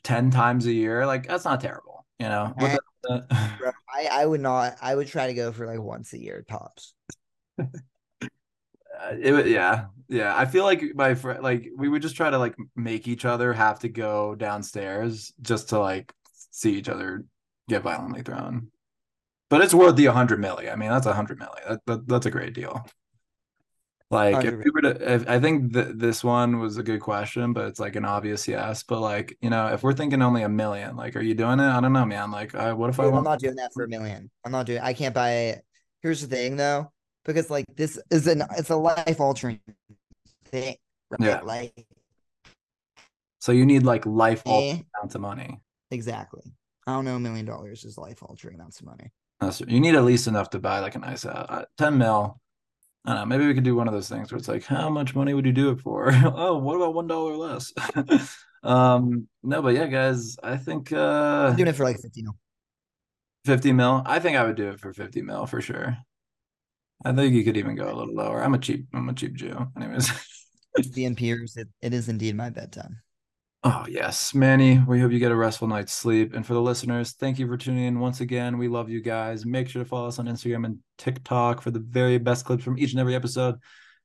ten 0.04 0.30
times 0.30 0.66
a 0.66 0.74
year, 0.74 1.06
like 1.06 1.26
that's 1.26 1.46
not 1.46 1.62
terrible, 1.62 2.06
you 2.20 2.28
know. 2.28 2.54
What 2.58 2.80
the- 3.04 3.26
Bro, 3.60 3.72
I, 3.90 4.10
I 4.12 4.26
would 4.26 4.42
not 4.42 4.76
I 4.82 4.94
would 4.94 5.08
try 5.08 5.28
to 5.28 5.34
go 5.34 5.54
for 5.54 5.66
like 5.68 5.80
once 5.80 6.12
a 6.12 6.20
year 6.20 6.44
tops. 6.48 6.94
Uh, 9.00 9.14
it 9.22 9.32
would- 9.32 9.46
yeah 9.46 9.86
yeah 10.10 10.36
i 10.38 10.46
feel 10.46 10.64
like 10.64 10.84
my 10.96 11.14
friend 11.14 11.44
like 11.44 11.70
we 11.76 11.90
would 11.90 12.02
just 12.02 12.16
try 12.16 12.30
to 12.30 12.38
like 12.38 12.56
make 12.76 13.08
each 13.08 13.26
other 13.26 13.54
have 13.54 13.80
to 13.80 13.90
go 13.90 14.36
downstairs 14.36 15.34
just 15.42 15.70
to 15.70 15.80
like 15.80 16.14
see 16.52 16.74
each 16.74 16.90
other 16.90 17.24
get 17.68 17.84
violently 17.84 18.22
thrown. 18.22 18.72
But 19.50 19.62
it's 19.62 19.74
worth 19.74 19.96
the 19.96 20.08
100 20.08 20.40
milli. 20.40 20.72
I 20.72 20.76
mean 20.76 20.90
that's 20.90 21.06
a 21.06 21.10
100 21.10 21.40
milli. 21.40 21.68
That, 21.68 21.80
that, 21.86 22.08
that's 22.08 22.26
a 22.26 22.32
great 22.32 22.54
deal. 22.54 22.86
Like 24.10 24.46
if 24.46 24.54
we 24.54 24.72
were 24.72 24.82
to 24.84 25.16
if, 25.16 25.28
i 25.28 25.38
think 25.38 25.74
th- 25.74 25.96
this 25.96 26.24
one 26.24 26.60
was 26.60 26.78
a 26.78 26.84
good 26.84 27.02
question 27.02 27.52
but 27.52 27.66
it's 27.66 27.80
like 27.80 27.98
an 27.98 28.06
obvious 28.06 28.48
yes. 28.48 28.84
But 28.84 29.02
like 29.02 29.38
you 29.42 29.50
know 29.50 29.68
if 29.68 29.84
we're 29.84 29.94
thinking 29.94 30.22
only 30.22 30.44
a 30.44 30.50
million 30.50 30.96
like 30.96 31.18
are 31.18 31.22
you 31.22 31.34
doing 31.34 31.60
it? 31.60 31.70
I 31.70 31.80
don't 31.82 31.94
know 31.94 32.06
man. 32.06 32.32
Like 32.32 32.56
I, 32.56 32.72
what 32.74 32.90
if 32.90 33.00
i 33.00 33.04
Dude, 33.04 33.14
I'm 33.14 33.24
not 33.24 33.40
doing 33.40 33.56
that 33.56 33.74
for 33.74 33.84
a 33.84 33.88
million. 33.88 34.30
I'm 34.46 34.52
not 34.52 34.66
doing 34.66 34.80
I 34.80 34.94
can't 34.94 35.14
buy 35.14 35.32
it. 35.32 35.66
Here's 36.02 36.22
the 36.22 36.34
thing 36.34 36.56
though, 36.56 36.92
because 37.26 37.50
like 37.50 37.66
this 37.76 38.00
is 38.10 38.28
an 38.28 38.44
it's 38.58 38.70
a 38.70 38.78
life 38.78 39.20
altering 39.20 39.60
thing. 40.48 40.76
Right? 41.10 41.22
Yeah. 41.22 41.42
Like 41.42 41.86
so 43.40 43.52
you 43.52 43.66
need 43.66 43.84
like 43.84 44.06
life 44.06 44.44
eh, 44.46 44.50
altering 44.50 44.86
amounts 44.96 45.16
of 45.16 45.22
money 45.22 45.62
exactly. 45.92 46.44
I 46.86 46.94
don't 46.94 47.06
know 47.06 47.16
a 47.16 47.20
million 47.20 47.46
dollars 47.46 47.84
is 47.84 47.98
life 47.98 48.24
altering 48.24 48.56
amounts 48.56 48.80
of 48.80 48.86
money. 48.86 49.12
That's 49.40 49.62
you 49.62 49.80
need 49.80 49.96
at 49.96 50.04
least 50.04 50.28
enough 50.28 50.50
to 50.52 50.60
buy 50.60 50.80
like 50.80 50.96
a 50.96 51.00
nice 51.00 51.26
uh, 51.26 51.46
uh, 51.50 51.66
10 51.78 51.98
mil. 51.98 52.40
I 53.06 53.12
don't 53.12 53.20
know. 53.20 53.26
Maybe 53.26 53.48
we 53.48 53.54
could 53.54 53.64
do 53.64 53.76
one 53.76 53.88
of 53.88 53.94
those 53.94 54.10
things 54.10 54.32
where 54.32 54.38
it's 54.38 54.48
like, 54.48 54.66
how 54.66 54.90
much 54.90 55.16
money 55.16 55.34
would 55.34 55.46
you 55.46 55.52
do 55.52 55.70
it 55.70 55.80
for? 55.80 56.12
oh, 56.26 56.58
what 56.58 56.76
about 56.76 56.94
one 56.94 57.08
dollar 57.08 57.36
less? 57.36 57.72
um, 58.64 59.28
no, 59.44 59.62
but 59.62 59.76
yeah, 59.76 59.88
guys, 59.88 60.38
I 60.42 60.58
think 60.58 60.92
uh 60.92 61.50
I'm 61.50 61.56
doing 61.56 61.70
it 61.70 61.76
for 61.76 61.84
like 61.84 62.00
50 62.00 62.24
mil. 62.24 62.36
50 63.46 63.72
mil. 63.74 64.04
I 64.06 64.20
think 64.20 64.36
I 64.38 64.44
would 64.46 64.58
do 64.58 64.70
it 64.70 64.80
for 64.80 64.94
50 64.94 65.22
mil 65.22 65.46
for 65.46 65.62
sure. 65.62 65.98
I 67.06 67.14
think 67.14 67.34
you 67.34 67.44
could 67.44 67.58
even 67.58 67.76
go 67.76 67.86
a 67.86 67.94
little 67.94 68.14
lower. 68.14 68.44
I'm 68.44 68.56
a 68.56 68.60
cheap, 68.60 68.88
I'm 68.94 69.08
a 69.08 69.14
cheap 69.14 69.36
Jew. 69.36 69.68
Anyways. 69.78 70.10
Peers, 71.16 71.58
it, 71.58 71.68
it 71.82 71.94
is 71.94 72.10
indeed 72.10 72.36
my 72.36 72.50
bedtime. 72.50 72.98
Oh, 73.64 73.86
yes, 73.90 74.34
Manny. 74.34 74.80
We 74.88 75.00
hope 75.00 75.12
you 75.12 75.20
get 75.20 75.32
a 75.32 75.36
restful 75.36 75.68
night's 75.68 75.92
sleep. 75.92 76.34
And 76.34 76.46
for 76.46 76.54
the 76.54 76.62
listeners, 76.62 77.14
thank 77.14 77.40
you 77.40 77.48
for 77.48 77.58
tuning 77.58 77.86
in 77.86 78.00
once 78.00 78.22
again. 78.22 78.58
We 78.58 78.68
love 78.68 78.90
you 78.90 79.02
guys. 79.02 79.46
Make 79.46 79.68
sure 79.68 79.84
to 79.84 79.90
follow 79.90 80.08
us 80.08 80.20
on 80.20 80.28
Instagram 80.28 80.66
and 80.66 80.80
TikTok 80.98 81.62
for 81.62 81.72
the 81.72 81.80
very 81.80 82.18
best 82.18 82.46
clips 82.46 82.64
from 82.64 82.78
each 82.78 82.92
and 82.92 83.00
every 83.00 83.16
episode. 83.16 83.56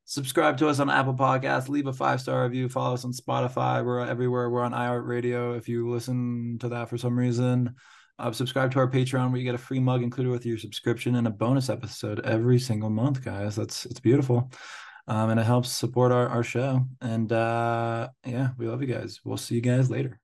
Subscribe 0.04 0.56
to 0.58 0.68
us 0.68 0.80
on 0.80 0.90
Apple 0.90 1.14
Podcasts. 1.14 1.68
Leave 1.68 1.86
a 1.86 1.92
five 1.92 2.20
star 2.20 2.42
review. 2.44 2.68
Follow 2.68 2.94
us 2.94 3.04
on 3.04 3.12
Spotify. 3.12 3.84
We're 3.84 4.00
everywhere. 4.00 4.50
We're 4.50 4.64
on 4.64 4.72
iHeartRadio 4.72 5.56
if 5.56 5.68
you 5.68 5.88
listen 5.88 6.58
to 6.60 6.70
that 6.70 6.88
for 6.88 6.98
some 6.98 7.16
reason. 7.16 7.74
Uh, 8.18 8.32
subscribe 8.32 8.72
to 8.72 8.78
our 8.78 8.90
Patreon 8.90 9.30
where 9.30 9.38
you 9.38 9.44
get 9.44 9.54
a 9.54 9.58
free 9.58 9.80
mug 9.80 10.02
included 10.02 10.30
with 10.30 10.46
your 10.46 10.58
subscription 10.58 11.14
and 11.16 11.26
a 11.26 11.30
bonus 11.30 11.68
episode 11.68 12.20
every 12.24 12.58
single 12.58 12.90
month, 12.90 13.24
guys. 13.24 13.54
That's 13.54 13.86
it's 13.86 14.00
beautiful 14.00 14.50
um, 15.06 15.30
and 15.30 15.40
it 15.40 15.44
helps 15.44 15.70
support 15.70 16.12
our, 16.12 16.28
our 16.28 16.42
show. 16.42 16.86
And 17.00 17.32
uh, 17.32 18.08
yeah, 18.24 18.50
we 18.56 18.66
love 18.66 18.80
you 18.80 18.88
guys. 18.88 19.20
We'll 19.24 19.36
see 19.36 19.56
you 19.56 19.60
guys 19.60 19.90
later. 19.90 20.21